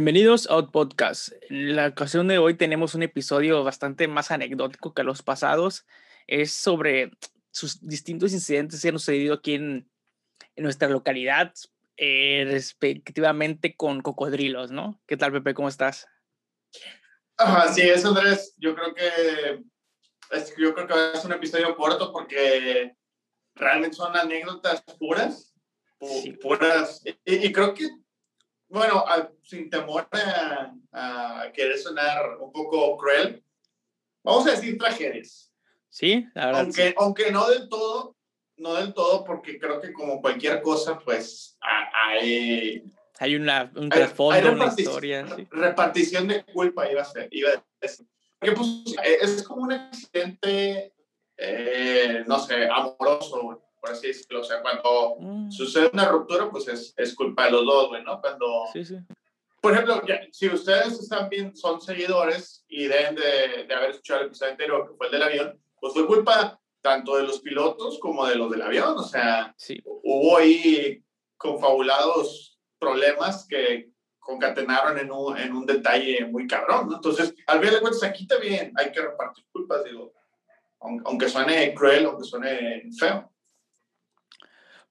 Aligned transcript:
Bienvenidos 0.00 0.48
a 0.48 0.54
Out 0.54 0.70
Podcast. 0.72 1.28
En 1.50 1.76
la 1.76 1.88
ocasión 1.88 2.26
de 2.26 2.38
hoy 2.38 2.54
tenemos 2.54 2.94
un 2.94 3.02
episodio 3.02 3.62
bastante 3.62 4.08
más 4.08 4.30
anecdótico 4.30 4.94
que 4.94 5.02
los 5.02 5.20
pasados. 5.20 5.86
Es 6.26 6.54
sobre 6.54 7.10
sus 7.50 7.86
distintos 7.86 8.32
incidentes 8.32 8.80
que 8.80 8.88
han 8.88 8.98
sucedido 8.98 9.34
aquí 9.34 9.52
en, 9.52 9.90
en 10.56 10.64
nuestra 10.64 10.88
localidad, 10.88 11.52
eh, 11.98 12.46
respectivamente 12.50 13.76
con 13.76 14.00
cocodrilos, 14.00 14.70
¿no? 14.70 14.98
¿Qué 15.06 15.18
tal, 15.18 15.32
Pepe? 15.32 15.52
¿Cómo 15.52 15.68
estás? 15.68 16.06
Así 17.36 17.82
es, 17.82 18.02
Andrés. 18.02 18.54
Yo 18.56 18.74
creo 18.74 18.94
que 18.94 19.06
es, 20.30 20.54
yo 20.56 20.74
creo 20.74 20.86
que 20.86 21.18
ser 21.18 21.26
un 21.26 21.32
episodio 21.34 21.76
corto 21.76 22.10
porque 22.10 22.96
realmente 23.54 23.98
son 23.98 24.16
anécdotas 24.16 24.82
puras, 24.98 25.54
pu- 26.00 26.40
puras. 26.40 27.02
Y, 27.04 27.18
y 27.48 27.52
creo 27.52 27.74
que, 27.74 27.86
bueno, 28.70 29.04
a- 29.06 29.30
sin 29.42 29.68
temor 29.68 30.08
a, 30.12 30.72
a 30.92 31.52
querer 31.52 31.76
sonar 31.78 32.38
un 32.40 32.50
poco 32.52 32.96
cruel, 32.96 33.44
vamos 34.24 34.46
a 34.46 34.52
decir 34.52 34.78
tragedias. 34.78 35.52
Sí, 35.88 36.26
la 36.34 36.46
verdad. 36.46 36.60
Aunque, 36.62 36.88
sí. 36.88 36.94
aunque 36.96 37.32
no 37.32 37.48
del 37.50 37.68
todo, 37.68 38.16
no 38.56 38.74
del 38.74 38.94
todo, 38.94 39.24
porque 39.24 39.58
creo 39.58 39.80
que 39.80 39.92
como 39.92 40.20
cualquier 40.20 40.62
cosa, 40.62 40.98
pues 40.98 41.58
hay, 41.60 42.82
Hay 43.18 43.34
una, 43.36 43.70
un 43.74 43.84
hay- 43.84 43.98
trasfondo, 43.98 44.34
hay 44.34 44.44
una 44.54 44.66
reparti- 44.66 44.80
historia. 44.80 45.26
sí. 45.36 45.48
repartición 45.50 46.28
de 46.28 46.44
culpa 46.44 46.90
iba 46.90 47.02
a 47.02 47.04
ser. 47.04 47.28
Iba 47.32 47.50
a 47.50 47.64
decir. 47.80 48.06
Porque, 48.38 48.54
pues, 48.54 48.68
es 49.20 49.42
como 49.42 49.62
un 49.64 49.72
accidente, 49.72 50.94
eh, 51.36 52.24
no 52.26 52.38
sé, 52.38 52.66
amoroso, 52.68 53.62
por 53.80 53.90
así 53.90 54.08
decirlo. 54.08 54.40
O 54.40 54.44
sea, 54.44 54.60
cuando 54.62 55.16
Mm, 55.18 55.50
sucede 55.50 55.90
una 55.92 56.08
ruptura, 56.08 56.50
pues 56.50 56.68
es, 56.68 56.94
es 56.96 57.14
culpa 57.14 57.46
de 57.46 57.52
los 57.52 57.64
dos, 57.64 57.88
güey, 57.88 58.02
¿no? 58.04 58.20
Cuando, 58.20 58.64
Sí, 58.72 58.84
sí. 58.84 58.96
por 59.60 59.72
ejemplo, 59.72 60.02
ya, 60.06 60.20
si 60.32 60.48
ustedes 60.48 60.98
están 60.98 61.28
bien, 61.28 61.54
son 61.56 61.80
seguidores 61.80 62.64
y 62.68 62.84
deben 62.86 63.14
de, 63.14 63.64
de 63.66 63.74
haber 63.74 63.90
escuchado 63.90 64.20
el 64.20 64.26
episodio 64.28 64.52
anterior, 64.52 64.88
que 64.88 64.96
fue 64.96 65.06
el 65.06 65.12
del 65.12 65.22
avión, 65.22 65.60
pues 65.80 65.92
fue 65.94 66.06
culpa 66.06 66.58
tanto 66.82 67.16
de 67.16 67.24
los 67.24 67.40
pilotos 67.40 67.98
como 67.98 68.26
de 68.26 68.36
los 68.36 68.50
del 68.50 68.62
avión. 68.62 68.94
O 68.96 69.02
sea, 69.02 69.52
Sí, 69.56 69.80
hubo 69.84 70.36
ahí 70.38 71.02
confabulados 71.36 72.58
problemas 72.78 73.46
que 73.46 73.90
concatenaron 74.18 74.98
en 74.98 75.10
un, 75.10 75.36
en 75.36 75.52
un 75.54 75.66
detalle 75.66 76.24
muy 76.26 76.46
cabrón, 76.46 76.88
¿no? 76.88 76.96
Entonces, 76.96 77.34
al 77.46 77.58
final 77.58 77.74
de 77.74 77.80
cuentas, 77.80 78.02
aquí 78.04 78.26
también 78.26 78.72
hay 78.76 78.92
que 78.92 79.00
repartir 79.00 79.44
culpas, 79.52 79.84
digo, 79.84 80.12
aun- 80.80 81.02
aunque 81.04 81.28
suene 81.28 81.74
cruel, 81.74 82.06
aunque 82.06 82.24
suene 82.24 82.84
feo. 82.98 83.29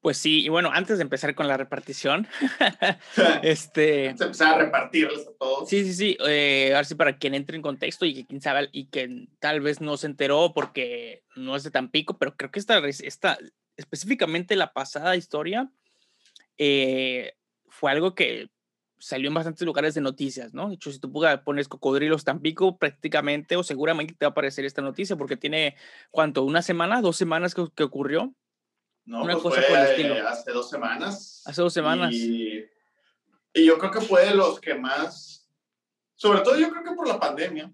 Pues 0.02 0.18
sí. 0.18 0.44
Y 0.46 0.50
bueno, 0.50 0.70
antes 0.74 0.98
de 0.98 1.04
empezar 1.04 1.36
con 1.36 1.48
la 1.48 1.58
repartición, 1.58 2.28
este. 3.44 4.08
Empezar 4.08 4.56
a 4.56 4.58
repartirles 4.66 5.28
a 5.28 5.32
todos. 5.38 5.70
Sí, 5.70 5.84
sí, 5.84 5.94
sí. 5.94 6.18
Eh, 6.28 6.72
ahora 6.74 6.86
sí, 6.86 6.96
para 6.96 7.18
quien 7.18 7.34
entre 7.34 7.56
en 7.56 7.62
contexto 7.62 8.06
y 8.06 8.14
que 8.14 8.26
quien 8.26 8.42
sabe 8.42 8.70
y 8.72 8.86
que 8.86 9.28
tal 9.40 9.62
vez 9.62 9.82
no 9.82 9.98
se 9.98 10.08
enteró 10.08 10.54
porque 10.54 11.24
no 11.36 11.56
es 11.56 11.64
de 11.64 11.72
Tampico, 11.72 12.18
pero 12.18 12.36
creo 12.36 12.52
que 12.52 12.60
esta, 12.60 12.80
esta 12.88 13.38
específicamente 13.78 14.56
la 14.56 14.74
pasada 14.74 15.16
historia 15.16 15.72
eh, 16.58 17.34
fue 17.68 17.92
algo 17.92 18.16
que 18.16 18.50
salió 19.00 19.30
en 19.30 19.34
bastantes 19.34 19.66
lugares 19.66 19.94
de 19.94 20.02
noticias, 20.02 20.54
¿no? 20.54 20.68
De 20.68 20.76
hecho, 20.76 20.92
si 20.92 21.00
tú 21.00 21.12
pones 21.46 21.70
cocodrilos 21.70 22.26
Tampico, 22.26 22.78
prácticamente 22.78 23.56
o 23.56 23.64
seguramente 23.64 24.14
te 24.14 24.26
va 24.26 24.30
a 24.30 24.32
aparecer 24.32 24.66
esta 24.66 24.82
noticia 24.82 25.16
porque 25.16 25.38
tiene, 25.38 25.76
¿cuánto? 26.12 26.44
¿Una 26.44 26.62
semana? 26.62 27.02
¿Dos 27.02 27.16
semanas 27.16 27.56
que, 27.56 27.66
que 27.74 27.84
ocurrió? 27.84 28.34
¿No? 29.10 29.24
Una 29.24 29.34
Pues 29.34 29.44
cosa 29.44 29.62
fue 29.62 29.68
por 29.70 29.78
el 29.80 29.86
estilo. 29.88 30.28
hace 30.28 30.52
dos 30.52 30.70
semanas. 30.70 31.44
Hace 31.46 31.62
dos 31.62 31.74
semanas. 31.74 32.14
Y, 32.14 32.64
y 33.54 33.66
yo 33.66 33.78
creo 33.78 33.92
que 33.92 34.02
fue 34.02 34.26
de 34.26 34.36
los 34.36 34.60
que 34.62 34.76
más, 34.76 35.50
sobre 36.16 36.42
todo 36.42 36.58
yo 36.58 36.70
creo 36.70 36.84
que 36.84 36.92
por 36.92 37.08
la 37.08 37.20
pandemia, 37.20 37.72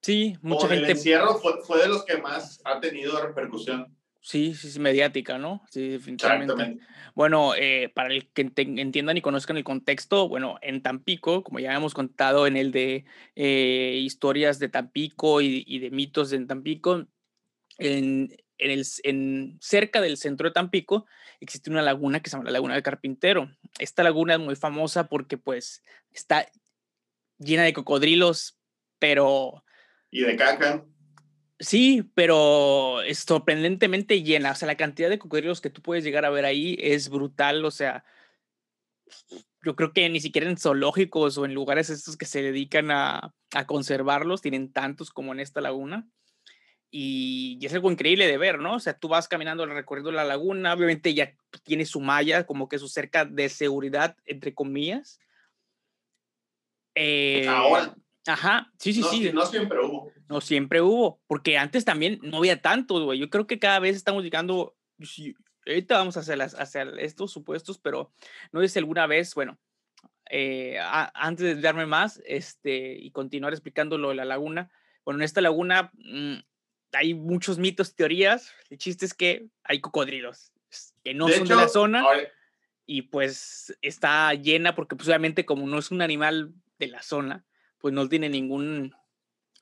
Sí, 0.00 0.36
mucha 0.42 0.66
o 0.66 0.70
el 0.70 0.76
gente. 0.80 0.92
encierro 0.92 1.36
fue, 1.36 1.62
fue 1.62 1.80
de 1.80 1.88
los 1.88 2.04
que 2.04 2.18
más 2.18 2.60
ha 2.64 2.78
tenido 2.78 3.18
repercusión. 3.26 3.96
Sí, 4.20 4.54
sí, 4.54 4.70
sí, 4.70 4.78
mediática, 4.78 5.38
¿no? 5.38 5.62
Sí, 5.70 5.88
definitivamente. 5.88 6.78
Bueno, 7.14 7.54
eh, 7.56 7.90
para 7.94 8.12
el 8.12 8.28
que 8.30 8.50
entiendan 8.56 9.16
y 9.16 9.22
conozcan 9.22 9.56
el 9.56 9.64
contexto, 9.64 10.28
bueno, 10.28 10.58
en 10.60 10.82
Tampico, 10.82 11.42
como 11.42 11.58
ya 11.58 11.74
hemos 11.74 11.94
contado 11.94 12.46
en 12.46 12.56
el 12.58 12.70
de 12.70 13.06
eh, 13.34 13.98
historias 14.02 14.58
de 14.58 14.68
Tampico 14.68 15.40
y, 15.40 15.64
y 15.66 15.78
de 15.78 15.90
mitos 15.90 16.32
en 16.34 16.46
Tampico, 16.46 17.06
en, 17.78 18.34
en 18.58 18.70
el, 18.70 18.84
c- 18.84 19.02
en, 19.04 19.58
cerca 19.60 20.00
del 20.00 20.16
centro 20.16 20.48
de 20.48 20.54
Tampico 20.54 21.06
existe 21.40 21.70
una 21.70 21.82
laguna 21.82 22.20
que 22.20 22.30
se 22.30 22.36
llama 22.36 22.44
la 22.46 22.52
Laguna 22.52 22.74
del 22.74 22.82
Carpintero. 22.82 23.50
Esta 23.78 24.02
laguna 24.02 24.34
es 24.34 24.40
muy 24.40 24.56
famosa 24.56 25.08
porque 25.08 25.36
pues 25.38 25.82
está 26.12 26.46
llena 27.38 27.64
de 27.64 27.72
cocodrilos, 27.72 28.58
pero 28.98 29.64
Y 30.10 30.20
de 30.22 30.36
caca. 30.36 30.84
Sí, 31.58 32.10
pero 32.14 33.02
es 33.02 33.20
sorprendentemente 33.20 34.22
llena. 34.22 34.52
O 34.52 34.54
sea, 34.54 34.66
la 34.66 34.76
cantidad 34.76 35.08
de 35.08 35.18
cocodrilos 35.18 35.60
que 35.60 35.70
tú 35.70 35.82
puedes 35.82 36.04
llegar 36.04 36.24
a 36.24 36.30
ver 36.30 36.44
ahí 36.44 36.76
es 36.80 37.08
brutal. 37.08 37.64
O 37.64 37.70
sea, 37.70 38.04
yo 39.64 39.76
creo 39.76 39.92
que 39.92 40.08
ni 40.08 40.20
siquiera 40.20 40.50
en 40.50 40.56
zoológicos 40.58 41.38
o 41.38 41.44
en 41.44 41.54
lugares 41.54 41.90
estos 41.90 42.16
que 42.16 42.26
se 42.26 42.42
dedican 42.42 42.90
a, 42.90 43.32
a 43.54 43.66
conservarlos 43.66 44.42
tienen 44.42 44.72
tantos 44.72 45.10
como 45.10 45.32
en 45.32 45.40
esta 45.40 45.60
laguna. 45.60 46.06
Y, 46.96 47.58
y 47.60 47.66
es 47.66 47.74
algo 47.74 47.90
increíble 47.90 48.28
de 48.28 48.38
ver, 48.38 48.60
¿no? 48.60 48.76
O 48.76 48.78
sea, 48.78 48.96
tú 48.96 49.08
vas 49.08 49.26
caminando 49.26 49.66
recorriendo 49.66 50.12
la 50.12 50.22
laguna, 50.22 50.74
obviamente 50.74 51.12
ya 51.12 51.34
tiene 51.64 51.86
su 51.86 51.98
malla, 52.00 52.46
como 52.46 52.68
que 52.68 52.78
su 52.78 52.86
cerca 52.86 53.24
de 53.24 53.48
seguridad, 53.48 54.16
entre 54.26 54.54
comillas. 54.54 55.18
Eh, 56.94 57.48
Ahora, 57.48 57.96
Ajá, 58.28 58.72
sí, 58.78 58.92
sí, 58.92 59.00
no, 59.00 59.08
sí. 59.08 59.30
no 59.34 59.44
siempre 59.44 59.78
hubo. 59.84 60.12
No 60.28 60.40
siempre 60.40 60.80
hubo, 60.82 61.20
porque 61.26 61.58
antes 61.58 61.84
también 61.84 62.20
no 62.22 62.36
había 62.36 62.62
tantos, 62.62 63.02
güey. 63.02 63.18
Yo 63.18 63.28
creo 63.28 63.48
que 63.48 63.58
cada 63.58 63.80
vez 63.80 63.96
estamos 63.96 64.22
llegando. 64.22 64.76
ahorita 65.66 65.98
vamos 65.98 66.16
hacia, 66.16 66.36
las, 66.36 66.54
hacia 66.54 66.82
estos 67.00 67.32
supuestos, 67.32 67.76
pero 67.78 68.12
no 68.52 68.64
si 68.68 68.78
alguna 68.78 69.08
vez, 69.08 69.34
bueno, 69.34 69.58
eh, 70.30 70.78
a- 70.80 71.10
antes 71.16 71.44
de 71.56 71.60
darme 71.60 71.86
más 71.86 72.22
este, 72.24 72.94
y 72.94 73.10
continuar 73.10 73.52
explicando 73.52 73.98
lo 73.98 74.10
de 74.10 74.14
la 74.14 74.24
laguna, 74.24 74.70
bueno, 75.04 75.18
en 75.18 75.24
esta 75.24 75.40
laguna 75.40 75.90
mm, 75.94 76.36
hay 76.96 77.14
muchos 77.14 77.58
mitos, 77.58 77.94
teorías. 77.94 78.52
El 78.70 78.78
chiste 78.78 79.04
es 79.04 79.14
que 79.14 79.46
hay 79.62 79.80
cocodrilos 79.80 80.52
que 81.04 81.14
no 81.14 81.26
de 81.26 81.34
son 81.34 81.46
hecho, 81.46 81.56
de 81.56 81.62
la 81.62 81.68
zona 81.68 82.04
y 82.86 83.02
pues 83.02 83.76
está 83.80 84.34
llena 84.34 84.74
porque 84.74 84.96
pues 84.96 85.08
obviamente 85.08 85.46
como 85.46 85.66
no 85.66 85.78
es 85.78 85.90
un 85.90 86.02
animal 86.02 86.52
de 86.78 86.88
la 86.88 87.02
zona, 87.02 87.44
pues 87.78 87.94
no 87.94 88.08
tiene 88.08 88.28
ningún 88.28 88.94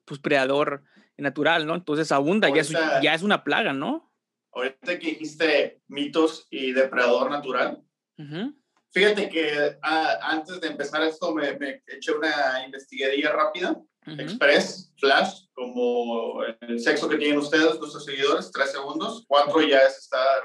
pues 0.04 0.21
predador 0.21 0.84
natural, 1.19 1.66
¿no? 1.66 1.75
Entonces 1.75 2.10
abunda, 2.10 2.48
ya 2.48 2.62
es, 2.62 2.71
ya 3.03 3.15
es 3.15 3.22
una 3.22 3.44
plaga, 3.44 3.72
¿no? 3.72 4.12
ahorita 4.53 4.98
que 4.98 5.06
dijiste 5.09 5.82
mitos 5.88 6.47
y 6.50 6.72
depredador 6.72 7.31
natural, 7.31 7.82
Ujú. 8.19 8.54
fíjate 8.91 9.28
que 9.28 9.78
ah, 9.82 10.19
antes 10.22 10.60
de 10.60 10.69
empezar 10.69 11.03
esto 11.03 11.34
me, 11.34 11.56
me 11.56 11.82
eché 11.87 12.12
una 12.12 12.65
investigadilla 12.65 13.32
rápida, 13.32 13.81
Express, 14.06 14.92
flash, 14.98 15.44
como 15.54 16.42
el 16.44 16.80
sexo 16.80 17.08
que 17.08 17.16
tienen 17.18 17.38
ustedes, 17.38 17.78
nuestros 17.78 18.04
seguidores, 18.04 18.50
tres 18.52 18.72
segundos, 18.72 19.24
cuatro 19.28 19.60
ya 19.62 19.78
es 19.86 19.98
estar, 19.98 20.42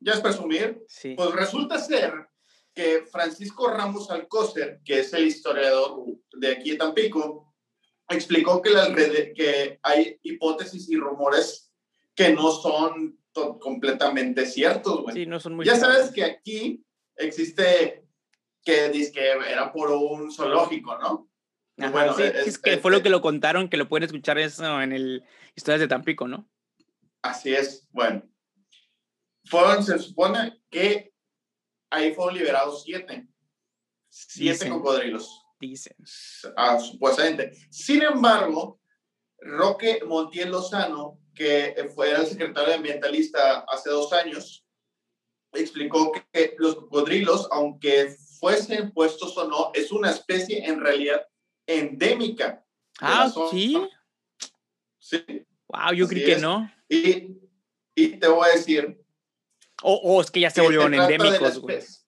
ya 0.00 0.12
es 0.12 0.20
presumir, 0.20 0.82
Sí. 0.88 1.14
Pues 1.16 1.30
resulta 1.32 1.78
ser 1.78 2.12
que 2.74 3.04
Francisco 3.10 3.68
Ramos 3.68 4.10
Alcócer, 4.10 4.80
que 4.84 5.00
es 5.00 5.12
el 5.12 5.26
historiador 5.26 6.04
de 6.32 6.52
aquí 6.52 6.70
de 6.70 6.76
Tampico, 6.76 7.52
explicó 8.08 8.62
que, 8.62 8.70
las 8.70 8.88
rede- 8.90 9.32
que 9.34 9.78
hay 9.82 10.18
hipótesis 10.22 10.88
y 10.90 10.96
rumores 10.96 11.70
que 12.14 12.32
no 12.32 12.50
son 12.52 13.18
completamente 13.60 14.46
ciertos. 14.46 15.02
güey. 15.02 15.14
Sí, 15.16 15.26
no 15.26 15.40
son 15.40 15.56
muy 15.56 15.64
ya 15.66 15.76
sabes 15.76 16.10
que 16.12 16.24
aquí 16.24 16.84
existe 17.16 18.06
que 18.64 18.88
dice 18.90 19.12
que 19.12 19.28
era 19.30 19.72
por 19.72 19.90
un 19.90 20.30
zoológico, 20.30 20.96
¿no? 20.98 21.28
Ajá, 21.78 21.90
bueno, 21.90 22.14
sí, 22.14 22.22
es- 22.22 22.46
es 22.46 22.58
que 22.58 22.78
fue 22.78 22.90
lo 22.90 23.02
que 23.02 23.10
lo 23.10 23.20
contaron, 23.22 23.68
que 23.68 23.76
lo 23.76 23.88
pueden 23.88 24.04
escuchar 24.04 24.38
eso 24.38 24.80
en 24.82 24.92
el 24.92 25.24
Historias 25.54 25.80
de 25.80 25.88
Tampico, 25.88 26.28
¿no? 26.28 26.48
Así 27.22 27.54
es, 27.54 27.88
bueno. 27.90 28.22
Fueron, 29.44 29.82
se 29.84 29.98
supone 29.98 30.62
que 30.70 31.12
ahí 31.90 32.14
fueron 32.14 32.34
liberados 32.38 32.82
siete. 32.84 33.28
Siete 34.08 34.52
Dicen. 34.52 34.72
cocodrilos. 34.72 35.42
Dicen. 35.58 35.96
Ah, 36.56 36.78
supuestamente. 36.78 37.52
Sin 37.70 38.02
embargo, 38.02 38.80
Roque 39.38 40.00
Montiel 40.06 40.50
Lozano, 40.50 41.18
que 41.34 41.90
fue 41.94 42.10
el 42.12 42.26
secretario 42.26 42.74
ambientalista 42.74 43.60
hace 43.68 43.90
dos 43.90 44.12
años, 44.12 44.66
explicó 45.52 46.12
que 46.32 46.54
los 46.58 46.76
cocodrilos, 46.76 47.48
aunque 47.50 48.14
fuesen 48.38 48.92
puestos 48.92 49.36
o 49.36 49.48
no, 49.48 49.70
es 49.74 49.92
una 49.92 50.10
especie 50.10 50.64
en 50.64 50.80
realidad 50.80 51.26
endémica. 51.66 52.48
de 52.52 52.62
Ah, 53.00 53.32
sí. 53.50 53.76
Sí. 54.98 55.24
Wow, 55.68 55.92
yo 55.94 56.04
Así 56.06 56.14
creí 56.14 56.24
que 56.26 56.32
es. 56.32 56.42
no. 56.42 56.70
Y, 56.88 57.38
y 57.94 58.08
te 58.18 58.28
voy 58.28 58.48
a 58.48 58.52
decir. 58.52 59.02
O 59.82 59.94
o 59.94 60.20
es 60.20 60.30
que 60.30 60.40
ya 60.40 60.50
se 60.50 60.56
que 60.56 60.66
volvieron 60.66 60.92
de 60.92 60.98
endémicos, 60.98 61.58
güey. 61.58 61.76
especie- 61.76 62.02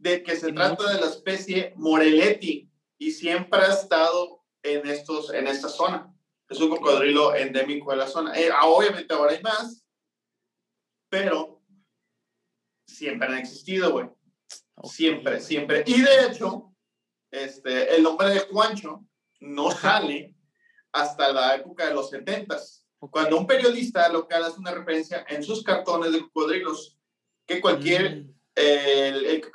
de 0.00 0.22
que 0.22 0.36
se 0.36 0.52
trata 0.52 0.92
de 0.94 1.00
la 1.00 1.06
especie 1.06 1.72
Morelletti 1.76 2.70
y 2.98 3.10
siempre 3.10 3.60
ha 3.60 3.72
estado 3.72 4.44
en, 4.62 4.86
estos, 4.86 5.32
en 5.34 5.48
esta 5.48 5.68
zona. 5.68 6.14
Es 6.48 6.60
un 6.60 6.70
cocodrilo 6.70 7.34
endémico 7.34 7.90
de 7.90 7.96
la 7.96 8.06
zona. 8.06 8.38
Eh, 8.38 8.48
ah, 8.52 8.66
obviamente 8.66 9.12
ahora 9.12 9.32
hay 9.32 9.42
más, 9.42 9.84
pero 11.10 11.62
siempre 12.86 13.26
han 13.28 13.38
existido, 13.38 13.90
güey. 13.92 14.08
Siempre, 14.84 15.40
siempre. 15.40 15.82
Y 15.86 16.00
de 16.00 16.26
hecho, 16.26 16.67
este, 17.30 17.94
el 17.94 18.02
nombre 18.02 18.30
de 18.30 18.40
Juancho 18.40 19.04
no 19.40 19.70
sale 19.70 20.34
hasta 20.92 21.32
la 21.32 21.56
época 21.56 21.86
de 21.86 21.94
los 21.94 22.10
70 22.10 22.56
cuando 22.98 23.38
un 23.38 23.46
periodista 23.46 24.08
local 24.08 24.44
hace 24.44 24.58
una 24.58 24.72
referencia 24.72 25.24
en 25.28 25.42
sus 25.42 25.62
cartones 25.62 26.12
de 26.12 26.20
cocodrilos 26.20 26.98
que 27.46 27.60
cualquier, 27.60 28.16
mm. 28.16 28.34
el, 28.56 29.46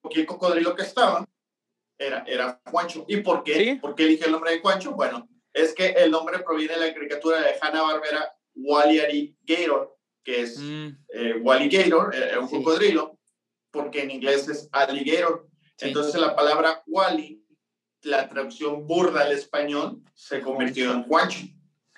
cualquier 0.00 0.26
cocodrilo 0.26 0.74
que 0.74 0.82
estaba 0.82 1.28
era, 1.98 2.24
era 2.26 2.60
Juancho. 2.70 3.04
¿Y 3.08 3.18
por 3.18 3.42
qué? 3.42 3.78
¿Por 3.80 3.94
qué 3.94 4.04
elige 4.04 4.26
el 4.26 4.32
nombre 4.32 4.52
de 4.52 4.60
Juancho? 4.60 4.92
Bueno, 4.92 5.28
es 5.52 5.74
que 5.74 5.88
el 5.88 6.10
nombre 6.10 6.38
proviene 6.40 6.74
de 6.74 6.86
la 6.86 6.94
caricatura 6.94 7.40
de 7.40 7.56
Hanna-Barbera 7.60 8.32
Wally 8.54 9.36
Gator, 9.42 9.96
que 10.22 10.42
es 10.42 10.58
mm. 10.58 10.88
eh, 11.08 11.34
Wally 11.42 11.68
Gator, 11.68 12.14
eh, 12.14 12.38
un 12.38 12.48
cocodrilo, 12.48 13.18
porque 13.70 14.02
en 14.02 14.12
inglés 14.12 14.48
es 14.48 14.68
alligator. 14.72 15.48
Entonces 15.80 16.20
la 16.20 16.34
palabra 16.36 16.82
Wally, 16.86 17.44
la 18.02 18.28
traducción 18.28 18.86
burda 18.86 19.22
al 19.22 19.32
español, 19.32 20.02
se 20.14 20.40
convirtió 20.40 20.92
en 20.92 21.04
Juancho. 21.04 21.46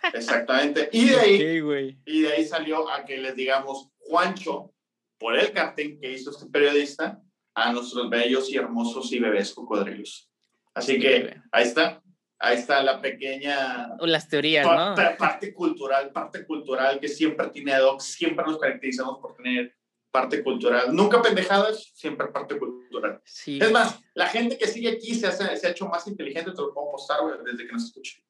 Exactamente. 0.14 0.88
Y 0.92 1.08
de 1.08 1.16
ahí, 1.16 1.98
y 2.04 2.22
de 2.22 2.32
ahí 2.32 2.44
salió 2.44 2.88
a 2.90 3.04
que 3.04 3.18
les 3.18 3.34
digamos 3.34 3.90
Juancho, 3.98 4.72
por 5.18 5.36
el 5.36 5.52
cartel 5.52 5.98
que 6.00 6.12
hizo 6.12 6.30
este 6.30 6.46
periodista, 6.46 7.20
a 7.54 7.72
nuestros 7.72 8.10
bellos 8.10 8.50
y 8.50 8.56
hermosos 8.56 9.10
y 9.12 9.18
bebés 9.18 9.54
cocodrilos. 9.54 10.30
Así 10.74 10.98
que 11.00 11.40
ahí 11.50 11.64
está. 11.64 12.02
Ahí 12.38 12.58
está 12.58 12.82
la 12.82 13.00
pequeña... 13.00 13.96
Las 14.00 14.28
teorías, 14.28 14.66
¿no? 14.66 14.94
Parte 15.16 15.54
cultural, 15.54 16.12
parte 16.12 16.44
cultural 16.46 17.00
que 17.00 17.08
siempre 17.08 17.48
tiene 17.48 17.74
Doc, 17.78 18.02
siempre 18.02 18.44
nos 18.44 18.58
caracterizamos 18.58 19.18
por 19.20 19.34
tener 19.36 19.74
parte 20.16 20.42
cultural. 20.42 20.94
Nunca 20.94 21.20
pendejadas, 21.20 21.92
siempre 21.94 22.28
parte 22.28 22.58
cultural. 22.58 23.20
Sí. 23.24 23.58
Es 23.60 23.70
más, 23.70 24.00
la 24.14 24.26
gente 24.28 24.56
que 24.56 24.66
sigue 24.66 24.88
aquí 24.88 25.14
se, 25.14 25.26
hace, 25.26 25.54
se 25.58 25.66
ha 25.66 25.70
hecho 25.70 25.86
más 25.88 26.06
inteligente, 26.06 26.52
te 26.52 26.62
lo 26.62 26.72
puedo 26.72 26.92
postar, 26.92 27.18
desde 27.44 27.66
que 27.66 27.72
nos 27.74 27.84
escuche. 27.84 28.24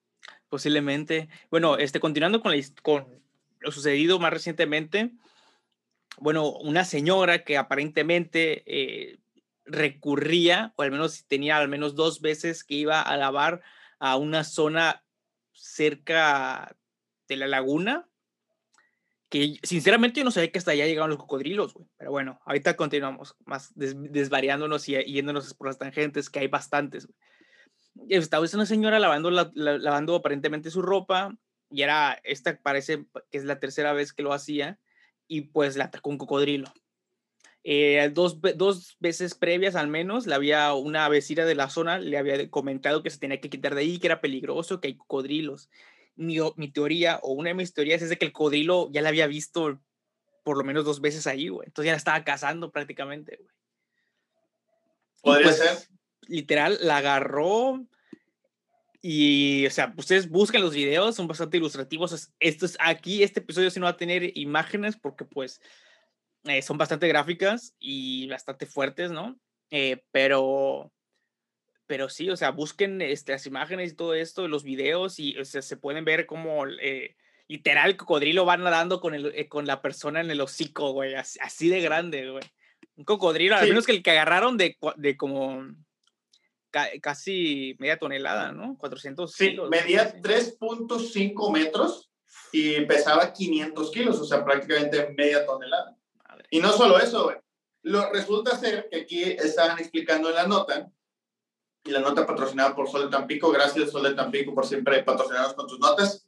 Posiblemente. 0.49 1.29
Bueno, 1.49 1.77
este, 1.77 2.01
continuando 2.01 2.43
con, 2.43 2.53
con 2.83 3.07
lo 3.61 3.71
sucedido 3.71 4.19
más 4.19 4.33
recientemente, 4.33 5.13
bueno, 6.19 6.51
una 6.51 6.85
señora 6.85 7.45
que 7.45 7.57
aparentemente 7.57 8.65
eh, 8.67 9.19
recurría, 9.65 10.73
o 10.75 10.83
al 10.83 10.91
menos 10.91 11.25
tenía 11.29 11.57
al 11.57 11.69
menos 11.69 11.95
dos 11.95 12.21
veces 12.21 12.65
que 12.65 12.75
iba 12.75 13.01
a 13.01 13.17
lavar 13.17 13.63
a 14.01 14.17
una 14.17 14.43
zona 14.43 15.05
cerca 15.53 16.77
de 17.29 17.37
la 17.37 17.47
laguna, 17.47 18.09
que 19.37 19.67
sinceramente 19.67 20.21
yo 20.21 20.25
no 20.25 20.31
sabía 20.31 20.51
que 20.51 20.59
hasta 20.59 20.71
allá 20.71 20.87
llegaban 20.87 21.11
los 21.11 21.19
cocodrilos, 21.19 21.75
güey. 21.75 21.87
Pero 21.99 22.11
bueno, 22.11 22.41
ahorita 22.47 22.77
continuamos 22.77 23.37
más 23.45 23.73
desvariándonos 23.75 24.89
y 24.89 24.95
yéndonos 25.05 25.53
por 25.55 25.67
las 25.67 25.79
tangentes, 25.79 26.31
que 26.31 26.41
hay 26.41 26.49
bastantes. 26.49 27.09
Estaba 28.09 28.47
una 28.55 28.67
señora 28.67 28.99
lavando, 28.99 29.31
lavando 29.31 30.17
aparentemente 30.17 30.71
su 30.71 30.83
ropa 30.83 31.37
y 31.71 31.83
era, 31.83 32.21
esta 32.25 32.59
parece 32.61 33.07
que 33.31 33.39
es 33.39 33.45
la 33.45 33.59
tercera 33.59 33.93
vez 33.93 34.13
que 34.13 34.23
lo 34.23 34.33
hacía 34.33 34.79
y 35.27 35.43
pues 35.43 35.77
la 35.77 35.85
atacó 35.85 36.11
un 36.11 36.19
cocodrilo. 36.19 36.73
Eh, 37.65 38.11
dos, 38.15 38.41
dos, 38.55 38.97
veces 39.01 39.35
previas 39.35 39.75
al 39.75 39.89
menos, 39.89 40.27
le 40.27 40.37
había 40.37 40.73
una 40.75 41.09
vecina 41.09 41.45
de 41.45 41.57
la 41.57 41.69
zona, 41.69 41.99
le 41.99 42.17
había 42.17 42.49
comentado 42.49 43.03
que 43.03 43.11
se 43.11 43.19
tenía 43.19 43.41
que 43.41 43.51
quitar 43.51 43.75
de 43.75 43.81
ahí, 43.81 43.99
que 43.99 44.07
era 44.07 44.21
peligroso, 44.21 44.81
que 44.81 44.89
hay 44.89 44.97
cocodrilos. 44.97 45.69
Mi, 46.17 46.39
mi 46.57 46.73
teoría, 46.73 47.19
o 47.23 47.33
una 47.33 47.51
de 47.51 47.55
mis 47.55 47.73
teorías, 47.73 48.03
es 48.03 48.09
de 48.09 48.17
que 48.17 48.25
el 48.25 48.33
cocodrilo 48.33 48.91
ya 48.91 49.03
la 49.03 49.11
había 49.11 49.27
visto 49.27 49.81
por 50.43 50.57
lo 50.57 50.65
menos 50.65 50.85
dos 50.85 51.01
veces 51.01 51.27
ahí, 51.27 51.49
güey. 51.49 51.67
Entonces 51.67 51.87
ya 51.87 51.93
la 51.93 51.99
estaba 51.99 52.25
cazando 52.25 52.73
prácticamente, 52.73 53.37
güey. 53.37 53.51
Podría 55.23 55.45
pues, 55.45 55.59
ser. 55.59 55.79
Literal, 56.29 56.79
la 56.81 56.99
agarró, 56.99 57.87
y, 59.09 59.65
o 59.67 59.71
sea, 59.71 59.95
ustedes 59.97 60.29
buscan 60.29 60.63
los 60.63 60.75
videos, 60.75 61.15
son 61.15 61.29
bastante 61.29 61.59
ilustrativos. 61.59 62.33
Esto 62.41 62.67
es 62.67 62.77
aquí, 62.81 63.23
este 63.23 63.39
episodio 63.39 63.71
sí 63.71 63.79
no 63.79 63.85
va 63.85 63.91
a 63.91 63.97
tener 63.97 64.37
imágenes 64.37 64.97
porque, 64.97 65.25
pues, 65.25 65.61
eh, 66.43 66.61
son 66.61 66.77
bastante 66.77 67.07
gráficas 67.07 67.77
y 67.79 68.27
bastante 68.27 68.67
fuertes, 68.67 69.13
¿no? 69.13 69.39
Eh, 69.71 70.05
pero, 70.11 70.93
pero 71.87 72.09
sí, 72.09 72.31
o 72.31 72.37
sea, 72.37 72.51
busquen 72.51 73.01
este, 73.03 73.33
las 73.33 73.47
imágenes 73.47 73.93
y 73.93 73.97
todo 73.97 74.15
esto, 74.15 74.49
los 74.49 74.65
videos, 74.65 75.19
y 75.19 75.39
o 75.39 75.45
sea, 75.45 75.63
se 75.63 75.77
pueden 75.77 76.05
ver 76.05 76.27
como 76.27 76.67
eh, 76.67 77.17
literal 77.49 77.91
el 77.91 77.97
cocodrilo 77.97 78.45
va 78.45 78.57
nadando 78.57 79.01
con, 79.01 79.15
el, 79.15 79.49
con 79.49 79.67
la 79.67 79.83
persona 79.83 80.21
en 80.21 80.31
el 80.31 80.41
hocico, 80.41 80.93
güey, 80.93 81.15
así, 81.15 81.69
de 81.69 81.81
grande, 81.81 82.31
güey. 82.31 82.45
Un 82.97 83.05
cocodrilo, 83.05 83.57
al 83.57 83.69
menos 83.69 83.87
que 83.87 83.93
el 83.93 84.03
que 84.03 84.11
agarraron 84.11 84.57
de, 84.57 84.77
de 84.97 85.17
como 85.17 85.67
casi 87.01 87.77
media 87.79 87.99
tonelada, 87.99 88.53
¿no? 88.53 88.77
400 88.79 89.33
sí, 89.33 89.57
medía 89.71 90.21
3.5 90.21 91.53
metros 91.53 92.11
y 92.53 92.81
pesaba 92.83 93.33
500 93.33 93.91
kilos, 93.91 94.21
o 94.21 94.25
sea, 94.25 94.45
prácticamente 94.45 95.15
media 95.17 95.45
tonelada. 95.47 95.97
Y 96.51 96.61
no 96.61 96.73
solo 96.73 96.99
eso, 96.99 97.33
Lo, 97.83 98.13
resulta 98.13 98.57
ser 98.59 98.89
que 98.91 99.01
aquí 99.01 99.23
estaban 99.23 99.79
explicando 99.79 100.29
en 100.29 100.35
la 100.35 100.47
nota, 100.47 100.91
y 101.87 101.91
la 101.91 102.01
nota 102.01 102.27
patrocinada 102.27 102.75
por 102.75 102.89
Sol 102.89 103.05
de 103.05 103.17
Tampico, 103.17 103.51
gracias 103.51 103.91
Sol 103.91 104.03
de 104.03 104.15
Tampico 104.15 104.55
por 104.55 104.67
siempre 104.67 105.03
patrocinarnos 105.03 105.55
con 105.55 105.67
tus 105.67 105.79
notas, 105.79 106.27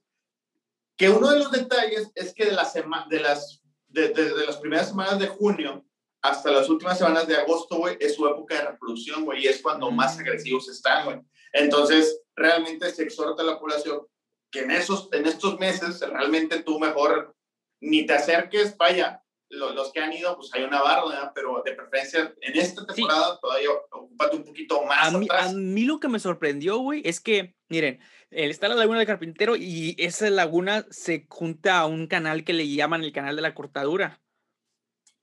que 0.96 1.10
uno 1.10 1.30
de 1.30 1.38
los 1.38 1.50
detalles 1.50 2.10
es 2.14 2.34
que 2.34 2.46
de, 2.46 2.52
la 2.52 2.70
de, 3.08 3.20
las, 3.20 3.62
de, 3.88 4.08
de 4.08 4.46
las 4.46 4.56
primeras 4.56 4.88
semanas 4.88 5.18
de 5.18 5.28
junio 5.28 5.84
hasta 6.22 6.50
las 6.50 6.68
últimas 6.68 6.98
semanas 6.98 7.26
de 7.26 7.36
agosto, 7.36 7.76
güey, 7.76 7.96
es 8.00 8.14
su 8.14 8.26
época 8.26 8.56
de 8.56 8.70
reproducción, 8.70 9.24
güey, 9.24 9.44
y 9.44 9.48
es 9.48 9.62
cuando 9.62 9.90
más 9.90 10.18
agresivos 10.18 10.68
están, 10.68 11.04
güey. 11.04 11.20
Entonces, 11.52 12.20
realmente 12.34 12.90
se 12.90 13.04
exhorta 13.04 13.42
a 13.42 13.46
la 13.46 13.58
población 13.58 14.06
que 14.50 14.60
en, 14.60 14.70
esos, 14.70 15.08
en 15.12 15.26
estos 15.26 15.58
meses 15.58 16.00
realmente 16.00 16.62
tú 16.62 16.78
mejor 16.78 17.36
ni 17.80 18.06
te 18.06 18.14
acerques, 18.14 18.76
vaya, 18.76 19.22
los 19.50 19.92
que 19.92 20.00
han 20.00 20.12
ido, 20.12 20.36
pues 20.36 20.50
hay 20.54 20.64
una 20.64 20.82
barra, 20.82 21.32
pero 21.34 21.62
de 21.64 21.72
preferencia 21.72 22.34
en 22.40 22.58
esta 22.58 22.86
temporada 22.86 23.38
todavía 23.40 23.70
ocupate 23.90 24.36
un 24.36 24.44
poquito 24.44 24.82
más. 24.84 25.14
A 25.14 25.18
mí, 25.18 25.26
a 25.30 25.52
mí 25.52 25.84
lo 25.84 26.00
que 26.00 26.08
me 26.08 26.18
sorprendió, 26.18 26.78
güey, 26.78 27.02
es 27.04 27.20
que, 27.20 27.56
miren, 27.68 28.00
está 28.30 28.68
la 28.68 28.74
laguna 28.74 28.98
del 28.98 29.06
carpintero 29.06 29.56
y 29.56 29.96
esa 29.98 30.28
laguna 30.30 30.86
se 30.90 31.26
junta 31.28 31.78
a 31.78 31.86
un 31.86 32.06
canal 32.06 32.44
que 32.44 32.52
le 32.52 32.68
llaman 32.68 33.02
el 33.02 33.12
canal 33.12 33.36
de 33.36 33.42
la 33.42 33.54
cortadura. 33.54 34.20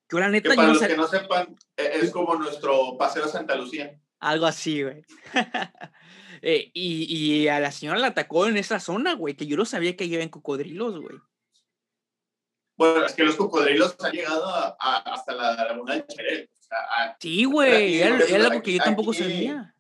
Yo 0.10 0.20
la 0.20 0.29
neta... 0.29 0.53
para 0.55 0.67
los 0.70 0.82
que 0.82 0.98
no 0.98 1.08
sepan, 1.08 1.55
e, 1.77 2.00
es 2.01 2.12
como 2.12 2.36
nuestro 2.36 2.98
paseo 2.98 3.25
a 3.25 3.27
Santa 3.27 3.55
Lucía. 3.55 4.00
Algo 4.20 4.46
así, 4.46 4.84
güey. 4.84 5.03
Eh, 6.41 6.70
y, 6.74 7.05
y, 7.12 7.48
a 7.48 7.60
la 7.60 7.72
señora 7.72 7.98
la 7.98 8.08
atacó 8.08 8.46
en 8.46 8.58
esa 8.58 8.79
zona, 8.79 9.15
güey, 9.15 9.36
que 9.36 9.48
yo 9.48 9.58
no 9.58 9.65
sabía 9.65 9.96
que 9.96 10.10
llevan 10.10 10.29
cocodrilos, 10.29 11.00
güey. 11.00 11.17
Bueno, 12.77 13.05
es 13.05 13.13
que 13.13 13.24
los 13.24 13.36
cocodrilos 13.36 13.96
han 14.03 14.12
llegado 14.12 14.46
hasta 14.79 15.34
la 15.34 15.55
laguna 15.55 15.96
de 15.96 16.05
Cherel. 16.08 16.50
sí, 17.20 17.46
güey, 17.46 18.01
era, 18.01 18.17
algo 18.17 18.62
que 18.62 18.74
yo 18.74 18.84
tampoco 18.84 19.13
sabía. 19.13 19.74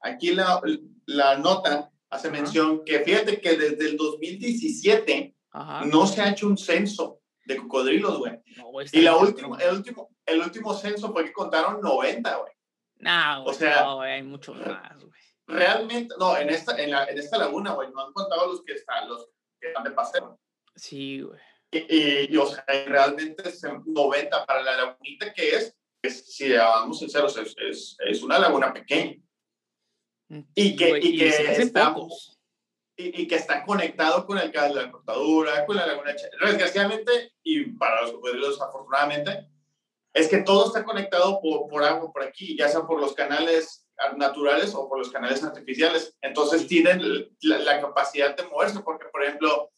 Aquí 0.00 0.32
la, 0.32 0.60
la 1.06 1.36
nota 1.36 1.90
hace 2.10 2.30
mención 2.30 2.84
que 2.84 3.00
fíjate 3.00 3.40
que 3.40 3.56
desde 3.56 3.90
el 3.90 3.96
2017 3.96 5.34
no 5.86 6.06
se 6.06 6.22
ha 6.22 6.30
hecho 6.30 6.46
un 6.46 6.56
censo 6.56 7.20
de 7.44 7.56
cocodrilos, 7.56 8.18
güey. 8.18 8.40
y 8.92 9.00
la 9.00 9.16
última, 9.16 9.56
el, 9.58 9.76
último, 9.76 10.10
el 10.26 10.40
último 10.40 10.74
censo 10.74 11.12
fue 11.12 11.24
que 11.24 11.32
contaron 11.32 11.80
90, 11.80 12.36
güey. 12.36 12.52
No, 12.98 13.44
o 13.44 13.52
sea, 13.52 13.86
hay 14.00 14.22
muchos 14.22 14.56
más, 14.56 14.98
güey. 15.04 15.12
Realmente, 15.46 16.14
no, 16.18 16.36
en 16.36 16.50
esta, 16.50 16.76
en, 16.82 16.90
la, 16.90 17.04
en 17.04 17.18
esta 17.18 17.38
laguna, 17.38 17.72
güey, 17.72 17.88
no 17.92 18.04
han 18.04 18.12
contado 18.12 18.48
los 18.48 18.64
que 18.64 18.72
están, 18.72 19.08
los 19.08 19.28
que 19.60 19.68
están 19.68 19.84
de 19.84 19.92
paseo. 19.92 20.40
Sí, 20.74 21.20
güey. 21.20 21.38
Y, 21.70 22.32
y, 22.32 22.36
o 22.36 22.46
sea, 22.46 22.64
realmente 22.86 23.48
es 23.48 23.62
90 23.62 24.46
para 24.46 24.62
la 24.62 24.76
lagunita 24.76 25.32
que 25.32 25.50
es, 25.50 25.76
es 26.02 26.34
si 26.34 26.52
vamos 26.52 26.98
sinceros, 26.98 27.36
es, 27.36 27.54
es, 27.58 27.96
es, 28.06 28.22
una 28.22 28.38
laguna 28.38 28.72
pequeña. 28.72 29.16
Y 30.54 30.76
que, 30.76 30.98
y, 30.98 31.18
que 31.18 31.28
estamos, 31.28 32.38
y, 32.96 33.22
y, 33.22 33.28
que 33.28 33.36
está 33.36 33.64
conectado 33.64 34.26
con 34.26 34.38
el 34.38 34.50
de 34.50 34.74
la 34.74 34.90
cortadura, 34.90 35.66
con 35.66 35.76
la 35.76 35.86
laguna. 35.86 36.14
Desgraciadamente, 36.44 37.32
y 37.42 37.64
para 37.72 38.02
los 38.02 38.12
cocodrilos 38.12 38.60
afortunadamente, 38.60 39.48
es 40.16 40.28
que 40.28 40.38
todo 40.38 40.66
está 40.66 40.84
conectado 40.84 41.40
por, 41.40 41.68
por 41.68 41.84
agua 41.84 42.10
por 42.10 42.22
aquí, 42.22 42.56
ya 42.56 42.68
sea 42.68 42.86
por 42.86 43.00
los 43.00 43.12
canales 43.12 43.86
naturales 44.16 44.74
o 44.74 44.88
por 44.88 44.98
los 44.98 45.10
canales 45.10 45.42
artificiales. 45.44 46.16
Entonces 46.20 46.66
tienen 46.66 47.02
la, 47.42 47.80
capacidad 47.80 48.36
de 48.36 48.44
moverse, 48.44 48.80
porque 48.80 49.06
por 49.12 49.22
ejemplo, 49.22 49.70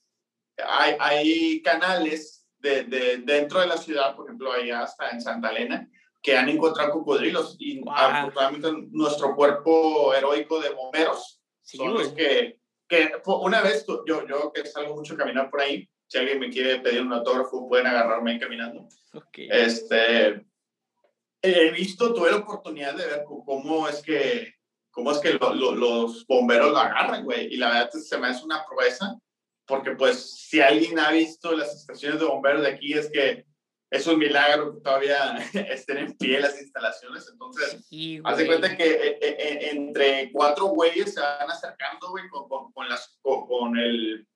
hay, 0.67 0.97
hay 0.99 1.63
canales 1.63 2.47
de, 2.59 2.85
de, 2.85 3.19
dentro 3.19 3.61
de 3.61 3.67
la 3.67 3.77
ciudad, 3.77 4.17
por 4.17 4.27
ejemplo, 4.27 4.53
allá 4.53 4.83
hasta 4.83 5.11
en 5.11 5.21
Santa 5.21 5.51
Elena, 5.51 5.89
que 6.23 6.37
han 6.37 6.49
encontrado 6.49 6.91
cocodrilos 6.91 7.57
y 7.59 7.81
afortunadamente 7.89 8.89
nuestro 8.91 9.35
cuerpo 9.35 10.13
heroico 10.15 10.61
de 10.61 10.71
bomberos 10.71 11.41
son 11.63 11.95
los 11.95 12.09
que, 12.13 12.59
que 12.89 13.13
una 13.27 13.61
vez 13.63 13.87
yo, 14.07 14.27
yo 14.27 14.53
que 14.53 14.67
salgo 14.67 14.97
mucho 14.97 15.15
a 15.15 15.19
caminar 15.19 15.51
por 15.51 15.61
ahí, 15.61 15.89
si 16.07 16.19
alguien 16.19 16.41
me 16.41 16.51
quiere 16.51 16.81
pedir 16.81 17.03
un 17.03 17.13
autógrafo 17.13 17.69
pueden 17.69 17.87
agarrarme 17.87 18.33
ahí 18.33 18.39
caminando. 18.39 18.89
Este, 19.35 20.45
he 21.43 21.71
visto, 21.71 22.13
tuve 22.15 22.31
la 22.31 22.39
oportunidad 22.39 22.95
de 22.95 23.07
ver 23.07 23.25
cómo 23.25 23.89
es 23.89 24.03
que, 24.03 24.55
cómo 24.91 25.13
es 25.13 25.19
que 25.19 25.35
los 25.35 26.27
bomberos 26.27 26.73
lo 26.73 26.79
agarran, 26.79 27.25
güey, 27.25 27.53
y 27.53 27.57
la 27.59 27.69
verdad 27.69 27.91
se 27.91 28.19
me 28.19 28.29
hace 28.29 28.45
una 28.45 28.65
proeza, 28.65 29.17
porque 29.69 29.93
pues 29.93 30.49
si 30.49 30.61
alguien 30.61 30.99
ha 30.99 31.13
visto 31.13 31.53
las 31.53 31.75
estaciones 31.75 32.19
de 32.19 32.27
bomberos 32.27 32.63
de 32.63 32.69
aquí 32.69 32.95
es 32.95 33.11
que 33.11 33.45
es 33.91 34.07
un 34.07 34.19
milagro 34.19 34.75
que 34.75 34.81
todavía 34.81 35.37
estén 35.71 35.99
en 35.99 36.17
pie 36.17 36.41
las 36.41 36.61
instalaciones. 36.61 37.29
Entonces, 37.31 37.87
haz 38.25 38.39
de 38.39 38.47
cuenta 38.47 38.77
que 38.77 38.85
eh, 38.85 39.19
eh, 39.21 39.37
eh, 39.39 39.71
entre 39.71 40.33
cuatro 40.33 40.67
güeyes 40.67 41.15
se 41.15 41.21
van 41.21 41.51
acercando, 41.51 42.11
güey, 42.11 42.29
con, 42.29 42.73
con, 42.73 42.89
las, 42.89 43.19
con, 43.23 43.79
el, 43.79 44.27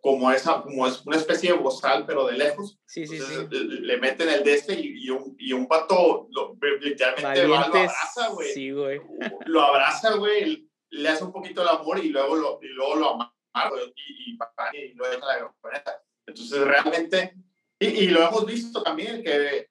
como, 0.00 0.30
esa, 0.30 0.62
como 0.62 0.86
es 0.86 1.04
una 1.06 1.16
especie 1.16 1.52
de 1.52 1.58
bozal, 1.58 2.04
pero 2.04 2.26
de 2.26 2.36
lejos. 2.36 2.78
Sí, 2.86 3.06
sí, 3.06 3.18
sí. 3.18 3.46
Le 3.50 3.96
meten 3.98 4.28
el 4.28 4.42
de 4.44 4.54
este 4.54 4.78
y, 4.78 5.10
un, 5.10 5.34
y 5.38 5.52
un 5.52 5.66
pato 5.66 6.28
lo, 6.30 6.56
literalmente 6.80 7.46
lo 7.46 7.56
abraza, 7.56 8.28
güey. 8.28 8.52
Sí, 8.52 8.70
güey. 8.70 9.00
Lo 9.46 9.62
abraza, 9.62 10.14
güey, 10.14 10.68
le 10.90 11.08
hace 11.08 11.24
un 11.24 11.32
poquito 11.32 11.62
el 11.62 11.68
amor 11.68 11.98
y 11.98 12.08
luego 12.08 12.36
lo, 12.36 12.58
y 12.62 12.68
luego 12.68 12.96
lo 12.96 13.10
amarra 13.10 13.32
y, 13.94 14.32
y, 14.32 14.84
y, 14.84 14.94
lo 14.94 15.08
deja 15.08 15.26
la 15.26 15.52
Entonces, 16.26 16.60
realmente 16.60 17.34
y, 17.82 18.06
lo 18.08 18.22
hemos 18.22 18.46
visto 18.46 18.82
también, 18.82 19.22
que 19.22 19.68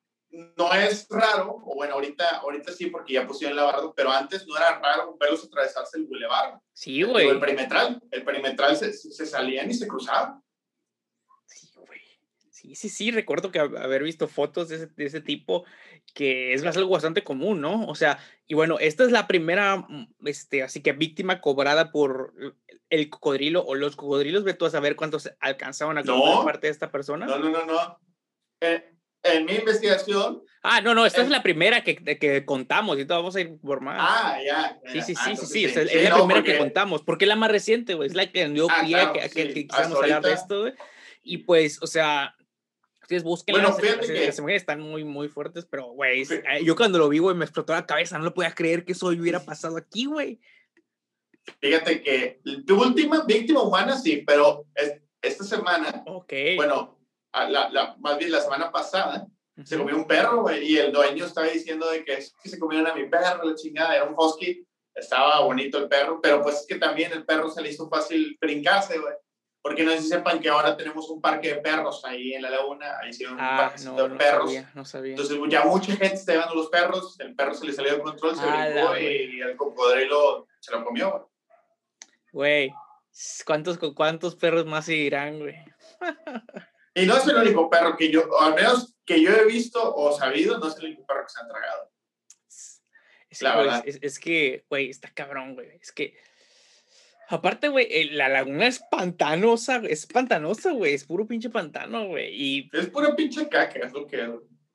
no 0.57 0.73
es 0.73 1.07
raro, 1.09 1.61
o 1.63 1.75
bueno, 1.75 1.93
ahorita, 1.93 2.39
ahorita 2.39 2.71
sí, 2.73 2.87
porque 2.87 3.13
ya 3.13 3.25
pusieron 3.25 3.55
la 3.55 3.63
barra, 3.63 3.91
pero 3.95 4.11
antes 4.11 4.45
no 4.47 4.57
era 4.57 4.79
raro 4.79 5.17
verlos 5.17 5.43
atravesarse 5.45 5.97
el 5.97 6.05
bulevar. 6.05 6.59
Sí, 6.73 7.03
güey. 7.03 7.29
El 7.29 7.39
perimetral, 7.39 8.01
el 8.11 8.23
perimetral 8.23 8.75
se, 8.75 8.91
se 8.93 9.25
salían 9.25 9.69
y 9.69 9.73
se 9.73 9.87
cruzaban. 9.87 10.41
Sí. 12.61 12.75
Sí, 12.75 12.75
sí, 12.75 12.89
sí, 12.89 13.11
recuerdo 13.11 13.51
que 13.51 13.59
haber 13.59 14.03
visto 14.03 14.27
fotos 14.27 14.69
de 14.69 14.75
ese, 14.75 14.87
de 14.87 15.05
ese 15.05 15.21
tipo, 15.21 15.65
que 16.13 16.53
es 16.53 16.63
algo 16.63 16.91
bastante 16.91 17.23
común, 17.23 17.59
¿no? 17.59 17.85
O 17.87 17.95
sea, 17.95 18.19
y 18.45 18.53
bueno, 18.53 18.77
esta 18.79 19.03
es 19.03 19.11
la 19.11 19.27
primera, 19.27 19.77
mm, 19.77 20.13
este, 20.25 20.61
así 20.61 20.81
que 20.81 20.91
víctima 20.93 21.41
cobrada 21.41 21.91
por 21.91 22.33
el 22.89 23.09
cocodrilo 23.09 23.63
o 23.65 23.73
los 23.73 23.95
cocodrilos, 23.95 24.43
ve 24.43 24.53
tú 24.53 24.65
a 24.65 24.69
saber 24.69 24.95
cuántos 24.95 25.31
alcanzaban 25.39 25.97
a 25.97 26.03
no, 26.03 26.43
parte 26.45 26.67
de 26.67 26.71
esta 26.71 26.91
persona. 26.91 27.25
No, 27.25 27.39
no, 27.39 27.49
no, 27.49 27.65
no. 27.65 27.99
en 28.61 29.45
mi 29.45 29.53
investigación. 29.53 30.43
Ah, 30.61 30.81
no, 30.81 30.93
no, 30.93 31.07
esta 31.07 31.23
es 31.23 31.29
la 31.29 31.41
primera 31.41 31.83
que, 31.83 31.95
que 31.95 32.45
contamos 32.45 32.99
y 32.99 33.05
todo, 33.05 33.19
vamos 33.19 33.35
a 33.35 33.41
ir 33.41 33.57
por 33.59 33.81
más. 33.81 33.97
Ah, 33.99 34.37
ya. 34.45 34.79
Sí, 34.91 35.01
sí, 35.01 35.15
sí, 35.15 35.35
sí, 35.35 35.45
sí, 35.47 35.65
es, 35.65 35.75
la 35.75 36.15
primera 36.17 36.43
que 36.43 36.59
contamos, 36.59 37.01
porque 37.01 37.25
es 37.25 37.29
la 37.29 37.35
más 37.35 37.49
reciente, 37.49 37.95
güey, 37.95 38.07
es 38.07 38.15
la 38.15 38.31
que 38.31 38.47
dio 38.49 38.67
ah, 38.69 38.83
pie 38.85 38.99
a 38.99 39.13
que, 39.13 39.29
que, 39.29 39.65
quisiéramos 39.65 39.97
hablar 39.97 40.21
de 40.21 40.33
esto, 40.33 40.61
güey. 40.61 40.73
Y 41.23 41.39
pues, 41.39 41.81
o 41.81 41.87
sea, 41.87 42.35
ustedes 43.11 43.23
busquen 43.23 43.53
bueno, 43.53 43.69
las, 43.69 43.77
las, 43.77 44.39
imágenes 44.39 44.61
están 44.61 44.79
muy, 44.79 45.03
muy 45.03 45.27
fuertes, 45.27 45.65
pero, 45.65 45.87
güey, 45.91 46.21
eh, 46.21 46.63
yo 46.63 46.75
cuando 46.75 46.97
lo 46.97 47.09
vi, 47.09 47.19
güey, 47.19 47.35
me 47.35 47.45
explotó 47.45 47.73
la 47.73 47.85
cabeza, 47.85 48.17
no 48.17 48.23
lo 48.23 48.33
podía 48.33 48.53
creer 48.53 48.85
que 48.85 48.93
eso 48.93 49.07
hubiera 49.07 49.39
pasado 49.45 49.77
aquí, 49.77 50.05
güey. 50.05 50.39
Fíjate 51.59 52.01
que 52.01 52.39
tu 52.65 52.81
última 52.81 53.25
víctima 53.25 53.63
humana 53.63 53.97
sí, 53.97 54.23
pero 54.25 54.65
esta 55.21 55.43
semana, 55.43 56.03
okay. 56.05 56.55
bueno, 56.55 56.99
la, 57.33 57.69
la, 57.69 57.95
más 57.99 58.17
bien 58.17 58.31
la 58.31 58.41
semana 58.41 58.71
pasada, 58.71 59.27
se 59.63 59.77
comió 59.77 59.95
un 59.95 60.07
perro, 60.07 60.43
güey, 60.43 60.65
y 60.65 60.77
el 60.77 60.91
dueño 60.91 61.25
estaba 61.25 61.47
diciendo 61.47 61.89
de 61.89 62.05
que, 62.05 62.19
que 62.41 62.49
se 62.49 62.59
comieron 62.59 62.87
a 62.87 62.95
mi 62.95 63.09
perro, 63.09 63.43
la 63.43 63.55
chingada, 63.55 63.95
era 63.95 64.05
un 64.05 64.15
husky, 64.15 64.65
estaba 64.95 65.41
bonito 65.41 65.77
el 65.77 65.89
perro, 65.89 66.19
pero 66.21 66.41
pues 66.41 66.61
es 66.61 66.67
que 66.67 66.75
también 66.75 67.11
el 67.11 67.25
perro 67.25 67.49
se 67.49 67.61
le 67.61 67.69
hizo 67.69 67.89
fácil 67.89 68.37
brincarse, 68.39 68.99
güey. 68.99 69.13
Porque 69.61 69.83
no 69.83 69.91
sé 69.91 70.01
si 70.01 70.07
sepan 70.07 70.39
que 70.39 70.49
ahora 70.49 70.75
tenemos 70.75 71.07
un 71.09 71.21
parque 71.21 71.49
de 71.49 71.61
perros 71.61 72.03
ahí 72.03 72.33
en 72.33 72.41
la 72.41 72.49
laguna, 72.49 72.97
ahí 72.99 73.11
un 73.25 73.37
ah, 73.39 73.57
parque 73.57 73.83
no, 73.83 73.95
de 73.95 74.09
no 74.09 74.17
perros. 74.17 74.45
Sabía, 74.45 74.71
no 74.73 74.85
sabía. 74.85 75.11
Entonces 75.11 75.37
ya 75.49 75.65
mucha 75.65 75.91
gente 75.91 76.15
está 76.15 76.33
llevando 76.33 76.55
los 76.55 76.69
perros, 76.69 77.19
el 77.19 77.35
perro 77.35 77.53
se 77.53 77.65
le 77.65 77.73
salió 77.73 77.95
de 77.95 78.01
control, 78.01 78.35
se 78.35 78.41
ah, 78.41 78.69
brincó 78.71 78.97
y 78.97 79.41
el 79.41 79.55
cocodrilo 79.55 80.47
se 80.59 80.71
lo 80.71 80.83
comió, 80.83 81.29
güey. 82.31 82.73
¿cuántos, 83.45 83.77
¿cuántos 83.93 84.35
perros 84.35 84.65
más 84.65 84.85
seguirán, 84.85 85.39
güey? 85.39 85.55
y 86.95 87.05
no 87.05 87.17
es 87.17 87.27
el 87.27 87.35
único 87.35 87.69
perro 87.69 87.95
que 87.97 88.11
yo, 88.11 88.27
o 88.29 88.41
al 88.41 88.55
menos 88.55 88.95
que 89.05 89.21
yo 89.21 89.31
he 89.31 89.45
visto 89.45 89.95
o 89.95 90.17
sabido, 90.17 90.57
no 90.57 90.67
es 90.67 90.77
el 90.77 90.85
único 90.85 91.05
perro 91.05 91.23
que 91.23 91.29
se 91.29 91.39
han 91.39 91.47
tragado. 91.47 91.91
Es, 93.29 93.41
la 93.41 93.55
verdad. 93.55 93.83
Es, 93.85 94.19
que, 94.19 94.65
güey, 94.69 94.89
está 94.89 95.09
cabrón, 95.13 95.55
güey. 95.55 95.69
Es 95.79 95.93
que, 95.93 96.17
aparte, 97.31 97.69
güey, 97.69 98.09
la 98.11 98.29
laguna 98.29 98.67
es 98.67 98.81
pantanosa, 98.91 99.81
es 99.87 100.05
pantanosa, 100.05 100.71
güey. 100.71 100.93
Es 100.93 101.05
puro 101.05 101.27
pinche 101.27 101.49
pantano, 101.49 102.07
güey. 102.07 102.29
Y... 102.33 102.69
Es 102.73 102.87
puro 102.87 103.15
pinche 103.15 103.47
caca, 103.49 103.79
es 103.79 103.93
lo 103.93 104.07
que 104.07 104.29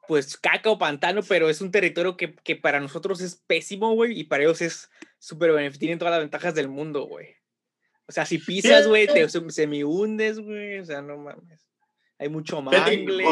pues 0.09 0.37
caca 0.37 0.71
o 0.71 0.79
pantano, 0.79 1.21
pero 1.23 1.51
es 1.51 1.61
un 1.61 1.73
territorio 1.73 2.17
que, 2.17 2.37
que 2.37 2.55
para 2.55 2.79
nosotros 2.79 3.21
es 3.21 3.43
pésimo, 3.45 3.93
güey, 3.95 4.21
y 4.21 4.23
para 4.23 4.45
ellos 4.45 4.63
es 4.63 4.89
súper 5.19 5.51
beneficioso, 5.51 5.81
tienen 5.81 5.99
todas 5.99 6.13
las 6.13 6.21
ventajas 6.21 6.55
del 6.55 6.69
mundo, 6.69 7.07
güey. 7.07 7.35
O 8.09 8.13
sea, 8.13 8.25
si 8.25 8.39
pisas, 8.39 8.87
güey, 8.87 9.07
te 9.07 9.29
semi 9.51 9.83
hundes, 9.83 10.39
güey. 10.39 10.79
O 10.79 10.85
sea, 10.85 11.03
no 11.03 11.19
mames. 11.19 11.67
Hay 12.19 12.29
mucho 12.29 12.63
mangle. 12.63 13.25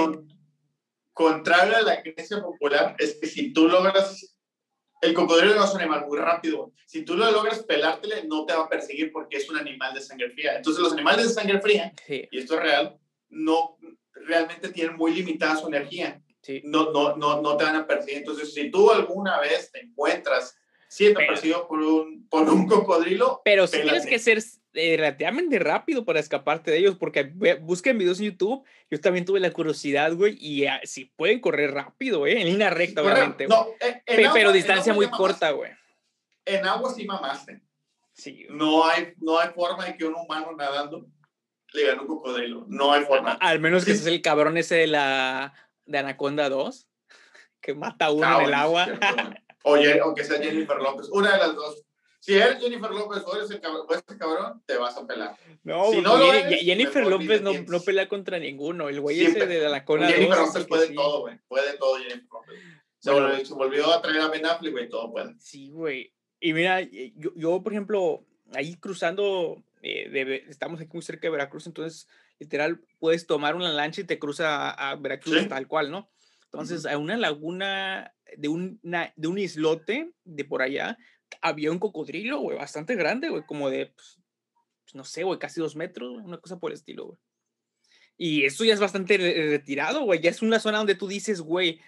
contrario 1.13 1.77
a 1.77 1.83
la 1.83 2.03
creencia 2.03 2.41
popular, 2.43 2.97
es 2.99 3.19
que 3.21 3.27
si 3.29 3.53
tú 3.53 3.69
logras. 3.69 4.34
El 5.05 5.13
cocodrilo 5.13 5.55
no 5.55 5.65
es 5.65 5.75
un 5.75 5.81
animal 5.81 6.07
muy 6.07 6.19
rápido. 6.19 6.73
Si 6.87 7.03
tú 7.03 7.15
lo 7.15 7.31
logras 7.31 7.63
pelártele, 7.63 8.25
no 8.25 8.47
te 8.47 8.55
va 8.55 8.65
a 8.65 8.69
perseguir 8.69 9.13
porque 9.13 9.37
es 9.37 9.49
un 9.51 9.59
animal 9.59 9.93
de 9.93 10.01
sangre 10.01 10.31
fría. 10.31 10.57
Entonces, 10.57 10.83
los 10.83 10.93
animales 10.93 11.29
de 11.29 11.35
sangre 11.35 11.61
fría, 11.61 11.93
y 12.09 12.39
esto 12.39 12.55
es 12.55 12.61
real, 12.61 12.99
no 13.29 13.77
realmente 14.15 14.71
tienen 14.71 14.97
muy 14.97 15.13
limitada 15.13 15.57
su 15.57 15.69
energía. 15.69 16.23
No, 16.63 16.91
no, 16.91 17.17
no, 17.17 17.43
no 17.43 17.57
te 17.57 17.65
van 17.65 17.77
a 17.77 17.87
perseguir. 17.87 18.19
Entonces, 18.19 18.55
si 18.55 18.71
tú 18.71 18.91
alguna 18.91 19.41
vez 19.41 19.71
te 19.71 19.81
encuentras 19.81 20.57
siendo 20.89 21.21
perseguido 21.21 21.67
por 21.67 21.81
un, 21.81 22.29
por 22.29 22.49
un 22.49 22.67
cocodrilo. 22.67 23.43
Pero 23.45 23.67
sí 23.67 23.81
tienes 23.83 24.07
que 24.07 24.19
ser 24.19 24.43
eh, 24.75 24.97
relativamente 24.97 25.59
rápido 25.59 26.05
para 26.05 26.21
escaparte 26.21 26.71
de 26.71 26.79
ellos, 26.79 26.97
porque 26.97 27.33
busquen 27.61 27.99
videos 27.99 28.19
en 28.19 28.27
YouTube. 28.27 28.65
Yo 28.91 29.01
también 29.01 29.25
tuve 29.25 29.41
la 29.41 29.53
curiosidad, 29.53 30.13
güey, 30.15 30.37
y 30.41 30.67
uh, 30.67 30.81
si 30.83 31.07
pueden 31.07 31.41
correr 31.41 31.73
rápido, 31.73 32.27
¿eh? 32.27 32.41
En 32.41 32.49
línea 32.49 32.71
recta, 32.71 33.03
obviamente. 33.03 33.47
No, 33.47 33.69
pero 34.33 34.53
distancia 34.53 34.93
muy 34.93 35.09
corta, 35.09 35.53
güey. 35.53 35.71
En 36.45 36.67
agua 36.67 36.93
sí 36.93 37.07
mamaste. 37.07 37.63
Sí. 38.13 38.47
No 38.51 38.87
hay, 38.87 39.15
no 39.19 39.39
hay 39.39 39.49
forma 39.51 39.87
de 39.87 39.97
que 39.97 40.05
un 40.05 40.15
humano 40.15 40.53
nadando 40.57 41.07
le 41.73 41.87
gane 41.87 42.01
un 42.01 42.07
cocodrilo. 42.07 42.65
No 42.69 42.93
hay 42.93 43.05
forma. 43.05 43.33
Al 43.41 43.61
menos 43.61 43.85
que 43.85 43.93
es 43.93 44.07
el 44.07 44.23
cabrón 44.23 44.57
ese 44.57 44.77
de 44.77 44.87
la 44.87 45.55
de 45.87 45.99
Anaconda 45.99 46.49
2, 46.49 46.89
que 47.61 47.75
mata 47.75 48.07
a 48.07 48.13
uno 48.13 48.41
en 48.41 48.47
el 48.47 48.55
agua. 48.55 48.87
o, 49.65 49.77
o 49.77 50.15
que 50.15 50.25
sea 50.25 50.41
Jennifer 50.41 50.77
López. 50.79 51.09
Una 51.11 51.33
de 51.33 51.39
las 51.39 51.55
dos. 51.55 51.85
Si 52.25 52.33
eres 52.33 52.59
Jennifer 52.59 52.91
López 52.91 53.23
o 53.27 53.37
eres 53.37 53.51
el 53.51 53.61
cabrón, 53.61 53.87
ese 53.91 54.17
cabrón, 54.17 54.63
te 54.65 54.79
vas 54.79 54.97
a 54.97 55.07
pelar. 55.07 55.37
No, 55.63 55.91
si 55.91 56.01
no 56.01 56.17
Jennifer 56.19 57.07
López 57.07 57.43
no, 57.43 57.53
no, 57.53 57.81
pelea 57.81 58.09
contra 58.09 58.39
ninguno. 58.39 58.89
El 58.89 59.03
güey 59.03 59.23
ese 59.27 59.47
de 59.47 59.69
la 59.69 59.85
cola. 59.85 60.09
Jennifer 60.09 60.39
López 60.39 60.67
puede 60.67 60.95
todo, 60.95 61.21
güey. 61.21 61.39
Puede 61.49 61.77
todo 61.77 61.99
Jennifer 61.99 62.27
López. 62.33 62.59
Se, 62.99 63.11
volvió, 63.11 63.45
se, 63.45 63.53
volvió, 63.53 63.93
a 63.93 64.01
traer 64.01 64.23
a 64.23 64.29
Ben 64.29 64.47
Affleck, 64.47 64.73
güey, 64.73 64.89
todo 64.89 65.13
puede. 65.13 65.35
Sí, 65.39 65.69
güey. 65.69 66.15
Y 66.41 66.55
mira, 66.55 66.81
yo, 66.81 67.31
yo, 67.37 67.63
por 67.63 67.75
ejemplo, 67.75 68.25
ahí 68.55 68.75
cruzando, 68.77 69.63
eh, 69.83 70.09
de, 70.09 70.45
estamos 70.49 70.81
aquí 70.81 70.93
muy 70.95 71.03
cerca 71.03 71.27
de 71.27 71.33
Veracruz, 71.33 71.67
entonces, 71.67 72.09
literal, 72.39 72.81
puedes 73.01 73.27
tomar 73.27 73.55
una 73.55 73.71
lancha 73.71 74.01
y 74.01 74.05
te 74.05 74.19
cruza 74.19 74.71
a, 74.71 74.97
Veracruz 74.97 75.47
tal 75.47 75.69
cual, 75.69 75.91
¿no? 75.91 76.09
Entonces, 76.45 76.87
a 76.87 76.97
una 76.97 77.19
laguna 77.19 78.15
de, 78.39 78.49
una, 78.49 79.13
de 79.15 79.29
un 79.29 79.39
islote 79.39 80.13
de 80.25 80.45
por 80.47 80.63
allá, 80.63 80.97
había 81.43 81.71
un 81.71 81.79
cocodrilo, 81.79 82.41
güey, 82.41 82.59
bastante 82.59 82.95
grande, 82.97 83.29
güey, 83.29 83.45
como 83.47 83.71
de, 83.71 83.87
pues, 83.87 84.19
no 84.95 85.05
sé, 85.05 85.25
güey, 85.25 85.39
casi 85.39 85.61
dos 85.61 85.77
metros, 85.77 86.23
una 86.25 86.39
cosa 86.39 86.59
por 86.59 86.71
el 86.71 86.77
estilo, 86.77 87.07
güey. 87.07 87.19
Y 88.17 88.45
eso 88.45 88.65
ya 88.65 88.75
es 88.75 88.81
bastante 88.81 89.17
retirado, 89.17 90.05
güey, 90.05 90.21
ya 90.21 90.31
es 90.31 90.43
una 90.43 90.61
zona 90.61 90.79
donde 90.79 90.95
tú 90.95 91.09
dices, 91.09 91.41
güey, 91.41 91.81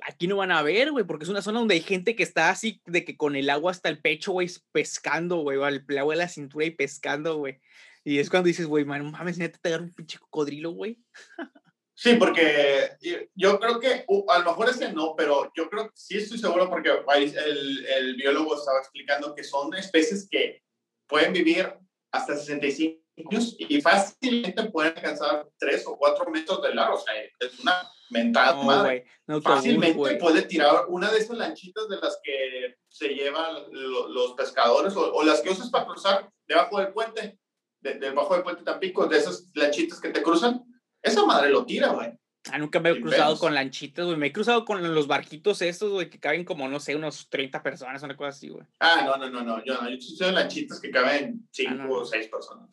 aquí 0.00 0.26
no 0.26 0.36
van 0.36 0.52
a 0.52 0.62
ver, 0.62 0.92
güey, 0.92 1.04
porque 1.04 1.24
es 1.24 1.30
una 1.30 1.42
zona 1.42 1.60
donde 1.60 1.74
hay 1.74 1.80
gente 1.80 2.14
que 2.14 2.22
está 2.22 2.50
así 2.50 2.82
de 2.86 3.04
que 3.04 3.16
con 3.16 3.36
el 3.36 3.48
agua 3.50 3.70
hasta 3.70 3.88
el 3.88 4.00
pecho, 4.00 4.32
güey, 4.32 4.50
pescando, 4.72 5.38
güey, 5.38 5.58
el 5.58 5.98
agua 5.98 6.14
de 6.14 6.18
la 6.18 6.28
cintura 6.28 6.66
y 6.66 6.70
pescando, 6.70 7.38
güey. 7.38 7.60
Y 8.04 8.18
es 8.18 8.30
cuando 8.30 8.46
dices, 8.46 8.66
güey, 8.66 8.84
man, 8.84 9.10
mames, 9.10 9.38
neta, 9.38 9.58
te 9.58 9.68
agarra 9.68 9.84
un 9.84 9.92
pinche 9.92 10.18
cocodrilo, 10.18 10.70
güey. 10.70 10.98
Sí, 11.98 12.16
porque 12.16 12.90
yo 13.34 13.58
creo 13.58 13.80
que, 13.80 14.04
a 14.28 14.38
lo 14.38 14.44
mejor 14.44 14.68
ese 14.68 14.92
no, 14.92 15.14
pero 15.16 15.50
yo 15.56 15.70
creo 15.70 15.88
que 15.88 15.96
sí 15.96 16.18
estoy 16.18 16.38
seguro 16.38 16.68
porque 16.68 16.90
el, 16.90 17.86
el 17.86 18.16
biólogo 18.16 18.54
estaba 18.54 18.78
explicando 18.80 19.34
que 19.34 19.42
son 19.42 19.74
especies 19.74 20.28
que 20.30 20.62
pueden 21.06 21.32
vivir 21.32 21.72
hasta 22.12 22.36
65 22.36 23.06
y 23.16 23.80
fácilmente 23.80 24.64
pueden 24.64 24.92
alcanzar 24.94 25.48
tres 25.58 25.86
o 25.86 25.96
cuatro 25.96 26.30
metros 26.30 26.60
de 26.62 26.74
largo. 26.74 26.96
O 26.96 27.00
sea, 27.00 27.14
es 27.40 27.58
una 27.60 27.90
mentada 28.10 28.62
madre. 28.62 29.06
fácilmente 29.42 30.16
puede 30.16 30.42
tirar 30.42 30.84
una 30.88 31.10
de 31.10 31.18
esas 31.18 31.38
lanchitas 31.38 31.88
de 31.88 31.96
las 31.96 32.20
que 32.22 32.76
se 32.88 33.08
llevan 33.08 33.64
los 33.70 34.34
pescadores 34.34 34.94
o, 34.96 35.22
las 35.24 35.40
que 35.40 35.50
usas 35.50 35.70
para 35.70 35.86
cruzar 35.86 36.30
debajo 36.46 36.78
del 36.78 36.92
puente, 36.92 37.38
debajo 37.80 38.34
del 38.34 38.42
puente 38.42 38.62
Tampico, 38.62 39.06
de 39.06 39.18
esas 39.18 39.50
lanchitas 39.54 40.00
que 40.00 40.10
te 40.10 40.22
cruzan. 40.22 40.62
Esa 41.06 41.24
madre 41.24 41.50
lo 41.50 41.64
tira, 41.64 41.88
güey. 41.88 42.12
Ah, 42.52 42.58
nunca 42.58 42.78
me 42.78 42.90
he 42.90 43.00
cruzado 43.00 43.38
con 43.38 43.54
lanchitas, 43.54 44.06
güey. 44.06 44.16
Me 44.16 44.28
he 44.28 44.32
cruzado 44.32 44.64
con 44.64 44.94
los 44.94 45.06
barquitos 45.06 45.62
estos, 45.62 45.90
güey, 45.90 46.08
que 46.08 46.20
caben 46.20 46.44
como, 46.44 46.68
no 46.68 46.78
sé, 46.78 46.94
unos 46.94 47.28
30 47.28 47.62
personas, 47.62 48.02
una 48.02 48.16
cosa 48.16 48.30
así, 48.30 48.48
güey. 48.48 48.64
Ah, 48.80 49.02
no, 49.04 49.16
no, 49.16 49.30
no, 49.30 49.42
no. 49.42 49.64
Yo 49.64 49.80
no. 49.80 49.88
Yo 49.90 50.28
he 50.28 50.32
lanchitas 50.32 50.80
que 50.80 50.90
caben 50.90 51.46
5 51.50 51.74
ah, 51.80 51.86
o 51.88 52.04
6 52.04 52.28
personas. 52.28 52.68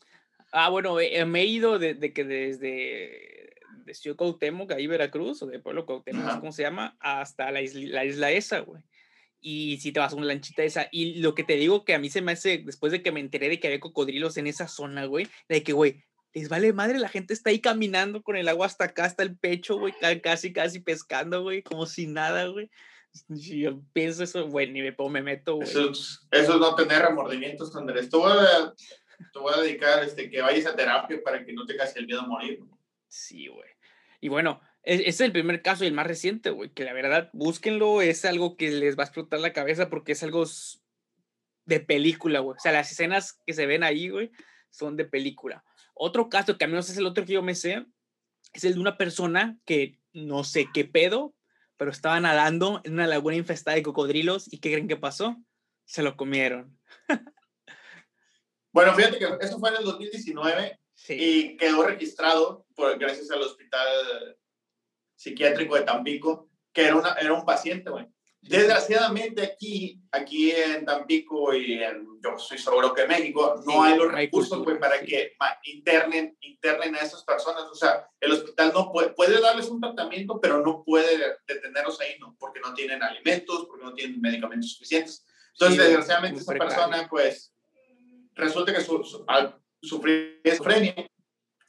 Ah, 0.51 0.69
bueno, 0.69 0.99
eh, 0.99 1.25
me 1.25 1.41
he 1.41 1.45
ido 1.45 1.79
de, 1.79 1.95
de 1.95 2.13
que 2.13 2.23
desde 2.23 3.33
de 3.85 3.93
Ciudad 3.93 4.17
Cuauhtémoc, 4.17 4.71
ahí 4.71 4.87
Veracruz, 4.87 5.41
o 5.41 5.47
de 5.47 5.59
Pueblo 5.59 5.85
Cuauhtémoc, 5.85 6.39
¿cómo 6.39 6.51
se 6.51 6.63
llama? 6.63 6.95
Hasta 6.99 7.51
la 7.51 7.61
isla, 7.61 7.81
la 7.89 8.05
isla 8.05 8.31
esa, 8.31 8.59
güey. 8.59 8.83
Y 9.41 9.77
si 9.79 9.91
te 9.91 9.99
vas 9.99 10.13
a 10.13 10.15
una 10.15 10.27
lanchita 10.27 10.63
esa. 10.63 10.87
Y 10.91 11.15
lo 11.15 11.35
que 11.35 11.43
te 11.43 11.55
digo 11.55 11.83
que 11.83 11.93
a 11.93 11.99
mí 11.99 12.09
se 12.09 12.21
me 12.21 12.31
hace, 12.31 12.59
después 12.59 12.91
de 12.91 13.01
que 13.01 13.11
me 13.11 13.19
enteré 13.19 13.49
de 13.49 13.59
que 13.59 13.67
había 13.67 13.79
cocodrilos 13.79 14.37
en 14.37 14.47
esa 14.47 14.67
zona, 14.67 15.05
güey, 15.05 15.27
de 15.49 15.63
que, 15.63 15.73
güey, 15.73 16.03
les 16.33 16.49
vale 16.49 16.73
madre, 16.73 16.97
la 16.99 17.09
gente 17.09 17.33
está 17.33 17.51
ahí 17.51 17.59
caminando 17.59 18.23
con 18.23 18.35
el 18.35 18.49
agua 18.49 18.65
hasta 18.65 18.85
acá, 18.85 19.05
hasta 19.05 19.23
el 19.23 19.37
pecho, 19.37 19.77
güey, 19.77 19.93
casi, 20.21 20.51
casi 20.51 20.79
pescando, 20.79 21.43
güey, 21.43 21.61
como 21.61 21.85
si 21.85 22.07
nada, 22.07 22.47
güey. 22.47 22.69
yo 23.29 23.81
pienso 23.93 24.23
eso, 24.23 24.47
güey, 24.47 24.71
ni 24.71 24.81
me, 24.81 24.95
me 25.09 25.21
meto, 25.21 25.55
güey. 25.55 25.67
Eso, 25.67 25.91
eso 25.91 26.23
es 26.31 26.47
no 26.47 26.75
tener 26.75 27.03
remordimientos, 27.03 27.75
Andrés. 27.75 28.09
Tú, 28.09 28.23
te 29.31 29.39
voy 29.39 29.53
a 29.53 29.61
dedicar 29.61 30.03
este, 30.03 30.29
que 30.29 30.41
vayas 30.41 30.65
a 30.65 30.75
terapia 30.75 31.21
para 31.23 31.45
que 31.45 31.53
no 31.53 31.65
tengas 31.65 31.95
el 31.95 32.07
miedo 32.07 32.21
a 32.21 32.27
morir. 32.27 32.59
Sí, 33.07 33.47
güey. 33.47 33.69
Y 34.19 34.29
bueno, 34.29 34.61
ese 34.81 35.07
es 35.07 35.21
el 35.21 35.31
primer 35.31 35.61
caso 35.61 35.83
y 35.83 35.87
el 35.87 35.93
más 35.93 36.07
reciente, 36.07 36.49
güey, 36.49 36.71
que 36.71 36.83
la 36.83 36.93
verdad, 36.93 37.29
búsquenlo, 37.33 38.01
es 38.01 38.25
algo 38.25 38.57
que 38.57 38.71
les 38.71 38.97
va 38.97 39.03
a 39.03 39.05
explotar 39.05 39.39
la 39.39 39.53
cabeza 39.53 39.89
porque 39.89 40.13
es 40.13 40.23
algo 40.23 40.45
de 41.65 41.79
película, 41.79 42.39
güey. 42.39 42.57
O 42.57 42.59
sea, 42.59 42.71
las 42.71 42.91
escenas 42.91 43.39
que 43.45 43.53
se 43.53 43.65
ven 43.65 43.83
ahí, 43.83 44.09
güey, 44.09 44.31
son 44.71 44.97
de 44.97 45.05
película. 45.05 45.63
Otro 46.05 46.27
caso, 46.27 46.57
que 46.57 46.65
a 46.65 46.67
menos 46.67 46.89
es 46.89 46.97
el 46.97 47.05
otro 47.05 47.23
que 47.23 47.31
yo 47.31 47.41
me 47.41 47.55
sé, 47.55 47.85
es 48.51 48.65
el 48.65 48.73
de 48.73 48.79
una 48.81 48.97
persona 48.97 49.57
que 49.63 50.01
no 50.11 50.43
sé 50.43 50.67
qué 50.73 50.83
pedo, 50.83 51.33
pero 51.77 51.91
estaba 51.91 52.19
nadando 52.19 52.81
en 52.83 52.95
una 52.95 53.07
laguna 53.07 53.37
infestada 53.37 53.75
de 53.75 53.83
cocodrilos 53.83 54.51
y 54.51 54.59
¿qué 54.59 54.73
creen 54.73 54.89
que 54.89 54.97
pasó? 54.97 55.37
Se 55.85 56.03
lo 56.03 56.17
comieron. 56.17 56.77
Bueno, 58.73 58.91
fíjate 58.95 59.19
que 59.19 59.27
eso 59.39 59.59
fue 59.59 59.69
en 59.69 59.75
el 59.75 59.83
2019 59.83 60.79
y 61.09 61.55
quedó 61.57 61.83
registrado 61.83 62.65
por, 62.75 62.97
gracias 62.97 63.29
al 63.29 63.43
Hospital 63.43 64.35
Psiquiátrico 65.15 65.75
de 65.75 65.83
Tampico, 65.83 66.49
que 66.73 66.85
era, 66.85 66.95
una, 66.95 67.11
era 67.13 67.33
un 67.33 67.45
paciente, 67.45 67.91
güey. 67.91 68.07
Desgraciadamente 68.45 69.41
aquí, 69.41 70.01
aquí 70.11 70.51
en 70.51 70.85
Tampico 70.85 71.53
y 71.53 71.81
en, 71.81 72.19
yo 72.21 72.37
soy 72.37 72.57
seguro 72.57 72.93
que 72.93 73.03
en 73.03 73.07
México, 73.07 73.63
no 73.65 73.83
hay 73.83 73.97
los 73.97 74.11
recursos 74.11 74.61
güey, 74.63 74.77
para 74.77 74.99
que 75.01 75.33
internen, 75.63 76.37
internen 76.41 76.95
a 76.95 76.99
esas 76.99 77.23
personas. 77.23 77.63
O 77.63 77.75
sea, 77.75 78.05
el 78.19 78.33
hospital 78.33 78.71
no 78.73 78.91
puede, 78.91 79.09
puede 79.11 79.39
darles 79.39 79.69
un 79.69 79.79
tratamiento, 79.79 80.41
pero 80.41 80.63
no 80.63 80.83
puede 80.83 81.37
detenerlos 81.47 81.99
ahí, 82.01 82.19
¿no? 82.19 82.35
Porque 82.37 82.59
no 82.59 82.73
tienen 82.73 83.01
alimentos, 83.01 83.65
porque 83.65 83.85
no 83.85 83.93
tienen 83.93 84.19
medicamentos 84.19 84.73
suficientes. 84.73 85.25
Entonces, 85.53 85.77
desgraciadamente, 85.77 86.41
esa 86.41 86.53
persona, 86.53 87.07
pues, 87.09 87.53
resulta 88.35 88.73
que 88.73 88.81
su, 88.81 89.23
al 89.27 89.57
sufrir 89.81 90.41
esquizofrenia. 90.43 90.95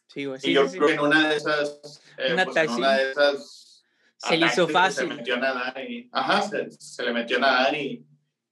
Sí, 0.08 0.26
sí, 0.38 0.50
y 0.50 0.54
yo 0.54 0.68
creo 0.68 0.86
que 0.86 0.94
en 0.94 1.00
una 1.00 1.28
de 1.28 1.36
esas, 1.36 1.80
eh, 2.18 2.36
pues 2.44 2.56
en 2.56 2.70
una 2.70 2.96
de 2.96 3.10
esas 3.10 3.63
se 4.28 4.36
le 4.36 4.46
hizo 4.46 4.68
fácil. 4.68 5.08
Se 5.08 5.14
metió 5.14 5.34
a 5.34 5.38
nadar 5.38 5.90
y, 5.90 6.08
ajá, 6.12 6.42
se, 6.42 6.70
se 6.70 7.02
le 7.02 7.12
metió 7.12 7.36
a 7.36 7.40
nadar 7.40 7.74
y, 7.76 8.06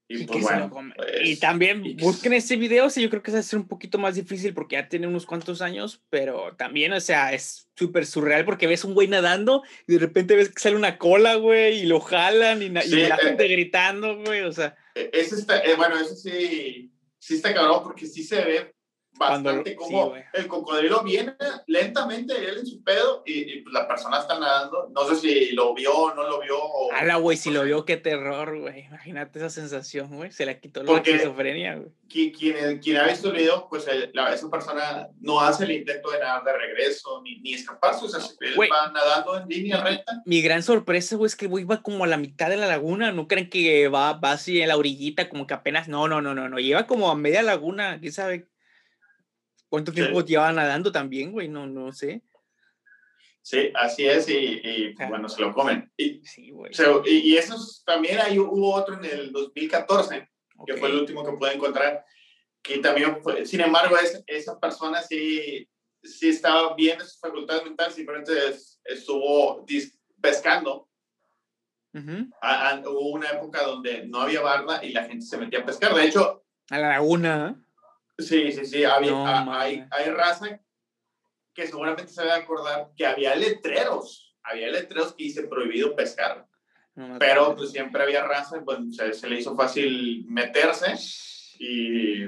y, 0.08 0.26
pues, 0.26 0.42
bueno, 0.42 0.70
pues, 0.70 1.08
y 1.24 1.37
también 1.37 1.96
busquen 1.96 2.35
ese 2.35 2.56
video, 2.56 2.90
sí, 2.90 3.02
yo 3.02 3.08
creo 3.08 3.22
que 3.22 3.32
va 3.32 3.38
a 3.38 3.42
ser 3.42 3.58
un 3.58 3.66
poquito 3.66 3.98
más 3.98 4.14
difícil 4.14 4.52
porque 4.52 4.76
ya 4.76 4.88
tiene 4.88 5.06
unos 5.06 5.24
cuantos 5.24 5.62
años, 5.62 6.02
pero 6.11 6.54
también, 6.56 6.92
o 6.92 7.00
sea, 7.00 7.32
es 7.32 7.68
súper 7.76 8.04
surreal 8.04 8.44
porque 8.44 8.66
ves 8.66 8.85
un 8.85 8.94
güey 8.94 9.08
nadando 9.08 9.62
y 9.87 9.94
de 9.94 9.98
repente 10.00 10.37
ves 10.37 10.50
que 10.50 10.61
sale 10.61 10.76
una 10.76 10.98
cola, 10.98 11.37
güey, 11.37 11.80
y 11.80 11.87
lo 11.87 12.00
jalan 12.00 12.62
y, 12.62 12.68
la 12.68 12.82
eh, 12.82 13.11
gente 13.22 13.48
gritando, 13.48 14.18
güey, 14.18 14.42
o 14.42 14.52
sea. 14.52 14.76
E, 14.94 15.11
ese 15.14 15.37
está, 15.37 15.61
eh, 15.61 15.74
bueno, 15.76 15.98
eso 15.98 16.14
sí, 16.14 16.92
sí 17.18 17.35
está 17.37 17.54
cabrón 17.54 17.82
porque 17.82 18.06
sí 18.06 18.22
se 18.22 18.44
ve 18.44 18.74
bastante 19.30 19.74
como 19.74 20.14
el 20.32 20.46
cocodrilo 20.46 21.02
viene 21.02 21.35
lentamente 21.66 22.35
él 22.37 22.58
en 22.58 22.66
su 22.66 22.82
pedo 22.82 23.22
y, 23.26 23.61
pues, 23.61 23.72
la 23.72 23.87
persona 23.87 24.20
está 24.20 24.38
nadando. 24.38 24.90
No 24.92 25.04
sé 25.06 25.16
si 25.16 25.52
lo 25.52 25.74
vio 25.74 25.92
o 25.92 26.14
no 26.14 26.28
lo 26.28 26.40
vio. 26.40 26.58
O, 26.58 26.92
Ala, 26.92 27.16
güey, 27.16 27.37
si 27.37 27.50
lo 27.50 27.64
vio, 27.64 27.85
qué 27.85 27.96
terror, 27.96 28.58
güey. 28.58 28.87
Imagínate 28.87 29.38
esa 29.38 29.50
sensación, 29.50 30.14
güey. 30.16 30.30
Se 30.32 30.46
le 30.46 30.61
quitó 30.61 30.82
la 30.82 30.96
esquizofrenia, 30.96 31.76
güey. 31.76 31.90
Quien, 32.08 32.78
quien, 32.78 32.96
ha 32.98 33.06
visto 33.06 33.30
el 33.30 33.37
video, 33.37 33.66
pues 33.70 33.87
la, 34.12 34.35
esa 34.35 34.50
persona 34.50 35.08
no 35.20 35.40
hace 35.40 35.64
el 35.64 35.70
intento 35.70 36.11
de 36.11 36.18
nadar 36.18 36.44
de 36.44 36.52
regreso 36.52 37.22
ni, 37.22 37.40
ni 37.40 37.54
escaparse. 37.54 38.04
O 38.04 38.08
sea, 38.08 38.20
él 38.40 38.54
va 38.61 38.92
nadando 38.92 39.38
en 39.38 39.48
línea 39.48 39.82
recta. 39.82 40.22
Mi 40.26 40.42
gran 40.42 40.62
sorpresa, 40.62 41.16
güey, 41.16 41.28
es 41.28 41.37
que 41.37 41.46
güey 41.46 41.64
va 41.64 41.82
como 41.82 42.04
a 42.04 42.06
la 42.06 42.18
mitad 42.18 42.50
de 42.50 42.58
la 42.58 42.66
laguna. 42.66 43.12
No 43.12 43.28
creen 43.28 43.48
que 43.48 43.88
va, 43.88 44.12
va 44.12 44.32
así 44.32 44.61
en 44.61 44.68
la 44.68 44.76
orillita, 44.76 45.30
como 45.30 45.46
que 45.46 45.54
apenas. 45.54 45.88
No, 45.88 46.06
no, 46.06 46.20
no, 46.20 46.35
no, 46.35 46.50
no. 46.50 46.58
Lleva 46.58 46.87
como 46.87 47.11
a 47.11 47.14
media 47.14 47.42
laguna. 47.42 47.98
¿Quién 47.98 48.12
sabe 48.12 48.51
¿Cuánto 49.72 49.90
tiempo 49.90 50.22
lleva 50.22 50.52
nadando 50.52 50.92
también, 50.92 51.32
güey? 51.32 51.48
No, 51.48 51.66
no 51.66 51.94
sé. 51.94 52.20
Sí, 53.40 53.72
así 53.74 54.04
es, 54.04 54.28
y, 54.28 54.92
bueno, 55.08 55.30
se 55.30 55.40
lo 55.40 55.54
comen. 55.54 55.90
Y, 55.96 56.22
sí, 56.26 56.50
güey. 56.50 56.72
y, 57.06 57.38
eso 57.38 57.56
también 57.87 58.18
ahí 58.20 58.38
hubo 58.38 58.74
otro 58.74 58.96
en 58.96 59.06
el 59.06 59.32
2014, 59.32 60.28
que 60.66 60.76
fue 60.76 60.90
el 60.90 60.96
último 60.96 61.24
que 61.24 61.32
pude 61.38 61.54
encontrar, 61.54 62.04
que 62.61 62.80
también 62.80 63.22
fue, 63.22 63.46
sin 63.46 63.62
embargo, 63.62 63.96
es, 63.96 64.22
esa 64.26 64.61
persona 64.61 65.00
sí, 65.00 65.66
sí 66.02 66.28
estaba 66.28 66.74
bien 66.74 66.98
de 66.98 67.06
sus 67.06 67.18
facultades 67.18 67.64
mentales, 67.64 67.94
simplemente 67.94 68.30
estuvo 68.85 69.64
pescando. 70.20 70.87
hubo 71.94 73.08
una 73.08 73.30
época 73.30 73.62
donde 73.62 74.06
no 74.06 74.20
había 74.20 74.42
barda 74.42 74.85
y 74.85 74.92
la 74.92 75.04
gente 75.04 75.24
se 75.24 75.38
metía 75.38 75.61
a 75.61 75.64
pescar. 75.64 75.94
De 75.94 76.04
hecho, 76.04 76.44
a 76.68 76.78
la 76.78 76.90
laguna. 76.90 77.64
Sí, 78.18 78.53
sí, 78.53 78.66
sí. 78.66 78.85
hay, 78.85 79.85
hay 79.90 80.11
raza 80.11 80.61
que 81.55 81.66
seguramente 81.66 82.12
se 82.12 82.25
va 82.25 82.35
a 82.35 82.38
acordar 82.38 82.90
que 82.96 83.07
había 83.07 83.35
letreros. 83.35 84.37
Había 84.42 84.68
letreros 84.68 85.14
que 85.14 85.25
dice 85.25 85.46
prohibido 85.46 85.94
pescar. 85.94 86.46
pero 87.18 87.57
pues 87.57 87.70
siempre 87.70 88.03
había 88.03 88.25
raza, 88.25 88.62
pues 88.64 88.79
se, 88.96 89.29
le 89.29 89.38
hizo 89.38 89.57
fácil 89.57 90.25
meterse 90.29 90.94
y 91.59 92.25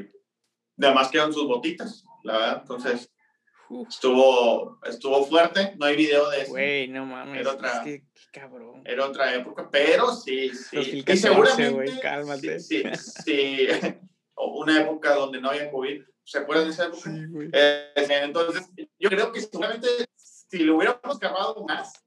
además 0.80 1.08
quedan 1.10 1.32
sus 1.32 1.46
botitas, 1.46 2.04
la 2.22 2.32
verdad. 2.38 2.58
Entonces 2.62 3.12
estuvo, 3.88 4.78
estuvo 4.84 5.26
fuerte. 5.26 5.74
No 5.76 5.86
hay 5.86 5.96
video 5.96 6.30
de 6.30 6.42
eso. 6.42 6.52
Güey, 6.52 6.88
no 6.88 7.04
mames. 7.04 7.40
Era 7.40 7.52
otra, 7.52 7.84
cabrón. 8.32 8.82
Era 8.84 9.06
otra 9.06 9.34
época, 9.34 9.68
pero 9.70 10.14
sí, 10.14 10.50
sí. 10.50 11.04
Y 11.06 11.16
seguramente. 11.16 11.98
cálmate. 12.00 12.60
sí, 12.60 12.82
sí 13.24 13.68
una 14.46 14.80
época 14.80 15.14
donde 15.14 15.40
no 15.40 15.50
había 15.50 15.70
COVID. 15.70 16.02
¿Se 16.24 16.38
acuerdan 16.38 16.66
de 16.66 16.72
esa 16.72 16.86
época? 16.86 17.10
Eh, 17.52 17.92
entonces, 18.22 18.70
yo 18.98 19.10
creo 19.10 19.30
que 19.30 19.40
seguramente 19.40 19.88
si 20.16 20.58
lo 20.60 20.76
hubiéramos 20.76 21.18
cargado 21.18 21.64
más, 21.66 22.02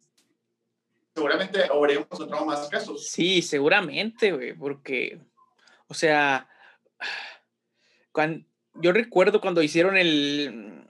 seguramente 1.13 1.63
habríamos 1.65 2.07
encontrado 2.11 2.45
más 2.45 2.67
casos. 2.69 3.07
Sí, 3.07 3.41
seguramente, 3.41 4.31
güey, 4.31 4.53
porque, 4.53 5.19
o 5.87 5.93
sea, 5.93 6.47
cuando, 8.11 8.45
yo 8.75 8.91
recuerdo 8.91 9.41
cuando 9.41 9.61
hicieron 9.61 9.97
el, 9.97 10.87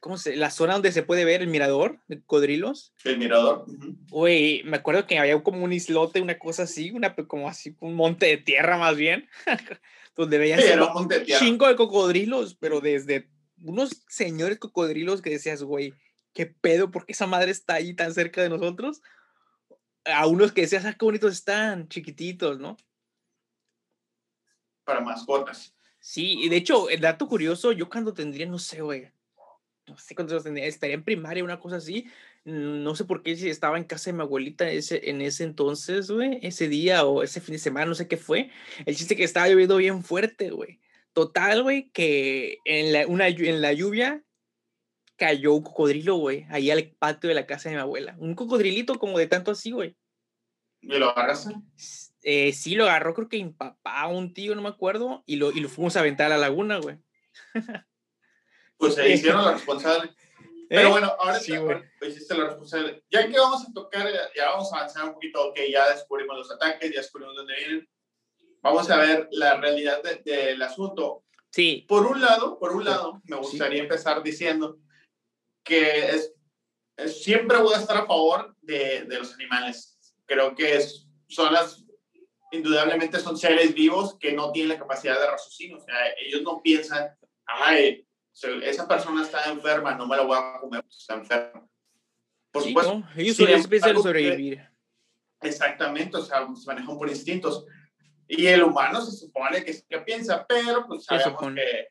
¿cómo 0.00 0.16
se, 0.16 0.36
la 0.36 0.50
zona 0.50 0.74
donde 0.74 0.92
se 0.92 1.02
puede 1.02 1.24
ver 1.24 1.42
el 1.42 1.48
mirador 1.48 1.98
de 2.06 2.22
codrilos. 2.22 2.92
El 3.04 3.18
mirador. 3.18 3.64
Güey, 4.08 4.62
me 4.64 4.76
acuerdo 4.76 5.06
que 5.06 5.18
había 5.18 5.42
como 5.42 5.64
un 5.64 5.72
islote, 5.72 6.20
una 6.20 6.38
cosa 6.38 6.62
así, 6.62 6.92
una, 6.92 7.14
como 7.14 7.48
así, 7.48 7.76
un 7.80 7.94
monte 7.94 8.26
de 8.26 8.36
tierra 8.36 8.78
más 8.78 8.96
bien. 8.96 9.28
donde 10.16 10.38
veías 10.38 10.64
un 10.94 11.08
chingo 11.24 11.68
de 11.68 11.76
cocodrilos, 11.76 12.54
pero 12.54 12.80
desde 12.80 13.28
unos 13.62 14.02
señores 14.08 14.58
cocodrilos 14.58 15.22
que 15.22 15.30
decías, 15.30 15.62
güey, 15.62 15.94
qué 16.32 16.46
pedo, 16.46 16.90
porque 16.90 17.12
esa 17.12 17.26
madre 17.26 17.50
está 17.50 17.74
ahí 17.74 17.94
tan 17.94 18.12
cerca 18.12 18.42
de 18.42 18.48
nosotros, 18.48 19.02
a 20.04 20.26
unos 20.26 20.52
que 20.52 20.62
decías, 20.62 20.84
ah, 20.84 20.94
qué 20.98 21.04
bonitos 21.04 21.32
están, 21.32 21.88
chiquititos, 21.88 22.58
¿no? 22.58 22.76
Para 24.84 25.00
mascotas. 25.00 25.74
Sí, 26.00 26.38
y 26.40 26.48
de 26.48 26.56
hecho, 26.56 26.88
el 26.88 27.00
dato 27.00 27.26
curioso, 27.26 27.72
yo 27.72 27.88
cuando 27.88 28.14
tendría, 28.14 28.46
no 28.46 28.58
sé, 28.58 28.80
güey, 28.80 29.10
no 29.86 29.96
sé 29.96 30.14
cuántos 30.14 30.42
tendría, 30.42 30.66
estaría 30.66 30.94
en 30.94 31.04
primaria, 31.04 31.44
una 31.44 31.60
cosa 31.60 31.76
así, 31.76 32.06
no 32.44 32.94
sé 32.94 33.04
por 33.04 33.22
qué 33.22 33.36
si 33.36 33.48
estaba 33.48 33.76
en 33.76 33.84
casa 33.84 34.10
de 34.10 34.16
mi 34.16 34.22
abuelita 34.22 34.68
ese, 34.70 35.10
en 35.10 35.20
ese 35.20 35.44
entonces, 35.44 36.10
güey, 36.10 36.38
ese 36.42 36.68
día 36.68 37.04
o 37.04 37.22
ese 37.22 37.40
fin 37.40 37.54
de 37.54 37.58
semana, 37.58 37.86
no 37.86 37.94
sé 37.94 38.08
qué 38.08 38.16
fue. 38.16 38.50
El 38.84 38.96
chiste 38.96 39.16
que 39.16 39.24
estaba 39.24 39.48
lloviendo 39.48 39.76
bien 39.76 40.02
fuerte, 40.02 40.50
güey. 40.50 40.80
Total, 41.12 41.62
güey, 41.62 41.90
que 41.90 42.58
en 42.64 42.92
la, 42.92 43.06
una, 43.06 43.28
en 43.28 43.62
la 43.62 43.72
lluvia 43.72 44.22
cayó 45.16 45.54
un 45.54 45.62
cocodrilo, 45.62 46.16
güey, 46.16 46.46
ahí 46.50 46.70
al 46.70 46.94
patio 46.98 47.28
de 47.28 47.34
la 47.34 47.46
casa 47.46 47.68
de 47.68 47.76
mi 47.76 47.80
abuela. 47.80 48.16
Un 48.18 48.34
cocodrilito 48.34 48.98
como 48.98 49.18
de 49.18 49.26
tanto 49.26 49.50
así, 49.50 49.70
güey. 49.70 49.96
¿Y 50.82 50.98
lo 50.98 51.10
agarraste? 51.10 51.54
Eh, 52.22 52.52
sí, 52.52 52.74
lo 52.74 52.84
agarró, 52.84 53.14
creo 53.14 53.28
que 53.28 53.42
mi 53.42 53.50
papá, 53.50 54.06
un 54.08 54.34
tío, 54.34 54.54
no 54.54 54.62
me 54.62 54.68
acuerdo, 54.68 55.24
y 55.26 55.36
lo, 55.36 55.52
y 55.52 55.60
lo 55.60 55.68
fuimos 55.68 55.96
a 55.96 56.00
aventar 56.00 56.26
a 56.26 56.36
la 56.36 56.48
laguna, 56.48 56.78
güey. 56.78 56.98
pues 58.76 58.94
se 58.94 59.08
hicieron 59.08 59.44
la 59.44 59.52
responsable. 59.52 60.14
Pero 60.68 60.88
¿Eh? 60.88 60.90
bueno, 60.90 61.14
ahora 61.18 61.38
sí, 61.38 61.52
hiciste 62.06 62.36
la 62.36 62.46
responsable. 62.46 63.04
Ya 63.10 63.28
que 63.28 63.38
vamos 63.38 63.66
a 63.68 63.72
tocar, 63.72 64.08
ya 64.34 64.50
vamos 64.50 64.72
a 64.72 64.78
avanzar 64.78 65.04
un 65.04 65.14
poquito, 65.14 65.48
ok, 65.48 65.58
ya 65.70 65.88
descubrimos 65.90 66.36
los 66.36 66.50
ataques, 66.50 66.92
ya 66.92 67.00
descubrimos 67.00 67.36
dónde 67.36 67.54
vienen. 67.56 67.88
Vamos 68.62 68.90
a 68.90 68.96
ver 68.96 69.28
la 69.30 69.56
realidad 69.60 70.02
del 70.24 70.60
asunto. 70.60 71.24
Sí. 71.50 71.86
Por 71.88 72.06
un 72.06 72.20
lado, 72.20 72.58
por 72.58 72.74
un 72.74 72.84
lado, 72.84 73.20
me 73.24 73.36
gustaría 73.36 73.82
empezar 73.82 74.22
diciendo 74.22 74.78
que 75.62 76.10
es, 76.10 76.34
siempre 77.06 77.58
voy 77.58 77.74
a 77.74 77.78
estar 77.78 77.96
a 77.96 78.06
favor 78.06 78.56
de, 78.60 79.04
de 79.04 79.18
los 79.18 79.34
animales. 79.34 79.98
Creo 80.26 80.54
que 80.54 80.76
es, 80.76 81.06
son 81.28 81.52
las, 81.52 81.84
indudablemente 82.50 83.20
son 83.20 83.36
seres 83.36 83.74
vivos 83.74 84.16
que 84.18 84.32
no 84.32 84.50
tienen 84.52 84.70
la 84.70 84.78
capacidad 84.78 85.18
de 85.18 85.30
raciocinio. 85.30 85.78
O 85.78 85.80
sea, 85.80 85.94
ellos 86.18 86.42
no 86.42 86.60
piensan, 86.60 87.16
ay, 87.46 88.05
esa 88.62 88.86
persona 88.86 89.22
está 89.22 89.50
enferma, 89.50 89.94
no 89.94 90.06
me 90.06 90.16
la 90.16 90.22
voy 90.22 90.38
a 90.38 90.60
comer 90.60 90.82
porque 90.82 90.96
está 90.96 91.14
enferma. 91.14 91.68
Por 92.50 92.62
supuesto. 92.62 93.02
ellos 93.16 93.36
solo 93.36 93.68
piensan 93.68 94.02
sobrevivir. 94.02 94.68
exactamente, 95.40 96.16
o 96.16 96.22
sea, 96.22 96.46
se 96.54 96.66
manejan 96.66 96.96
por 96.96 97.08
instintos. 97.08 97.64
Y 98.28 98.46
el 98.46 98.64
humano 98.64 99.00
se 99.00 99.16
supone 99.16 99.64
que, 99.64 99.80
que 99.88 99.98
piensa, 100.00 100.44
pero 100.48 100.86
pues 100.86 101.04
sabemos 101.04 101.54
que 101.54 101.88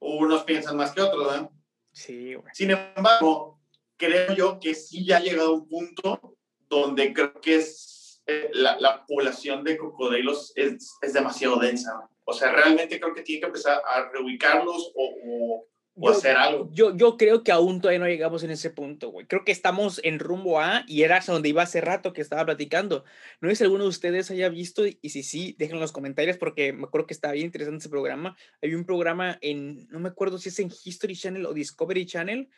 unos 0.00 0.44
piensan 0.44 0.76
más 0.76 0.92
que 0.92 1.00
otros, 1.00 1.36
¿no? 1.36 1.52
Sí, 1.92 2.34
güey. 2.34 2.52
Sin 2.54 2.70
embargo, 2.70 3.60
creo 3.96 4.34
yo 4.34 4.58
que 4.60 4.74
sí 4.74 5.04
ya 5.04 5.18
ha 5.18 5.20
llegado 5.20 5.54
un 5.54 5.68
punto 5.68 6.36
donde 6.68 7.12
creo 7.12 7.40
que 7.40 7.56
es, 7.56 8.22
eh, 8.26 8.50
la, 8.52 8.78
la, 8.78 9.04
población 9.06 9.64
de 9.64 9.76
cocodrilos 9.76 10.52
es, 10.54 10.96
es 11.02 11.12
demasiado 11.12 11.56
densa. 11.56 12.08
O 12.24 12.32
sea, 12.32 12.52
realmente 12.52 13.00
creo 13.00 13.14
que 13.14 13.22
tiene 13.22 13.40
que 13.40 13.46
empezar 13.46 13.82
a 13.84 14.08
reubicarlos 14.10 14.92
o, 14.94 15.14
o, 15.24 15.66
yo, 15.94 16.10
hacer 16.10 16.36
algo. 16.36 16.70
Yo, 16.72 16.96
yo 16.96 17.16
creo 17.16 17.42
que 17.42 17.52
aún 17.52 17.80
todavía 17.80 17.98
no 17.98 18.06
llegamos 18.06 18.42
en 18.42 18.50
ese 18.50 18.70
punto, 18.70 19.10
güey. 19.10 19.26
Creo 19.26 19.44
que 19.44 19.52
estamos 19.52 20.00
en 20.04 20.18
rumbo 20.18 20.60
A 20.60 20.84
y 20.86 21.02
era 21.02 21.20
donde 21.26 21.48
iba 21.48 21.62
hace 21.62 21.80
rato 21.80 22.12
que 22.12 22.20
estaba 22.20 22.44
platicando. 22.46 23.04
No 23.40 23.48
sé 23.48 23.56
si 23.56 23.64
alguno 23.64 23.84
de 23.84 23.90
ustedes 23.90 24.30
haya 24.30 24.48
visto 24.48 24.86
y 24.86 24.96
si 25.08 25.22
sí, 25.22 25.54
déjenlo 25.58 25.78
en 25.78 25.82
los 25.82 25.92
comentarios 25.92 26.38
porque 26.38 26.72
me 26.72 26.84
acuerdo 26.84 27.06
que 27.06 27.14
está 27.14 27.32
bien 27.32 27.46
interesante 27.46 27.78
ese 27.78 27.88
programa. 27.88 28.36
Hay 28.62 28.74
un 28.74 28.84
programa 28.84 29.38
en, 29.40 29.88
no 29.88 30.00
me 30.00 30.08
acuerdo 30.08 30.38
si 30.38 30.48
es 30.48 30.58
en 30.58 30.70
History 30.84 31.16
Channel 31.16 31.46
o 31.46 31.54
Discovery 31.54 32.06
Channel, 32.06 32.48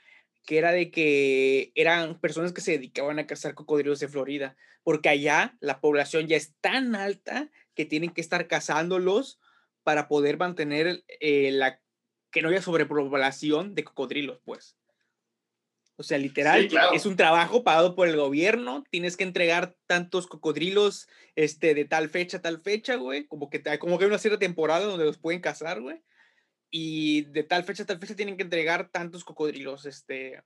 que 0.44 0.58
era 0.58 0.72
de 0.72 0.90
que 0.90 1.72
eran 1.74 2.20
personas 2.20 2.52
que 2.52 2.60
se 2.60 2.72
dedicaban 2.72 3.18
a 3.18 3.26
cazar 3.26 3.54
cocodrilos 3.54 4.00
de 4.00 4.08
Florida, 4.08 4.56
porque 4.82 5.08
allá 5.08 5.56
la 5.60 5.80
población 5.80 6.26
ya 6.26 6.36
es 6.36 6.54
tan 6.60 6.94
alta 6.94 7.50
que 7.74 7.84
tienen 7.84 8.10
que 8.10 8.20
estar 8.20 8.48
cazándolos 8.48 9.40
para 9.82 10.08
poder 10.08 10.38
mantener 10.38 11.04
eh, 11.20 11.50
la 11.52 11.80
que 12.32 12.42
no 12.42 12.48
haya 12.48 12.62
sobrepoblación 12.62 13.76
de 13.76 13.84
cocodrilos, 13.84 14.40
pues. 14.44 14.76
O 15.96 16.02
sea, 16.02 16.18
literal, 16.18 16.68
es 16.94 17.06
un 17.06 17.16
trabajo 17.16 17.62
pagado 17.62 17.94
por 17.94 18.08
el 18.08 18.16
gobierno, 18.16 18.82
tienes 18.90 19.16
que 19.16 19.24
entregar 19.24 19.76
tantos 19.86 20.26
cocodrilos 20.26 21.06
este, 21.36 21.74
de 21.74 21.84
tal 21.84 22.08
fecha 22.08 22.38
a 22.38 22.42
tal 22.42 22.60
fecha, 22.60 22.96
güey, 22.96 23.26
como 23.26 23.50
que, 23.50 23.62
como 23.78 23.98
que 23.98 24.04
hay 24.04 24.08
una 24.08 24.18
cierta 24.18 24.38
temporada 24.38 24.86
donde 24.86 25.04
los 25.04 25.18
pueden 25.18 25.40
cazar, 25.40 25.80
güey, 25.80 26.02
y 26.70 27.22
de 27.26 27.44
tal 27.44 27.62
fecha 27.64 27.82
a 27.82 27.86
tal 27.86 27.98
fecha 27.98 28.16
tienen 28.16 28.38
que 28.38 28.42
entregar 28.42 28.88
tantos 28.88 29.22
cocodrilos, 29.22 29.84
este, 29.84 30.42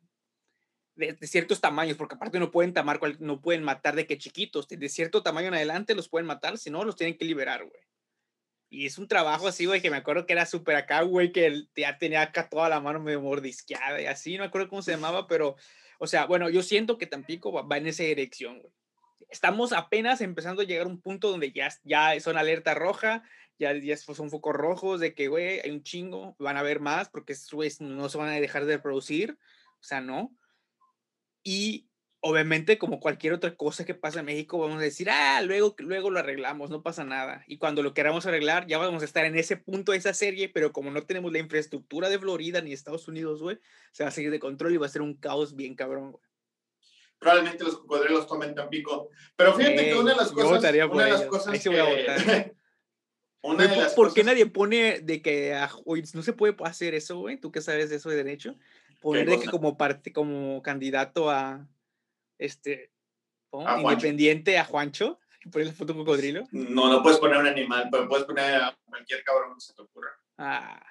de, 0.97 1.17
ciertos 1.23 1.61
tamaños, 1.61 1.97
porque 1.97 2.17
aparte 2.17 2.41
no 2.41 2.51
pueden, 2.51 2.75
tamar, 2.75 3.01
no 3.21 3.41
pueden 3.41 3.63
matar 3.63 3.95
de 3.95 4.07
que 4.07 4.19
chiquitos, 4.19 4.67
de 4.67 4.89
cierto 4.89 5.23
tamaño 5.23 5.49
en 5.49 5.55
adelante 5.55 5.95
los 5.95 6.09
pueden 6.09 6.27
matar, 6.27 6.59
si 6.59 6.71
no, 6.71 6.85
los 6.85 6.97
tienen 6.97 7.17
que 7.17 7.25
liberar, 7.25 7.65
güey. 7.65 7.86
Y 8.77 8.85
es 8.85 8.99
un 8.99 9.09
trabajo 9.09 9.49
así, 9.49 9.65
güey, 9.65 9.81
que 9.81 9.91
me 9.91 9.97
acuerdo 9.97 10.27
que 10.27 10.35
era 10.35 10.45
súper 10.45 10.77
acá, 10.77 11.01
güey, 11.01 11.33
que 11.33 11.65
ya 11.75 11.97
tenía 11.97 12.21
acá 12.21 12.51
toda 12.51 12.69
la 12.69 12.79
mano 12.79 13.01
medio 13.01 13.23
mordisqueada 13.23 14.03
y 14.03 14.05
así, 14.05 14.37
no 14.37 14.43
me 14.43 14.49
acuerdo 14.49 14.69
cómo 14.69 14.83
se 14.83 14.91
llamaba, 14.91 15.27
pero, 15.27 15.57
o 15.99 16.07
sea, 16.07 16.27
bueno, 16.27 16.51
yo 16.51 16.63
siento 16.63 16.99
que 16.99 17.07
Tampico 17.07 17.51
va, 17.51 17.77
en 17.79 17.87
esa 17.87 18.03
dirección, 18.03 18.61
güey. 18.61 18.71
Estamos 19.31 19.73
apenas 19.73 20.21
empezando 20.21 20.61
a 20.61 20.67
llegar 20.67 20.87
a 20.87 20.91
un 20.91 21.01
punto 21.01 21.31
donde 21.31 21.53
ya, 21.53 21.71
ya 21.85 22.21
son 22.21 22.37
alerta 22.37 22.75
roja, 22.75 23.23
ya, 23.59 23.73
ya 23.73 23.97
son 23.97 24.29
focos 24.29 24.55
rojos 24.55 25.01
de 25.01 25.15
que, 25.15 25.29
güey, 25.29 25.61
hay 25.61 25.71
un 25.71 25.83
chingo, 25.83 26.37
van 26.39 26.59
a 26.59 26.61
haber 26.61 26.81
más 26.81 27.09
porque 27.09 27.35
no 27.81 28.09
se 28.11 28.19
van 28.19 28.29
a 28.29 28.33
dejar 28.33 28.67
de 28.67 28.79
producir, 28.79 29.39
o 29.81 29.85
sea, 29.85 30.03
no. 30.03 30.37
Y 31.43 31.86
obviamente, 32.21 32.79
como 32.79 33.01
cualquier 33.01 33.33
otra 33.33 33.55
cosa 33.57 33.85
que 33.85 33.95
pasa 33.95 34.21
en 34.21 34.27
México, 34.27 34.59
vamos 34.59 34.79
a 34.79 34.83
decir, 34.83 35.09
ah, 35.11 35.41
luego, 35.43 35.75
luego 35.79 36.11
lo 36.11 36.19
arreglamos, 36.19 36.71
no 36.71 36.83
pasa 36.83 37.05
nada. 37.05 37.45
Y 37.47 37.59
cuando 37.59 37.83
lo 37.83 37.95
queramos 37.95 38.27
arreglar, 38.27 38.67
ya 38.67 38.79
vamos 38.79 39.03
a 39.03 39.05
estar 39.05 39.25
en 39.25 39.37
ese 39.37 39.57
punto 39.57 39.93
de 39.93 39.99
esa 39.99 40.15
serie, 40.15 40.49
pero 40.49 40.73
como 40.73 40.91
no 40.91 41.03
tenemos 41.03 41.33
la 41.33 41.39
infraestructura 41.39 42.09
de 42.09 42.19
Florida 42.19 42.61
ni 42.61 42.73
Estados 42.73 43.09
Unidos, 43.09 43.43
güey, 43.43 43.59
se 43.93 44.03
va 44.03 44.09
a 44.09 44.13
seguir 44.13 44.31
de 44.31 44.41
control 44.41 44.75
y 44.75 44.79
va 44.79 44.87
a 44.87 44.91
ser 44.91 45.03
un 45.03 45.15
caos 45.15 45.55
bien 45.55 45.75
cabrón, 45.75 46.13
güey. 46.13 46.25
Probablemente 47.19 47.65
los 47.65 47.79
cocodrilos 47.79 48.27
tomen 48.27 48.55
Tampico. 48.55 49.09
Pero 49.37 49.55
fíjate 49.55 49.87
que 49.87 49.95
una 49.95 50.11
de 50.11 50.17
las 50.17 50.33
cosas. 50.33 50.59
Una 50.91 51.05
de 51.05 51.11
las 51.11 51.25
cosas 51.25 51.63
que... 51.63 51.69
una 53.43 53.67
de 53.67 53.77
las 53.77 53.95
¿Por 53.95 54.13
qué 54.13 54.23
nadie 54.23 54.47
pone 54.47 55.01
de 55.01 55.23
que 55.23 55.55
ah, 55.55 55.71
no 56.15 56.23
se 56.23 56.33
puede 56.35 56.55
hacer 56.65 56.95
eso, 56.95 57.19
güey? 57.19 57.39
¿Tú 57.39 57.51
qué 57.51 57.63
sabes 57.63 57.89
de 57.89 57.97
eso 57.97 58.11
de 58.11 58.17
derecho? 58.17 58.57
Poner 59.01 59.29
de 59.29 59.41
que 59.41 59.49
como 59.49 59.79
parte, 59.79 60.13
como 60.13 60.63
candidato 60.63 61.31
a 61.31 61.67
este, 62.39 62.93
independiente 63.53 64.59
a 64.59 64.65
Juancho, 64.65 65.19
ponerle 65.53 65.73
foto 65.73 65.93
un 65.93 66.01
cocodrilo. 66.01 66.45
No, 66.53 66.91
no 66.91 67.03
puedes 67.03 67.19
poner 67.19 67.39
un 67.39 67.47
animal, 67.47 67.89
pero 67.91 68.09
puedes 68.09 68.25
poner 68.25 68.57
a 68.57 68.79
cualquier 68.85 69.23
cabrón 69.25 69.55
que 69.55 69.61
se 69.61 69.75
te 69.75 69.83
ocurra. 69.83 70.11
Ah. 70.39 70.83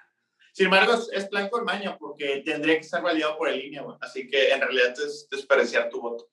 Sin 0.53 0.65
embargo, 0.65 0.93
es 1.12 1.25
plan 1.27 1.49
con 1.49 1.65
maña 1.65 1.97
porque 1.97 2.41
tendría 2.45 2.75
que 2.75 2.81
estar 2.81 3.03
validado 3.03 3.38
por 3.38 3.49
el 3.49 3.60
línea, 3.60 3.84
así 3.99 4.25
que 4.29 4.53
en 4.53 4.62
realidad 4.62 4.93
es 5.05 5.27
desperdiciar 5.29 5.89
tu 5.89 5.99
voto. 5.99 6.29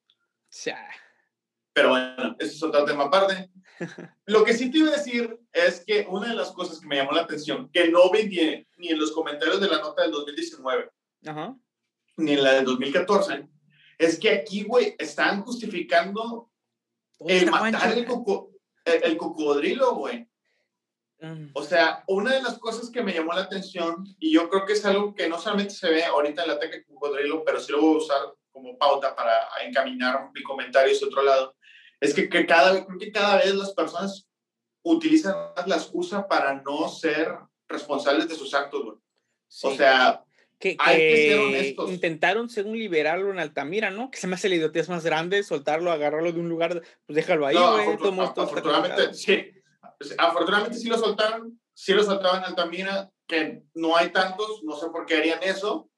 Pero 1.72 1.88
bueno, 1.88 2.36
eso 2.38 2.52
es 2.52 2.62
otro 2.62 2.84
tema 2.84 3.04
aparte. 3.04 3.50
Lo 4.26 4.44
que 4.44 4.52
sí 4.52 4.70
te 4.70 4.78
iba 4.78 4.90
a 4.90 4.96
decir 4.96 5.40
es 5.52 5.84
que 5.84 6.06
una 6.08 6.28
de 6.28 6.34
las 6.34 6.52
cosas 6.52 6.78
que 6.78 6.86
me 6.86 6.96
llamó 6.96 7.12
la 7.12 7.22
atención, 7.22 7.68
que 7.72 7.88
no 7.88 8.10
vi 8.10 8.28
ni 8.76 8.88
en 8.88 8.98
los 8.98 9.10
comentarios 9.10 9.60
de 9.60 9.68
la 9.68 9.78
nota 9.78 10.02
del 10.02 10.12
2019, 10.12 10.90
ni 12.18 12.32
en 12.32 12.42
la 12.44 12.52
del 12.52 12.64
2014, 12.64 13.48
es 14.02 14.18
que 14.18 14.30
aquí, 14.30 14.64
güey, 14.64 14.96
están 14.98 15.42
justificando 15.42 16.50
el 17.20 17.50
matar 17.50 17.92
el, 17.92 18.06
el, 18.84 19.16
cocodrilo, 19.16 19.94
güey. 19.94 20.28
Mm. 21.20 21.50
O 21.54 21.62
sea, 21.62 22.02
una 22.08 22.34
de 22.34 22.42
las 22.42 22.58
cosas 22.58 22.90
que 22.90 23.02
me 23.02 23.14
llamó 23.14 23.32
la 23.32 23.42
atención, 23.42 24.04
y 24.18 24.32
yo 24.32 24.50
creo 24.50 24.66
que 24.66 24.72
es 24.72 24.84
algo 24.84 25.14
que 25.14 25.28
no 25.28 25.38
solamente 25.38 25.74
se 25.74 25.88
ve 25.88 26.04
ahorita 26.04 26.42
en 26.42 26.50
el 26.50 26.56
ataque 26.56 26.84
cocodrilo, 26.84 27.44
pero 27.44 27.60
sí 27.60 27.70
lo 27.70 27.80
voy 27.80 27.94
a 27.94 27.98
usar 27.98 28.18
como 28.50 28.76
pauta 28.76 29.14
para 29.14 29.34
encaminar 29.64 30.30
mi 30.34 30.42
comentario 30.42 30.92
hacia 30.92 31.06
otro 31.06 31.22
lado, 31.22 31.54
es 32.00 32.12
que, 32.12 32.28
que 32.28 32.44
cada, 32.44 32.84
creo 32.84 32.98
que 32.98 33.12
cada 33.12 33.36
vez 33.36 33.54
las 33.54 33.72
personas 33.72 34.28
utilizan 34.82 35.34
la 35.66 35.76
excusa 35.76 36.26
para 36.26 36.60
no 36.60 36.88
ser 36.88 37.38
responsables 37.68 38.28
de 38.28 38.34
sus 38.34 38.52
actos, 38.52 38.82
güey. 38.84 38.96
O 39.62 39.76
sea, 39.76 40.24
que, 40.62 40.76
que, 40.76 41.74
intentaron, 41.88 42.48
según 42.48 42.78
liberarlo 42.78 43.32
en 43.32 43.40
Altamira, 43.40 43.90
¿no? 43.90 44.12
Que 44.12 44.18
se 44.18 44.28
me 44.28 44.36
hace 44.36 44.48
la 44.48 44.54
idiotez 44.54 44.88
más 44.88 45.04
grande, 45.04 45.42
soltarlo, 45.42 45.90
agarrarlo 45.90 46.30
de 46.30 46.38
un 46.38 46.48
lugar, 46.48 46.82
pues 47.04 47.16
déjalo 47.16 47.48
ahí, 47.48 47.56
güey. 47.56 48.12
afortunadamente, 48.20 49.12
sí. 49.12 49.50
Afortunadamente 50.18 50.78
sí 50.78 50.88
lo 50.88 50.98
soltaron, 50.98 51.60
sí 51.74 51.92
lo 51.94 52.04
soltaron 52.04 52.38
en 52.38 52.44
Altamira, 52.44 53.10
que 53.26 53.64
no 53.74 53.96
hay 53.96 54.10
tantos, 54.10 54.62
no 54.62 54.76
sé 54.76 54.86
por 54.90 55.04
qué 55.04 55.16
harían 55.16 55.42
eso. 55.42 55.90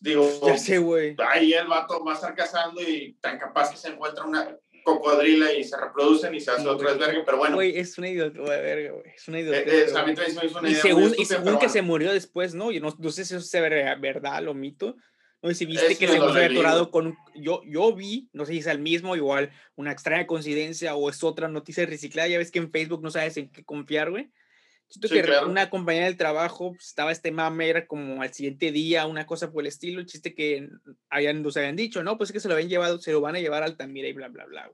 Digo, 0.00 0.28
ya 0.46 0.58
sé, 0.58 0.78
güey. 0.78 1.16
Ahí 1.26 1.54
el 1.54 1.66
vato 1.66 2.04
va 2.04 2.12
a 2.12 2.14
estar 2.14 2.34
cazando 2.34 2.82
y 2.82 3.14
tan 3.22 3.38
capaz 3.38 3.70
que 3.70 3.78
se 3.78 3.88
encuentra 3.88 4.24
una, 4.24 4.54
cocodrila 4.82 5.52
y 5.52 5.64
se 5.64 5.76
reproducen 5.76 6.34
y 6.34 6.40
se 6.40 6.50
hace 6.50 6.66
otro 6.66 6.90
desvergue, 6.90 7.22
pero 7.24 7.38
bueno. 7.38 7.56
Güey, 7.56 7.78
es 7.78 7.96
una 7.98 8.08
idiota 8.08 8.40
verga, 8.40 8.92
güey. 8.92 9.12
Es 9.14 9.28
una 9.28 9.40
idiota. 9.40 9.58
Eh, 9.58 9.64
eh, 9.66 9.96
a 9.96 10.04
mí 10.04 10.14
también 10.14 10.56
una 10.56 10.70
y 10.70 10.74
según, 10.74 11.14
y 11.16 11.24
según 11.24 11.58
que 11.58 11.68
se 11.68 11.82
murió 11.82 12.12
después, 12.12 12.54
¿no? 12.54 12.70
Yo 12.70 12.80
no, 12.80 12.94
no 12.98 13.10
sé 13.10 13.24
si 13.24 13.34
eso 13.34 13.44
es 13.44 14.00
verdad 14.00 14.48
o 14.48 14.54
mito. 14.54 14.96
No 15.42 15.48
sé 15.48 15.54
si 15.54 15.66
viste 15.66 15.96
que 15.96 16.06
se 16.06 16.18
había 16.18 16.46
atorado 16.46 16.90
con. 16.90 17.16
Yo, 17.34 17.62
yo 17.64 17.94
vi, 17.94 18.28
no 18.32 18.44
sé 18.44 18.52
si 18.52 18.58
es 18.58 18.66
el 18.66 18.78
mismo, 18.78 19.16
igual, 19.16 19.50
una 19.74 19.92
extraña 19.92 20.26
coincidencia 20.26 20.94
o 20.94 21.08
es 21.08 21.24
otra 21.24 21.48
noticia 21.48 21.86
reciclada. 21.86 22.28
Ya 22.28 22.38
ves 22.38 22.50
que 22.50 22.58
en 22.58 22.70
Facebook 22.70 23.02
no 23.02 23.10
sabes 23.10 23.36
en 23.38 23.50
qué 23.50 23.64
confiar, 23.64 24.10
güey. 24.10 24.30
Siento 24.90 25.08
que 25.08 25.44
una 25.46 25.70
compañía 25.70 26.04
del 26.04 26.16
trabajo 26.16 26.72
pues, 26.72 26.88
estaba 26.88 27.12
este 27.12 27.30
mame, 27.30 27.68
era 27.68 27.86
como 27.86 28.22
al 28.22 28.34
siguiente 28.34 28.72
día, 28.72 29.06
una 29.06 29.24
cosa 29.24 29.52
por 29.52 29.62
el 29.62 29.68
estilo. 29.68 30.00
El 30.00 30.06
chiste 30.06 30.34
que 30.34 30.68
hayan, 31.08 31.42
nos 31.42 31.56
habían 31.56 31.76
dicho, 31.76 32.02
no, 32.02 32.18
pues 32.18 32.30
es 32.30 32.32
que 32.32 32.40
se 32.40 32.48
lo 32.48 32.54
habían 32.54 32.68
llevado, 32.68 32.98
se 32.98 33.12
lo 33.12 33.20
van 33.20 33.36
a 33.36 33.40
llevar 33.40 33.62
al 33.62 33.70
Altamira 33.70 34.08
y 34.08 34.12
bla, 34.12 34.28
bla, 34.28 34.46
bla. 34.46 34.68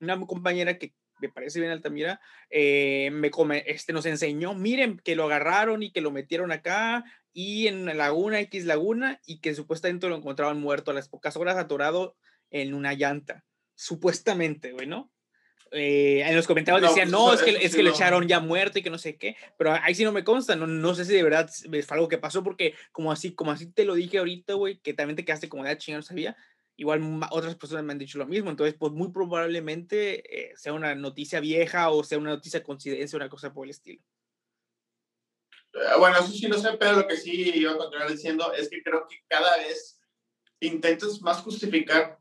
Una 0.00 0.20
compañera 0.26 0.76
que 0.76 0.92
me 1.22 1.30
parece 1.30 1.60
bien 1.60 1.72
Altamira, 1.72 2.20
eh, 2.50 3.10
me 3.10 3.30
come, 3.30 3.64
este, 3.66 3.94
nos 3.94 4.04
enseñó, 4.04 4.54
miren, 4.54 4.98
que 4.98 5.16
lo 5.16 5.24
agarraron 5.24 5.82
y 5.82 5.92
que 5.92 6.02
lo 6.02 6.10
metieron 6.10 6.52
acá 6.52 7.04
y 7.32 7.68
en 7.68 7.86
la 7.86 7.94
laguna, 7.94 8.40
X 8.40 8.66
laguna, 8.66 9.18
y 9.24 9.40
que 9.40 9.54
supuestamente 9.54 10.08
lo 10.08 10.16
encontraban 10.16 10.60
muerto 10.60 10.90
a 10.90 10.94
las 10.94 11.08
pocas 11.08 11.36
horas 11.36 11.56
atorado 11.56 12.16
en 12.50 12.74
una 12.74 12.92
llanta. 12.92 13.46
Supuestamente, 13.74 14.72
güey, 14.72 14.86
¿no? 14.86 15.10
Eh, 15.74 16.22
en 16.22 16.36
los 16.36 16.46
comentarios 16.46 16.82
decían, 16.82 17.10
pues, 17.10 17.12
no, 17.12 17.32
es 17.32 17.42
que, 17.42 17.50
es 17.64 17.74
que 17.74 17.82
lo 17.82 17.90
echaron 17.90 18.28
ya 18.28 18.40
muerto 18.40 18.78
y 18.78 18.82
que 18.82 18.90
no 18.90 18.98
sé 18.98 19.16
qué, 19.16 19.36
pero 19.56 19.72
ahí 19.72 19.94
sí 19.94 20.04
no 20.04 20.12
me 20.12 20.22
consta, 20.22 20.54
no, 20.54 20.66
no 20.66 20.94
sé 20.94 21.06
si 21.06 21.14
de 21.14 21.22
verdad 21.22 21.50
fue 21.50 21.96
algo 21.96 22.08
que 22.08 22.18
pasó, 22.18 22.42
porque 22.44 22.74
como 22.92 23.10
así, 23.10 23.34
como 23.34 23.52
así 23.52 23.72
te 23.72 23.86
lo 23.86 23.94
dije 23.94 24.18
ahorita, 24.18 24.52
güey, 24.52 24.78
que 24.80 24.92
también 24.92 25.16
te 25.16 25.24
quedaste 25.24 25.48
como 25.48 25.64
de 25.64 25.70
ah, 25.70 25.78
chingada, 25.78 26.00
no 26.00 26.06
sabía, 26.06 26.36
igual 26.76 27.00
otras 27.30 27.56
personas 27.56 27.84
me 27.84 27.92
han 27.92 27.98
dicho 27.98 28.18
lo 28.18 28.26
mismo, 28.26 28.50
entonces 28.50 28.76
pues 28.78 28.92
muy 28.92 29.10
probablemente 29.12 30.50
eh, 30.50 30.52
sea 30.56 30.74
una 30.74 30.94
noticia 30.94 31.40
vieja 31.40 31.88
o 31.90 32.04
sea 32.04 32.18
una 32.18 32.30
noticia 32.30 32.62
coincidencia, 32.62 33.16
una 33.16 33.30
cosa 33.30 33.52
por 33.52 33.64
el 33.66 33.70
estilo. 33.70 34.02
Eh, 35.72 35.98
bueno, 35.98 36.18
eso 36.18 36.28
sí 36.28 36.48
no 36.48 36.58
sé, 36.58 36.76
pero 36.78 36.96
lo 36.96 37.06
que 37.06 37.16
sí 37.16 37.50
iba 37.54 37.72
a 37.72 37.78
continuar 37.78 38.10
diciendo 38.10 38.52
es 38.52 38.68
que 38.68 38.82
creo 38.82 39.06
que 39.08 39.16
cada 39.26 39.56
vez 39.56 39.98
intentas 40.60 41.20
más 41.22 41.40
justificar 41.40 42.18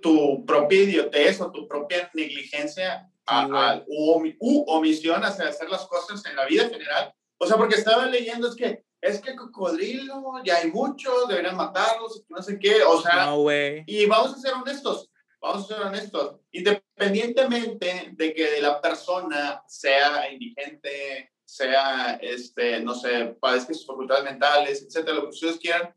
tu 0.00 0.44
propia 0.44 0.82
idiotez 0.82 1.40
o 1.40 1.50
tu 1.50 1.66
propia 1.66 2.10
negligencia 2.14 3.10
a, 3.26 3.82
u, 3.86 4.64
omisión 4.68 5.22
hacia 5.22 5.48
hacer 5.48 5.68
las 5.68 5.86
cosas 5.86 6.24
en 6.26 6.36
la 6.36 6.46
vida 6.46 6.68
general. 6.68 7.14
O 7.38 7.46
sea, 7.46 7.56
porque 7.56 7.76
estaba 7.76 8.06
leyendo, 8.06 8.48
es 8.48 8.56
que 8.56 8.84
es 9.00 9.20
que 9.20 9.36
cocodrilo, 9.36 10.42
ya 10.44 10.56
hay 10.56 10.70
muchos, 10.72 11.28
deberían 11.28 11.56
matarlos, 11.56 12.24
no 12.28 12.42
sé 12.42 12.58
qué, 12.58 12.82
o 12.82 13.00
sea, 13.00 13.26
no, 13.26 13.46
y 13.86 14.06
vamos 14.06 14.34
a 14.34 14.40
ser 14.40 14.54
honestos, 14.54 15.08
vamos 15.40 15.64
a 15.64 15.74
ser 15.74 15.86
honestos, 15.86 16.40
independientemente 16.50 18.10
de 18.12 18.34
que 18.34 18.60
la 18.60 18.80
persona 18.80 19.62
sea 19.68 20.30
indigente, 20.32 21.30
sea, 21.44 22.18
este, 22.20 22.80
no 22.80 22.94
sé, 22.94 23.36
padezca 23.40 23.72
sus 23.72 23.86
facultades 23.86 24.24
mentales, 24.24 24.82
etcétera, 24.82 25.14
lo 25.14 25.22
que 25.22 25.28
ustedes 25.28 25.58
quieran, 25.58 25.94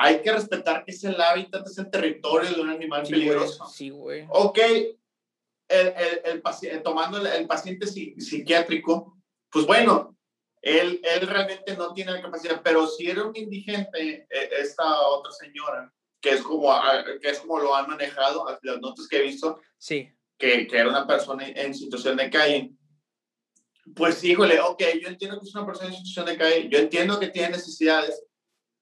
hay 0.00 0.22
que 0.22 0.30
respetar 0.30 0.84
que 0.84 0.92
es 0.92 1.02
el 1.02 1.20
hábitat, 1.20 1.66
es 1.66 1.76
el 1.76 1.90
territorio 1.90 2.52
de 2.52 2.60
un 2.60 2.70
animal 2.70 3.02
peligroso. 3.02 3.66
sí, 3.66 3.90
güey. 3.90 4.26
Ok, 4.28 4.58
el, 4.58 4.96
el, 6.24 6.42
el, 6.62 6.82
tomando 6.84 7.18
el, 7.18 7.46
paciente 7.48 7.84
psiquiátrico, 7.88 9.18
pues 9.50 9.66
bueno, 9.66 10.16
él, 10.62 11.00
él 11.02 11.26
realmente 11.26 11.76
no 11.76 11.92
tiene 11.92 12.12
la 12.12 12.22
capacidad, 12.22 12.62
pero 12.62 12.86
si 12.86 13.10
era 13.10 13.24
un 13.24 13.36
indigente, 13.36 14.24
e, 14.30 14.50
esta 14.60 15.00
otra 15.00 15.32
señora, 15.32 15.92
que 16.20 16.30
es 16.30 16.42
como, 16.42 16.72
que 17.20 17.30
es 17.30 17.40
como 17.40 17.58
lo 17.58 17.74
han 17.74 17.88
manejado, 17.88 18.46
las 18.62 18.80
notas 18.80 19.08
que 19.08 19.16
he 19.16 19.22
visto, 19.22 19.60
sí. 19.78 20.08
que, 20.38 20.68
que 20.68 20.78
era 20.78 20.90
una 20.90 21.08
persona 21.08 21.44
en 21.48 21.74
situación 21.74 22.16
de 22.16 22.30
calle, 22.30 22.70
pues 23.96 24.22
híjole, 24.22 24.60
ok, 24.60 24.80
yo 25.02 25.08
entiendo 25.08 25.40
que 25.40 25.48
es 25.48 25.54
una 25.56 25.66
persona 25.66 25.88
en 25.88 25.96
situación 25.96 26.26
de 26.26 26.38
calle, 26.38 26.68
yo 26.70 26.78
entiendo 26.78 27.18
que 27.18 27.30
tiene 27.30 27.50
necesidades, 27.50 28.27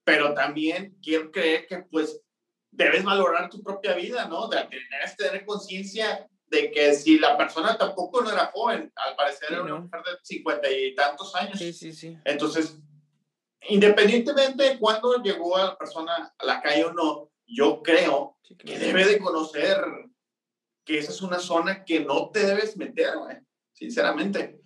pero 0.07 0.33
también 0.35 0.97
quiero 1.03 1.33
creer 1.33 1.67
que 1.67 1.79
pues 1.79 2.23
debes 2.71 3.03
valorar 3.03 3.51
tu 3.51 3.61
propia 3.61 3.93
vida, 3.95 4.27
¿no? 4.27 4.47
De 4.47 4.59
tener, 4.59 5.17
tener 5.19 5.45
conciencia 5.45 6.29
de 6.47 6.71
que 6.71 6.95
si 6.95 7.19
la 7.19 7.37
persona 7.37 7.77
tampoco 7.77 8.23
no 8.23 8.31
era 8.31 8.53
joven, 8.55 8.93
al 8.95 9.17
parecer 9.17 9.49
era 9.51 9.63
una 9.63 9.81
mujer 9.81 10.01
de 10.05 10.13
cincuenta 10.23 10.71
y 10.71 10.95
tantos 10.95 11.35
años. 11.35 11.59
Sí, 11.59 11.73
sí, 11.73 11.93
sí. 11.93 12.17
Entonces, 12.25 12.79
independientemente 13.69 14.63
de 14.63 14.79
cuándo 14.79 15.21
llegó 15.21 15.57
a 15.57 15.65
la 15.65 15.77
persona 15.77 16.33
a 16.39 16.47
la 16.47 16.63
calle 16.63 16.85
o 16.85 16.93
no, 16.93 17.33
yo 17.45 17.83
creo 17.83 18.39
que 18.65 18.79
debe 18.79 19.07
de 19.07 19.19
conocer 19.19 19.77
que 20.85 20.99
esa 20.99 21.11
es 21.11 21.21
una 21.21 21.41
zona 21.41 21.85
que 21.85 21.99
no 21.99 22.31
te 22.31 22.47
debes 22.47 22.77
meter, 22.77 23.19
güey, 23.19 23.39
sinceramente. 23.73 24.61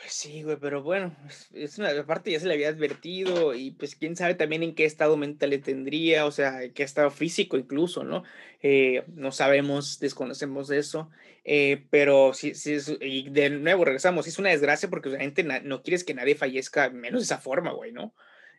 Pues 0.00 0.14
sí, 0.14 0.42
güey, 0.42 0.56
pero 0.56 0.82
bueno, 0.82 1.14
es 1.52 1.76
una 1.76 2.06
parte 2.06 2.30
ya 2.30 2.40
se 2.40 2.46
le 2.46 2.54
había 2.54 2.70
advertido 2.70 3.54
y 3.54 3.72
pues 3.72 3.94
quién 3.94 4.16
sabe 4.16 4.34
también 4.34 4.62
en 4.62 4.74
qué 4.74 4.86
estado 4.86 5.18
mental 5.18 5.50
le 5.50 5.58
tendría, 5.58 6.24
o 6.24 6.30
sea, 6.30 6.62
en 6.62 6.72
qué 6.72 6.84
estado 6.84 7.10
físico 7.10 7.58
incluso, 7.58 8.02
¿no? 8.02 8.22
Eh, 8.62 9.04
no 9.08 9.30
sabemos, 9.30 10.00
desconocemos 10.00 10.70
eso, 10.70 11.10
eh, 11.44 11.84
pero 11.90 12.32
sí, 12.32 12.54
sí, 12.54 12.78
y 13.02 13.28
de 13.28 13.50
nuevo 13.50 13.84
regresamos, 13.84 14.26
es 14.26 14.38
una 14.38 14.48
desgracia 14.48 14.88
porque 14.88 15.10
obviamente 15.10 15.42
no 15.44 15.82
quieres 15.82 16.02
que 16.02 16.14
nadie 16.14 16.34
fallezca 16.34 16.88
menos 16.88 17.20
de 17.20 17.24
esa 17.24 17.38
forma, 17.38 17.72
güey, 17.72 17.92
¿no? 17.92 18.14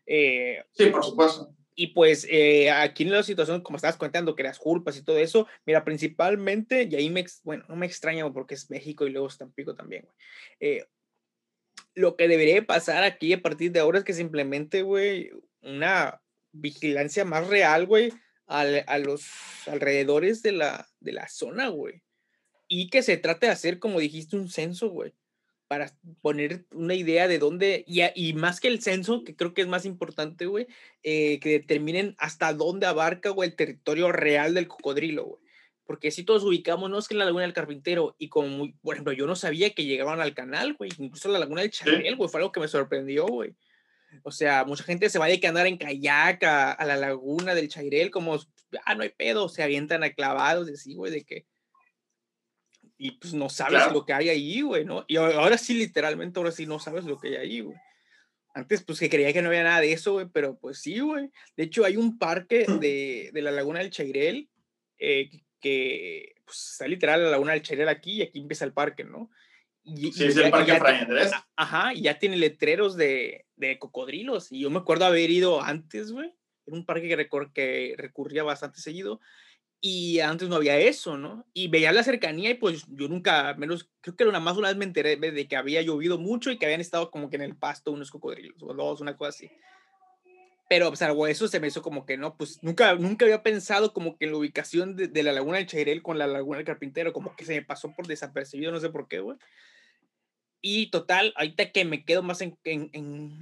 Eh, 0.06 0.62
sí, 0.70 0.86
por 0.86 1.04
supuesto. 1.04 1.52
Y 1.74 1.88
pues 1.88 2.28
aquí 2.72 3.02
en 3.02 3.10
la 3.10 3.22
situación, 3.24 3.62
como 3.62 3.76
estabas 3.76 3.96
contando, 3.96 4.36
que 4.36 4.44
las 4.44 4.60
culpas 4.60 4.96
y 4.96 5.02
todo 5.02 5.18
eso, 5.18 5.48
mira, 5.66 5.84
principalmente, 5.84 6.86
y 6.88 6.94
ahí 6.94 7.10
me, 7.10 7.24
bueno, 7.42 7.64
no 7.68 7.74
me 7.74 7.86
extraña 7.86 8.30
porque 8.32 8.54
es 8.54 8.70
México 8.70 9.06
y 9.06 9.10
luego 9.10 9.28
Tampico 9.36 9.74
también, 9.74 10.04
güey 10.60 10.84
lo 11.94 12.16
que 12.16 12.28
debería 12.28 12.64
pasar 12.64 13.04
aquí 13.04 13.32
a 13.32 13.42
partir 13.42 13.72
de 13.72 13.80
ahora 13.80 13.98
es 13.98 14.04
que 14.04 14.14
se 14.14 14.22
implemente, 14.22 14.82
güey, 14.82 15.30
una 15.62 16.20
vigilancia 16.52 17.24
más 17.24 17.46
real, 17.48 17.86
güey, 17.86 18.12
a, 18.46 18.98
los 18.98 19.26
alrededores 19.66 20.42
de 20.42 20.52
la, 20.52 20.88
de 21.00 21.12
la 21.12 21.28
zona, 21.28 21.68
güey. 21.68 22.02
Y 22.68 22.88
que 22.88 23.02
se 23.02 23.16
trate 23.16 23.46
de 23.46 23.52
hacer, 23.52 23.78
como 23.78 24.00
dijiste, 24.00 24.36
un 24.36 24.48
censo, 24.48 24.88
güey, 24.90 25.12
para 25.68 25.90
poner 26.20 26.66
una 26.72 26.94
idea 26.94 27.28
de 27.28 27.38
dónde, 27.38 27.84
y, 27.86 28.02
y 28.14 28.34
más 28.34 28.60
que 28.60 28.68
el 28.68 28.82
censo, 28.82 29.24
que 29.24 29.36
creo 29.36 29.54
que 29.54 29.62
es 29.62 29.68
más 29.68 29.84
importante, 29.84 30.46
güey, 30.46 30.66
eh, 31.02 31.40
que 31.40 31.50
determinen 31.50 32.14
hasta 32.18 32.52
dónde 32.52 32.86
abarca, 32.86 33.30
güey, 33.30 33.50
el 33.50 33.56
territorio 33.56 34.12
real 34.12 34.54
del 34.54 34.68
cocodrilo, 34.68 35.24
güey 35.24 35.41
porque 35.92 36.10
si 36.10 36.24
todos 36.24 36.42
ubicamos, 36.42 36.88
no 36.88 36.98
es 36.98 37.06
que 37.06 37.12
en 37.12 37.18
la 37.18 37.26
Laguna 37.26 37.42
del 37.42 37.52
Carpintero, 37.52 38.16
y 38.18 38.30
como, 38.30 38.48
muy, 38.48 38.72
por 38.80 38.94
ejemplo, 38.94 39.12
yo 39.12 39.26
no 39.26 39.36
sabía 39.36 39.74
que 39.74 39.84
llegaban 39.84 40.22
al 40.22 40.32
canal, 40.32 40.72
güey, 40.72 40.90
incluso 40.96 41.28
la 41.28 41.38
Laguna 41.38 41.60
del 41.60 41.70
Charel, 41.70 42.16
güey, 42.16 42.30
fue 42.30 42.40
algo 42.40 42.50
que 42.50 42.60
me 42.60 42.68
sorprendió, 42.68 43.26
güey. 43.26 43.54
O 44.22 44.30
sea, 44.30 44.64
mucha 44.64 44.84
gente 44.84 45.10
se 45.10 45.18
vaya 45.18 45.36
a 45.38 45.48
andar 45.50 45.66
en 45.66 45.76
kayak 45.76 46.44
a, 46.44 46.82
la 46.86 46.96
Laguna 46.96 47.54
del 47.54 47.68
Chairel, 47.68 48.10
como, 48.10 48.38
ah, 48.86 48.94
no 48.94 49.02
hay 49.02 49.10
pedo, 49.10 49.50
se 49.50 49.62
avientan 49.62 50.02
a 50.02 50.14
clavados, 50.14 50.66
de 50.66 50.72
así, 50.72 50.94
güey, 50.94 51.12
de 51.12 51.24
que... 51.24 51.44
Y 52.96 53.10
pues 53.18 53.34
no 53.34 53.50
sabes 53.50 53.92
lo 53.92 54.06
que 54.06 54.14
hay 54.14 54.30
ahí, 54.30 54.62
güey, 54.62 54.86
¿no? 54.86 55.04
Y 55.08 55.16
ahora 55.16 55.58
sí, 55.58 55.74
literalmente, 55.74 56.40
ahora 56.40 56.52
sí 56.52 56.64
no 56.64 56.78
sabes 56.78 57.04
lo 57.04 57.18
que 57.18 57.28
hay 57.28 57.34
ahí, 57.34 57.60
güey. 57.60 57.76
Antes, 58.54 58.82
pues 58.82 58.98
que 58.98 59.10
creía 59.10 59.34
que 59.34 59.42
no 59.42 59.50
había 59.50 59.64
nada 59.64 59.80
de 59.80 59.92
eso, 59.92 60.14
güey, 60.14 60.26
pero 60.32 60.56
pues 60.58 60.78
sí, 60.80 61.00
güey. 61.00 61.28
De 61.54 61.64
hecho, 61.64 61.84
hay 61.84 61.98
un 61.98 62.18
parque 62.18 62.64
de, 62.80 63.28
de 63.34 63.42
la 63.42 63.50
Laguna 63.50 63.80
del 63.80 63.90
Chairel 63.90 64.48
eh, 65.04 65.28
que 65.62 66.34
pues, 66.44 66.72
está 66.72 66.86
literal 66.86 67.22
la 67.22 67.30
laguna 67.30 67.52
del 67.52 67.62
Cherel 67.62 67.88
aquí 67.88 68.18
y 68.18 68.22
aquí 68.22 68.40
empieza 68.40 68.66
el 68.66 68.74
parque, 68.74 69.04
¿no? 69.04 69.30
Y, 69.84 70.12
sí, 70.12 70.24
es 70.24 70.36
el 70.36 70.50
parque 70.50 70.76
Fray 70.76 71.00
Andrés. 71.00 71.32
Ajá, 71.56 71.94
y 71.94 72.02
ya 72.02 72.18
tiene 72.18 72.36
letreros 72.36 72.96
de, 72.96 73.46
de, 73.56 73.78
cocodrilos. 73.78 74.52
Y 74.52 74.60
yo 74.60 74.70
me 74.70 74.78
acuerdo 74.78 75.06
haber 75.06 75.30
ido 75.30 75.62
antes, 75.62 76.12
güey. 76.12 76.32
Era 76.66 76.76
un 76.76 76.84
parque 76.84 77.08
que, 77.08 77.28
que 77.52 77.94
recurría 77.96 78.44
bastante 78.44 78.80
seguido. 78.80 79.20
Y 79.80 80.20
antes 80.20 80.48
no 80.48 80.56
había 80.56 80.78
eso, 80.78 81.16
¿no? 81.16 81.44
Y 81.52 81.66
veía 81.66 81.90
la 81.90 82.04
cercanía 82.04 82.50
y 82.50 82.54
pues 82.54 82.84
yo 82.88 83.08
nunca, 83.08 83.54
menos, 83.54 83.90
creo 84.00 84.14
que 84.14 84.24
una 84.24 84.38
más 84.38 84.56
una 84.56 84.68
vez 84.68 84.76
me 84.76 84.84
enteré 84.84 85.16
de 85.16 85.48
que 85.48 85.56
había 85.56 85.82
llovido 85.82 86.18
mucho 86.18 86.52
y 86.52 86.58
que 86.58 86.66
habían 86.66 86.80
estado 86.80 87.10
como 87.10 87.28
que 87.28 87.34
en 87.34 87.42
el 87.42 87.56
pasto 87.56 87.90
unos 87.90 88.12
cocodrilos 88.12 88.62
o 88.62 88.74
dos, 88.74 89.00
una 89.00 89.16
cosa 89.16 89.30
así 89.30 89.50
pero 90.68 90.94
salvo 90.96 91.18
pues, 91.20 91.36
eso 91.36 91.48
se 91.48 91.60
me 91.60 91.68
hizo 91.68 91.82
como 91.82 92.06
que 92.06 92.16
no, 92.16 92.36
pues 92.36 92.62
nunca, 92.62 92.94
nunca 92.94 93.24
había 93.24 93.42
pensado 93.42 93.92
como 93.92 94.16
que 94.16 94.24
en 94.24 94.32
la 94.32 94.38
ubicación 94.38 94.96
de, 94.96 95.22
la 95.22 95.32
laguna 95.32 95.58
del 95.58 95.66
Chairel 95.66 96.02
con 96.02 96.18
la 96.18 96.26
laguna 96.26 96.58
del 96.58 96.66
Carpintero, 96.66 97.12
como 97.12 97.36
que 97.36 97.44
se 97.44 97.54
me 97.54 97.62
pasó 97.62 97.92
por 97.92 98.06
desapercibido, 98.06 98.72
no 98.72 98.80
sé 98.80 98.88
por 98.88 99.08
qué, 99.08 99.20
güey. 99.20 99.36
Y 100.64 100.90
total, 100.90 101.34
ahorita 101.36 101.72
que 101.72 101.84
me 101.84 102.04
quedo 102.04 102.22
más 102.22 102.40
en, 102.40 102.56
en, 102.62 102.88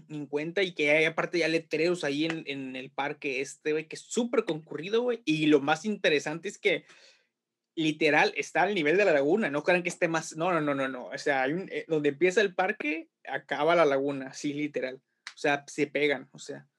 en, 0.09 0.27
cuenta 0.27 0.63
y 0.63 0.73
que 0.73 0.91
hay 0.91 1.05
aparte 1.05 1.39
ya 1.39 1.49
letreros 1.49 2.03
ahí 2.03 2.25
en, 2.25 2.45
en 2.47 2.77
el 2.77 2.91
parque 2.91 3.43
este, 3.43 3.73
güey, 3.73 3.87
que 3.87 3.97
es 3.97 4.03
súper 4.03 4.45
concurrido, 4.45 5.03
güey. 5.03 5.21
Y 5.27 5.47
lo 5.47 5.61
más 5.61 5.85
interesante 5.85 6.49
es 6.49 6.59
que 6.59 6.87
literal 7.77 8.33
está 8.37 8.63
al 8.63 8.75
nivel 8.75 8.97
de 8.97 9.05
la 9.05 9.13
laguna, 9.13 9.51
no 9.51 9.63
crean 9.63 9.83
que 9.83 9.91
esté 9.91 10.09
más, 10.09 10.35
no, 10.35 10.51
no, 10.51 10.63
no, 10.63 10.75
no, 10.75 10.89
no. 10.89 11.07
O 11.09 11.19
sea, 11.19 11.43
hay 11.43 11.53
un, 11.53 11.69
eh, 11.71 11.85
donde 11.89 12.09
empieza 12.09 12.41
el 12.41 12.55
parque, 12.55 13.11
acaba 13.29 13.77
la 13.77 13.85
laguna, 13.85 14.33
sí, 14.33 14.55
literal. 14.55 15.03
O 15.27 15.39
sea, 15.39 15.65
se 15.67 15.87
pegan, 15.87 16.29
o 16.33 16.39
sea 16.39 16.70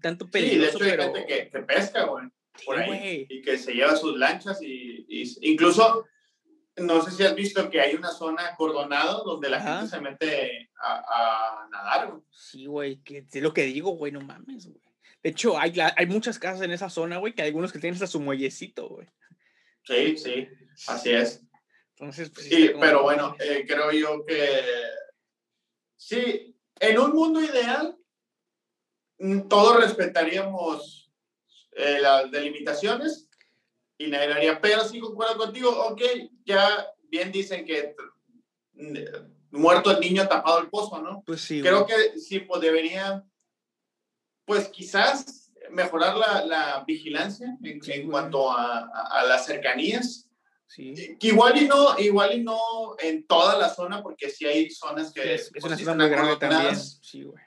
tanto 0.00 0.30
peligroso. 0.30 0.78
Sí, 0.78 0.84
de 0.84 0.90
hecho 0.90 1.02
hay 1.02 1.12
gente 1.12 1.26
que, 1.26 1.50
que 1.50 1.58
pesca, 1.60 2.04
güey, 2.04 2.26
por 2.64 2.78
ahí, 2.78 3.26
y 3.28 3.42
que 3.42 3.58
se 3.58 3.74
lleva 3.74 3.96
sus 3.96 4.16
lanchas 4.16 4.60
y, 4.62 5.06
incluso, 5.42 6.06
no 6.76 7.02
sé 7.02 7.10
si 7.10 7.22
has 7.22 7.34
visto 7.34 7.70
que 7.70 7.80
hay 7.80 7.94
una 7.94 8.10
zona 8.10 8.48
acordonada 8.48 9.22
donde 9.24 9.48
la 9.48 9.60
gente 9.60 9.88
se 9.88 10.00
mete 10.00 10.70
a, 10.80 11.62
a 11.64 11.68
nadar, 11.70 12.10
güey. 12.10 12.22
Sí, 12.30 12.66
güey, 12.66 13.02
que 13.02 13.26
es 13.30 13.42
lo 13.42 13.54
que 13.54 13.64
digo, 13.64 13.90
güey, 13.92 14.12
no 14.12 14.20
mames, 14.20 14.66
güey. 14.66 14.80
De 15.22 15.30
hecho, 15.30 15.58
hay, 15.58 15.74
hay 15.96 16.06
muchas 16.06 16.38
casas 16.38 16.62
en 16.62 16.70
esa 16.70 16.88
zona, 16.88 17.18
güey, 17.18 17.34
que 17.34 17.42
hay 17.42 17.48
algunos 17.48 17.72
que 17.72 17.78
tienen 17.78 17.94
hasta 17.94 18.06
su 18.06 18.20
muellecito, 18.20 18.88
güey. 18.88 19.08
Sí, 19.82 20.16
sí, 20.16 20.48
así 20.86 21.10
es. 21.10 21.42
Entonces, 21.98 22.30
pues, 22.30 22.46
sí, 22.46 22.70
pero 22.78 23.02
bueno, 23.02 23.34
eh, 23.40 23.64
creo 23.66 23.90
yo 23.90 24.24
que 24.24 24.62
sí, 25.96 26.54
en 26.78 26.98
un 26.98 27.12
mundo 27.12 27.40
ideal, 27.42 27.96
todos 29.48 29.80
respetaríamos 29.80 31.10
eh, 31.72 31.98
las 32.00 32.30
delimitaciones 32.30 33.28
y 33.98 34.08
nadie 34.08 34.32
haría, 34.32 34.60
pero 34.60 34.84
sí 34.84 35.00
concuerdo 35.00 35.36
contigo, 35.36 35.70
ok, 35.88 36.02
ya, 36.44 36.86
bien 37.08 37.32
dicen 37.32 37.64
que 37.64 37.94
muerto 39.50 39.90
el 39.90 40.00
niño, 40.00 40.28
tapado 40.28 40.58
el 40.58 40.68
pozo, 40.68 41.00
¿no? 41.00 41.22
Pues 41.24 41.40
sí. 41.40 41.60
Creo 41.62 41.86
que 41.86 42.18
sí, 42.18 42.40
pues 42.40 42.60
debería, 42.60 43.24
pues 44.44 44.68
quizás 44.68 45.52
mejorar 45.70 46.16
la, 46.16 46.44
la 46.44 46.84
vigilancia 46.86 47.56
en, 47.62 48.10
cuanto 48.10 48.52
a, 48.52 48.88
a, 48.88 49.24
las 49.24 49.46
cercanías. 49.46 50.28
Sí. 50.66 51.16
Que 51.18 51.28
igual 51.28 51.56
y 51.56 51.68
no, 51.68 51.98
igual 51.98 52.34
y 52.34 52.42
no 52.42 52.58
en 52.98 53.26
toda 53.26 53.58
la 53.58 53.68
zona, 53.68 54.02
porque 54.02 54.28
sí 54.30 54.46
hay 54.46 54.70
zonas 54.70 55.12
que 55.12 55.34
es, 55.34 55.50
es 55.54 55.64
una 55.64 55.76
zona 55.78 56.04
muy 56.04 56.10
grande 56.10 56.36
también. 56.36 56.76
Sí, 56.76 57.22
güey. 57.22 57.45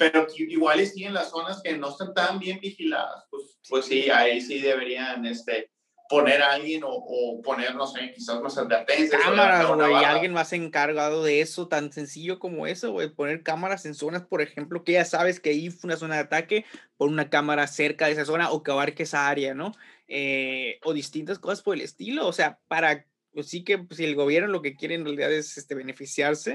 Pero 0.00 0.26
igual 0.34 0.80
y 0.80 0.86
sí 0.86 1.04
en 1.04 1.12
las 1.12 1.28
zonas 1.28 1.60
que 1.62 1.76
no 1.76 1.90
están 1.90 2.14
tan 2.14 2.38
bien 2.38 2.58
vigiladas, 2.58 3.26
pues, 3.30 3.58
pues 3.68 3.84
sí, 3.84 4.08
ahí 4.08 4.40
sí 4.40 4.58
deberían, 4.58 5.26
este, 5.26 5.70
poner 6.08 6.40
a 6.42 6.54
alguien 6.54 6.82
o, 6.86 7.40
poner, 7.42 7.74
no 7.74 7.86
sé, 7.86 8.10
quizás 8.14 8.40
más 8.40 8.56
advertencias. 8.56 9.22
Cámaras, 9.22 9.68
güey, 9.68 9.94
alguien 10.04 10.32
más 10.32 10.54
encargado 10.54 11.22
de 11.22 11.42
eso, 11.42 11.68
tan 11.68 11.92
sencillo 11.92 12.38
como 12.38 12.66
eso, 12.66 12.92
güey, 12.92 13.10
poner 13.10 13.42
cámaras 13.42 13.84
en 13.84 13.94
zonas, 13.94 14.22
por 14.22 14.40
ejemplo, 14.40 14.84
que 14.84 14.92
ya 14.92 15.04
sabes 15.04 15.38
que 15.38 15.50
ahí 15.50 15.68
fue 15.68 15.88
una 15.88 15.98
zona 15.98 16.14
de 16.14 16.22
ataque, 16.22 16.64
pon 16.96 17.12
una 17.12 17.28
cámara 17.28 17.66
cerca 17.66 18.06
de 18.06 18.12
esa 18.12 18.24
zona 18.24 18.50
o 18.50 18.62
que 18.62 18.70
abarque 18.72 19.02
esa 19.02 19.28
área, 19.28 19.52
¿no? 19.52 19.72
Eh, 20.08 20.80
o 20.82 20.94
distintas 20.94 21.38
cosas 21.38 21.62
por 21.62 21.76
el 21.76 21.82
estilo, 21.82 22.26
o 22.26 22.32
sea, 22.32 22.58
para, 22.68 23.06
pues 23.34 23.48
sí 23.50 23.64
que 23.64 23.76
pues, 23.76 23.98
si 23.98 24.04
el 24.04 24.16
gobierno 24.16 24.48
lo 24.48 24.62
que 24.62 24.76
quiere 24.76 24.94
en 24.94 25.04
realidad 25.04 25.30
es 25.30 25.58
este, 25.58 25.74
beneficiarse, 25.74 26.54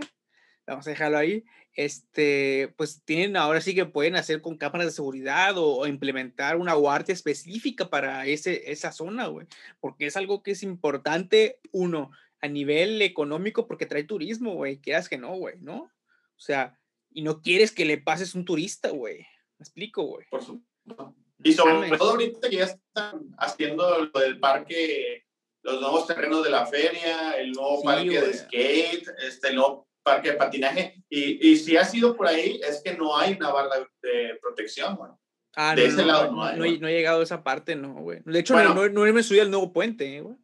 vamos 0.67 0.87
a 0.87 0.89
dejarlo 0.89 1.17
ahí, 1.17 1.43
este, 1.73 2.73
pues 2.77 3.03
tienen 3.03 3.35
ahora 3.37 3.61
sí 3.61 3.75
que 3.75 3.85
pueden 3.85 4.15
hacer 4.15 4.41
con 4.41 4.57
cámaras 4.57 4.87
de 4.87 4.93
seguridad 4.93 5.55
o, 5.57 5.85
implementar 5.87 6.57
una 6.57 6.73
guardia 6.73 7.13
específica 7.13 7.89
para 7.89 8.25
ese, 8.25 8.71
esa 8.71 8.91
zona, 8.91 9.27
güey, 9.27 9.47
porque 9.79 10.07
es 10.07 10.17
algo 10.17 10.41
que 10.41 10.51
es 10.51 10.63
importante, 10.63 11.59
uno, 11.71 12.11
a 12.41 12.47
nivel 12.47 13.01
económico, 13.01 13.67
porque 13.67 13.85
trae 13.85 14.03
turismo, 14.03 14.53
güey, 14.53 14.79
quieras 14.79 15.09
que 15.09 15.17
no, 15.17 15.35
güey, 15.35 15.55
¿no? 15.59 15.91
O 16.37 16.39
sea, 16.39 16.79
y 17.11 17.21
no 17.21 17.41
quieres 17.41 17.71
que 17.71 17.85
le 17.85 17.97
pases 17.97 18.35
un 18.35 18.45
turista, 18.45 18.89
güey. 18.89 19.19
Me 19.57 19.63
explico, 19.63 20.03
güey. 20.03 20.27
Por 20.29 20.43
supuesto. 20.43 21.15
Y 21.43 21.53
sobre 21.53 21.97
todo 21.97 22.11
ahorita 22.11 22.49
que 22.49 22.57
ya 22.57 22.65
están 22.65 23.35
haciendo 23.37 24.05
lo 24.05 24.19
del 24.19 24.39
parque, 24.39 25.25
los 25.61 25.79
nuevos 25.79 26.07
terrenos 26.07 26.43
de 26.43 26.49
la 26.49 26.65
feria, 26.65 27.31
el 27.33 27.51
nuevo 27.51 27.83
parque 27.83 28.21
de 28.21 28.33
skate, 28.33 29.07
este, 29.27 29.49
el 29.49 29.55
nuevo 29.55 29.84
parque 30.05 30.31
de 30.31 30.37
patinaje. 30.37 31.03
Y, 31.09 31.49
y, 31.49 31.57
si 31.57 31.75
ha 31.75 31.83
sido 31.83 32.15
por 32.15 32.27
ahí, 32.27 32.61
es 32.63 32.81
que 32.83 32.93
no 32.93 33.17
hay 33.17 33.33
una 33.33 33.51
barra 33.51 33.75
de 34.01 34.37
protección, 34.41 34.95
bueno. 34.95 35.19
Ah, 35.57 35.73
de 35.73 35.85
ese 35.85 36.05
lado 36.05 36.31
no, 36.31 36.43
hay, 36.43 36.79
no, 36.79 36.87
he, 36.87 36.93
llegado 36.93 37.21
a 37.21 37.23
esa 37.23 37.43
parte, 37.43 37.75
no, 37.75 37.93
güey. 37.93 38.19
De 38.25 38.39
hecho, 38.39 38.61
no, 38.61 38.73
no, 38.73 38.89
no 38.89 39.13
me 39.13 39.23
subí 39.23 39.39
al 39.39 39.49
nuevo 39.49 39.71
puente, 39.71 40.21
güey. 40.21 40.35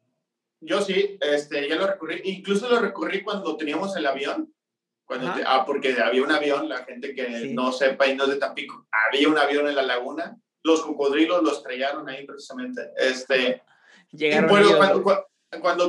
Yo 0.61 0.81
sí, 0.81 1.17
este, 1.19 1.67
ya 1.67 1.75
lo 1.75 1.87
recorrí. 1.87 2.21
Incluso 2.23 2.69
lo 2.69 2.79
recorrí 2.79 3.21
cuando 3.21 3.57
teníamos 3.57 3.95
el 3.97 4.05
avión. 4.05 4.53
Cuando 5.05 5.33
ah, 5.45 5.65
porque 5.65 5.99
había 5.99 6.23
un 6.23 6.31
avión, 6.31 6.69
la 6.69 6.85
gente 6.85 7.13
que 7.13 7.51
no 7.53 7.73
sepa 7.73 8.07
y 8.07 8.15
no 8.15 8.23
es 8.23 8.29
de 8.29 8.37
Tampico, 8.37 8.87
había 8.91 9.27
un 9.27 9.37
avión 9.37 9.67
en 9.67 9.75
la 9.75 9.81
laguna. 9.81 10.37
Los 10.63 10.81
cocodrilos 10.81 11.43
los 11.43 11.57
estrellaron 11.57 12.07
ahí 12.07 12.25
precisamente. 12.25 12.91
Este, 12.95 13.61
Llegaron 14.11 14.49
cuando, 14.49 15.03
cuando 15.03 15.30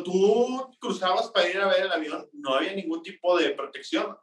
tú 0.04 0.76
cruzabas 0.80 1.30
para 1.30 1.48
ir 1.48 1.58
a 1.58 1.68
ver 1.68 1.82
el 1.82 1.92
avión, 1.92 2.28
no 2.32 2.54
había 2.54 2.74
ningún 2.74 3.02
tipo 3.02 3.38
de 3.38 3.50
protección. 3.50 4.16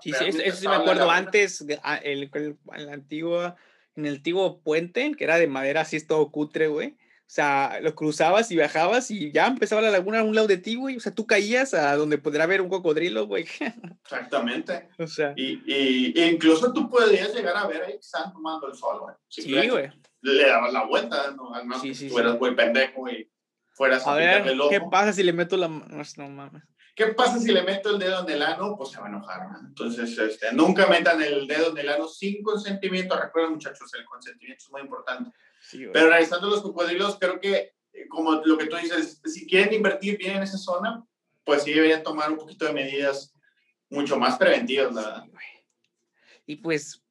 sí, 0.00 0.12
sí, 0.12 0.24
eso, 0.44 0.56
sí 0.56 0.68
me 0.68 0.76
acuerdo 0.76 1.10
antes, 1.10 1.64
ah, 1.82 1.96
el, 1.96 2.30
el, 2.32 2.56
el, 2.74 2.88
antiguo, 2.88 3.54
en 3.96 4.06
el 4.06 4.14
antiguo 4.14 4.60
puente, 4.60 5.12
que 5.16 5.24
era 5.24 5.38
de 5.38 5.48
madera 5.48 5.82
así, 5.82 5.96
es 5.96 6.06
todo 6.06 6.30
cutre, 6.30 6.68
güey. 6.68 6.96
O 7.26 7.28
sea, 7.28 7.80
lo 7.82 7.96
cruzabas 7.96 8.52
y 8.52 8.54
viajabas 8.54 9.10
y 9.10 9.32
ya 9.32 9.48
empezaba 9.48 9.82
la 9.82 9.90
laguna 9.90 10.20
a 10.20 10.22
un 10.22 10.36
lado 10.36 10.46
de 10.46 10.58
ti, 10.58 10.76
güey. 10.76 10.96
O 10.96 11.00
sea, 11.00 11.12
tú 11.12 11.26
caías 11.26 11.74
a 11.74 11.96
donde 11.96 12.18
podría 12.18 12.44
haber 12.44 12.60
un 12.60 12.68
cocodrilo, 12.68 13.26
güey. 13.26 13.44
Exactamente. 14.04 14.88
O 14.96 15.08
sea. 15.08 15.34
Y, 15.36 15.60
y, 15.66 16.24
incluso 16.24 16.72
tú 16.72 16.88
podrías 16.88 17.34
llegar 17.34 17.56
a 17.56 17.66
ver 17.66 17.82
ahí 17.82 17.94
que 17.94 17.98
están 17.98 18.32
tomando 18.32 18.68
el 18.68 18.76
sol, 18.76 19.00
güey. 19.00 19.14
sí, 19.28 19.68
güey. 19.68 19.90
Le 20.22 20.46
dabas 20.46 20.72
la 20.72 20.84
vuelta, 20.84 21.32
¿no? 21.32 21.52
Además, 21.52 21.82
sí, 21.82 21.96
sí, 21.96 22.08
tú 22.08 22.18
eras 22.18 22.38
muy 22.38 22.54
pendejo 22.54 23.08
y 23.08 23.28
a 23.78 24.14
ver, 24.14 24.44
¿qué 24.70 24.80
pasa 24.90 25.12
si 25.12 25.22
le 25.22 25.32
meto 25.32 25.56
la 25.56 25.68
mano? 25.68 26.02
No 26.16 26.28
mames. 26.28 26.62
¿Qué 26.94 27.08
pasa 27.08 27.38
si 27.38 27.52
le 27.52 27.62
meto 27.62 27.90
el 27.90 27.98
dedo 27.98 28.26
en 28.26 28.30
el 28.30 28.42
ano? 28.42 28.74
Pues 28.74 28.90
se 28.90 28.98
va 28.98 29.04
a 29.04 29.08
enojar. 29.10 29.40
Entonces, 29.66 30.16
este, 30.16 30.50
nunca 30.54 30.86
metan 30.86 31.20
el 31.20 31.46
dedo 31.46 31.70
en 31.72 31.78
el 31.78 31.90
ano 31.90 32.08
sin 32.08 32.42
consentimiento. 32.42 33.20
Recuerden, 33.20 33.52
muchachos, 33.52 33.92
el 33.92 34.04
consentimiento 34.06 34.64
es 34.64 34.70
muy 34.70 34.80
importante. 34.80 35.30
Pero 35.70 36.08
realizando 36.08 36.48
los 36.48 36.62
cocodrilos, 36.62 37.18
creo 37.20 37.38
que, 37.38 37.74
eh, 37.92 38.08
como 38.08 38.40
lo 38.42 38.56
que 38.56 38.66
tú 38.66 38.76
dices, 38.76 39.20
si 39.26 39.46
quieren 39.46 39.74
invertir 39.74 40.16
bien 40.16 40.36
en 40.36 40.42
esa 40.42 40.56
zona, 40.56 41.04
pues 41.44 41.64
sí 41.64 41.74
deberían 41.74 42.02
tomar 42.02 42.30
un 42.30 42.38
poquito 42.38 42.64
de 42.64 42.72
medidas 42.72 43.34
mucho 43.90 44.18
más 44.18 44.38
preventivas, 44.38 44.94
¿verdad? 44.94 45.24
Y 46.46 46.56
pues 46.56 47.02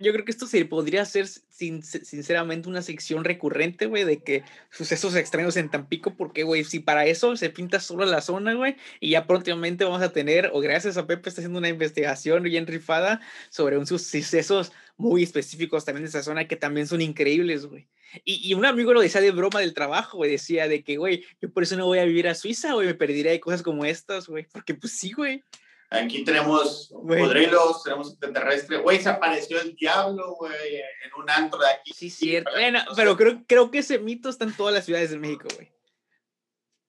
yo 0.00 0.12
creo 0.12 0.24
que 0.24 0.30
esto 0.30 0.46
se 0.46 0.64
podría 0.64 1.02
hacer 1.02 1.26
sin, 1.28 1.82
sinceramente 1.82 2.68
una 2.68 2.80
sección 2.80 3.22
recurrente, 3.22 3.86
güey, 3.86 4.04
de 4.04 4.22
que 4.22 4.42
sucesos 4.70 5.14
extraños 5.14 5.56
en 5.58 5.68
Tampico, 5.68 6.16
porque, 6.16 6.42
güey, 6.42 6.64
si 6.64 6.80
para 6.80 7.04
eso 7.04 7.36
se 7.36 7.50
pinta 7.50 7.80
solo 7.80 8.06
la 8.06 8.22
zona, 8.22 8.54
güey, 8.54 8.76
y 8.98 9.10
ya 9.10 9.26
prontamente 9.26 9.84
vamos 9.84 10.02
a 10.02 10.12
tener, 10.12 10.50
o 10.54 10.60
gracias 10.60 10.96
a 10.96 11.06
Pepe 11.06 11.28
está 11.28 11.42
haciendo 11.42 11.58
una 11.58 11.68
investigación 11.68 12.42
bien 12.42 12.66
rifada 12.66 13.20
sobre 13.50 13.76
un 13.76 13.86
sucesos 13.86 14.72
muy 14.96 15.22
específicos 15.22 15.84
también 15.84 16.04
de 16.04 16.08
esa 16.08 16.22
zona 16.22 16.48
que 16.48 16.56
también 16.56 16.86
son 16.86 17.02
increíbles, 17.02 17.66
güey. 17.66 17.88
Y, 18.24 18.48
y, 18.48 18.54
un 18.54 18.66
amigo 18.66 18.92
lo 18.92 19.00
decía 19.00 19.20
de 19.20 19.30
broma 19.30 19.60
del 19.60 19.74
trabajo, 19.74 20.16
güey, 20.16 20.32
decía 20.32 20.66
de 20.66 20.82
que, 20.82 20.96
güey, 20.96 21.24
yo 21.40 21.52
por 21.52 21.62
eso 21.62 21.76
no 21.76 21.86
voy 21.86 21.98
a 21.98 22.04
vivir 22.04 22.26
a 22.26 22.34
Suiza, 22.34 22.72
güey, 22.72 22.86
me 22.86 22.94
perdería 22.94 23.30
de 23.30 23.38
cosas 23.38 23.62
como 23.62 23.84
estas, 23.84 24.26
güey, 24.26 24.46
porque 24.50 24.74
pues 24.74 24.94
sí, 24.94 25.12
güey. 25.12 25.44
Aquí 25.92 26.22
tenemos 26.24 26.88
cocodrilos, 26.92 27.82
tenemos 27.82 28.10
extraterrestres. 28.10 28.80
Güey, 28.80 29.00
se 29.00 29.08
apareció 29.08 29.60
el 29.60 29.74
diablo, 29.74 30.36
güey, 30.36 30.76
en 30.76 31.20
un 31.20 31.28
antro 31.28 31.58
de 31.58 31.68
aquí. 31.68 31.92
Sí, 31.92 32.08
cierto. 32.08 32.52
Bueno, 32.52 32.80
pero 32.94 33.16
creo, 33.16 33.42
creo 33.48 33.70
que 33.72 33.78
ese 33.78 33.98
mito 33.98 34.28
está 34.28 34.44
en 34.44 34.56
todas 34.56 34.72
las 34.72 34.84
ciudades 34.84 35.10
de 35.10 35.18
México, 35.18 35.48
güey. 35.56 35.68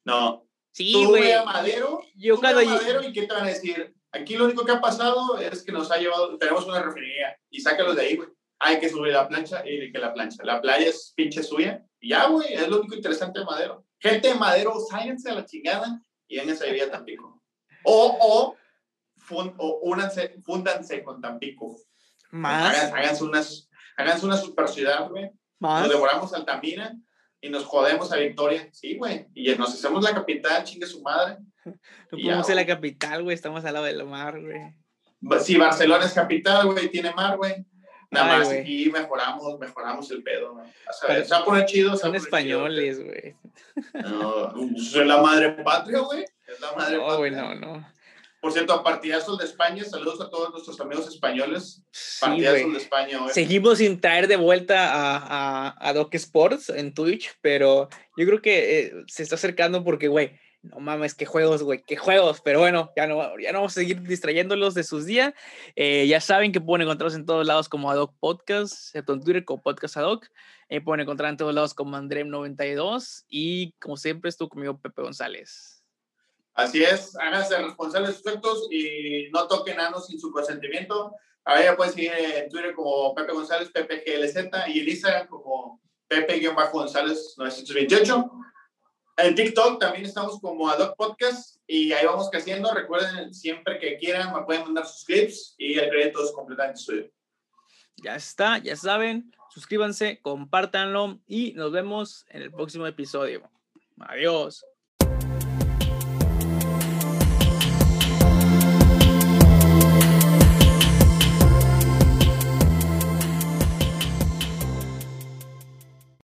No. 0.06 0.48
Sí, 0.72 1.04
güey. 1.04 1.32
a 1.32 1.44
Madero, 1.44 2.02
yo 2.16 2.36
tú 2.36 2.42
cuando 2.42 2.64
Madero 2.64 3.04
y 3.04 3.12
qué 3.12 3.24
te 3.24 3.34
van 3.34 3.46
a 3.46 3.50
decir. 3.50 3.94
Aquí 4.12 4.36
lo 4.36 4.46
único 4.46 4.66
que 4.66 4.74
ha 4.74 4.82
pasado 4.82 5.38
es 5.38 5.64
que 5.64 5.72
nos 5.72 5.90
ha 5.90 5.98
llevado, 5.98 6.38
tenemos 6.38 6.66
una 6.66 6.82
refinería 6.82 7.38
y 7.50 7.62
sácalos 7.62 7.96
de 7.96 8.02
ahí, 8.04 8.16
güey. 8.18 8.30
Hay 8.60 8.80
que 8.80 8.90
subir 8.90 9.14
la 9.14 9.28
plancha 9.28 9.64
y 9.66 9.92
que 9.92 9.98
la 9.98 10.14
plancha. 10.14 10.44
La 10.44 10.62
playa 10.62 10.88
es 10.88 11.14
pinche 11.16 11.42
suya. 11.42 11.84
Y 12.00 12.10
ya, 12.10 12.28
güey, 12.28 12.54
es 12.54 12.68
lo 12.68 12.80
único 12.80 12.94
interesante 12.94 13.40
de 13.40 13.46
Madero. 13.46 13.84
Gente 14.00 14.28
de 14.28 14.36
Madero, 14.36 14.76
sáyense 14.80 15.32
a 15.32 15.36
la 15.36 15.46
chingada 15.46 16.00
y 16.28 16.38
vengan 16.38 16.58
a 16.62 16.66
vivir 16.66 16.84
a 16.84 16.92
Tampico. 16.92 17.42
O, 17.84 18.18
o 18.22 18.58
o 19.32 19.80
únanse, 19.84 20.36
fúndanse 20.44 21.04
con 21.04 21.22
Tampico. 21.22 21.78
Más. 22.32 22.92
háganse, 22.92 23.24
unas, 23.24 23.70
háganse 23.98 24.26
una 24.26 24.38
super 24.38 24.68
ciudad, 24.68 25.10
güey. 25.10 25.32
Nos 25.60 25.90
devoramos 25.90 26.34
Altamira 26.34 26.96
y 27.40 27.50
nos 27.50 27.66
jodemos 27.66 28.12
a 28.12 28.18
Victoria. 28.18 28.70
Sí, 28.72 28.98
güey. 28.98 29.28
Y 29.34 29.54
nos 29.56 29.74
hacemos 29.74 30.04
la 30.04 30.14
capital, 30.14 30.64
chingue 30.64 30.88
su 30.88 31.02
madre. 31.02 31.38
No 31.66 32.18
podemos 32.18 32.48
ser 32.48 32.56
la 32.56 32.66
capital, 32.66 33.24
güey. 33.24 33.36
Estamos 33.36 33.64
al 33.66 33.74
lado 33.74 33.86
del 33.86 34.04
mar, 34.06 34.40
güey. 34.42 34.74
Si 35.44 35.58
Barcelona 35.58 36.06
es 36.06 36.14
capital, 36.14 36.66
güey, 36.68 36.90
tiene 36.90 37.14
mar, 37.14 37.38
güey. 37.38 37.66
Nada 38.10 38.40
más 38.40 38.50
aquí 38.50 38.92
mejoramos, 38.92 39.58
mejoramos 39.60 40.12
el 40.12 40.22
pedo, 40.22 40.56
güey. 40.56 40.68
Se 41.24 41.34
va 41.34 41.38
a 41.38 41.46
poner 41.46 41.66
chido. 41.66 41.96
Son 41.96 42.14
españoles, 42.16 43.04
güey. 43.04 43.36
No, 43.94 44.54
soy 44.78 45.06
la 45.06 45.22
madre 45.22 45.52
patria, 45.64 46.00
güey. 46.00 46.26
Es 46.46 46.60
la 46.60 46.74
madre 46.74 46.98
no, 46.98 47.18
güey, 47.18 47.32
no, 47.32 47.56
no. 47.56 47.88
Por 48.42 48.52
cierto, 48.52 48.74
a 48.74 48.84
partidazos 48.84 49.38
de 49.38 49.46
España, 49.46 49.84
saludos 49.84 50.20
a 50.20 50.30
todos 50.30 50.50
nuestros 50.52 50.80
amigos 50.82 51.08
españoles. 51.08 51.84
partidazos 52.20 52.72
de 52.72 52.78
España 52.80 53.24
hoy. 53.24 53.32
Seguimos 53.32 53.78
sin 53.78 54.02
traer 54.02 54.28
de 54.28 54.36
vuelta 54.36 54.92
a, 54.94 55.18
a, 55.70 55.90
a, 55.90 55.94
Doc 55.94 56.16
Sports 56.16 56.70
en 56.70 56.96
Twitch, 56.96 57.38
pero 57.42 57.88
yo 58.18 58.26
creo 58.26 58.42
que 58.42 58.80
eh, 58.80 58.94
se 59.08 59.22
está 59.22 59.36
acercando 59.36 59.84
porque, 59.84 60.08
güey, 60.08 60.40
no 60.64 60.80
mames, 60.80 61.14
qué 61.14 61.26
juegos, 61.26 61.62
güey, 61.62 61.84
qué 61.86 61.98
juegos. 61.98 62.42
Pero 62.42 62.60
bueno, 62.60 62.92
ya 62.96 63.06
no, 63.06 63.38
ya 63.40 63.52
no 63.52 63.60
vamos 63.60 63.74
a 63.74 63.82
seguir 63.82 64.02
distrayéndolos 64.02 64.74
de 64.74 64.84
sus 64.84 65.06
días. 65.06 65.34
Eh, 65.76 66.08
ya 66.08 66.20
saben 66.20 66.52
que 66.52 66.62
pueden 66.62 66.88
encontrarlos 66.88 67.16
en 67.16 67.28
todos 67.28 67.46
lados 67.46 67.70
como 67.70 67.92
Adoc 67.92 68.16
Podcast, 68.20 68.96
en 68.96 69.06
Twitter 69.06 69.46
como 69.46 69.62
Podcast 69.62 69.98
Adoc. 69.98 70.28
Eh, 70.70 70.82
pueden 70.82 71.02
encontrar 71.02 71.30
en 71.30 71.38
todos 71.38 71.54
lados 71.54 71.74
como 71.74 71.98
Andrem92 71.98 73.26
y 73.28 73.74
como 73.74 73.98
siempre 73.98 74.30
estuvo 74.30 74.50
conmigo 74.50 74.80
Pepe 74.80 75.02
González. 75.02 75.81
Así 76.54 76.84
es, 76.84 77.16
háganse 77.18 77.58
responsables 77.58 78.12
de 78.12 78.18
sus 78.18 78.28
actos 78.28 78.68
y 78.72 79.30
no 79.32 79.48
toquen 79.48 79.80
anos 79.80 80.08
sin 80.08 80.20
su 80.20 80.32
consentimiento. 80.32 81.16
Ahora 81.44 81.64
ya 81.64 81.76
pueden 81.76 81.94
seguir 81.94 82.12
en 82.14 82.50
Twitter 82.50 82.74
como 82.76 83.16
Pepe 83.16 83.34
González, 83.34 83.70
PPGLZ 83.70 84.68
y 84.68 84.80
en 84.80 84.90
Instagram 84.90 85.28
como 85.28 85.82
Pepe-González 86.08 87.36
928. 87.38 88.32
En 89.18 89.36
TikTok 89.36 89.80
también 89.80 90.06
estamos 90.06 90.40
como 90.42 90.70
Adoc 90.70 90.96
Podcast 90.98 91.58
y 91.68 91.94
ahí 91.94 92.06
vamos 92.06 92.30
creciendo. 92.30 92.74
Recuerden, 92.74 93.34
siempre 93.34 93.80
que 93.80 93.98
quieran, 93.98 94.34
me 94.34 94.44
pueden 94.44 94.64
mandar 94.64 94.86
sus 94.86 95.06
clips 95.06 95.56
y 95.58 95.78
el 95.78 95.90
crédito 95.90 96.24
es 96.24 96.32
completamente 96.32 96.80
suyo. 96.80 97.10
Ya 98.04 98.16
está, 98.16 98.58
ya 98.58 98.76
saben. 98.76 99.32
Suscríbanse, 99.52 100.20
compártanlo 100.22 101.20
y 101.28 101.54
nos 101.54 101.72
vemos 101.72 102.26
en 102.30 102.42
el 102.42 102.52
próximo 102.52 102.88
episodio. 102.88 103.50
Adiós. 104.00 104.66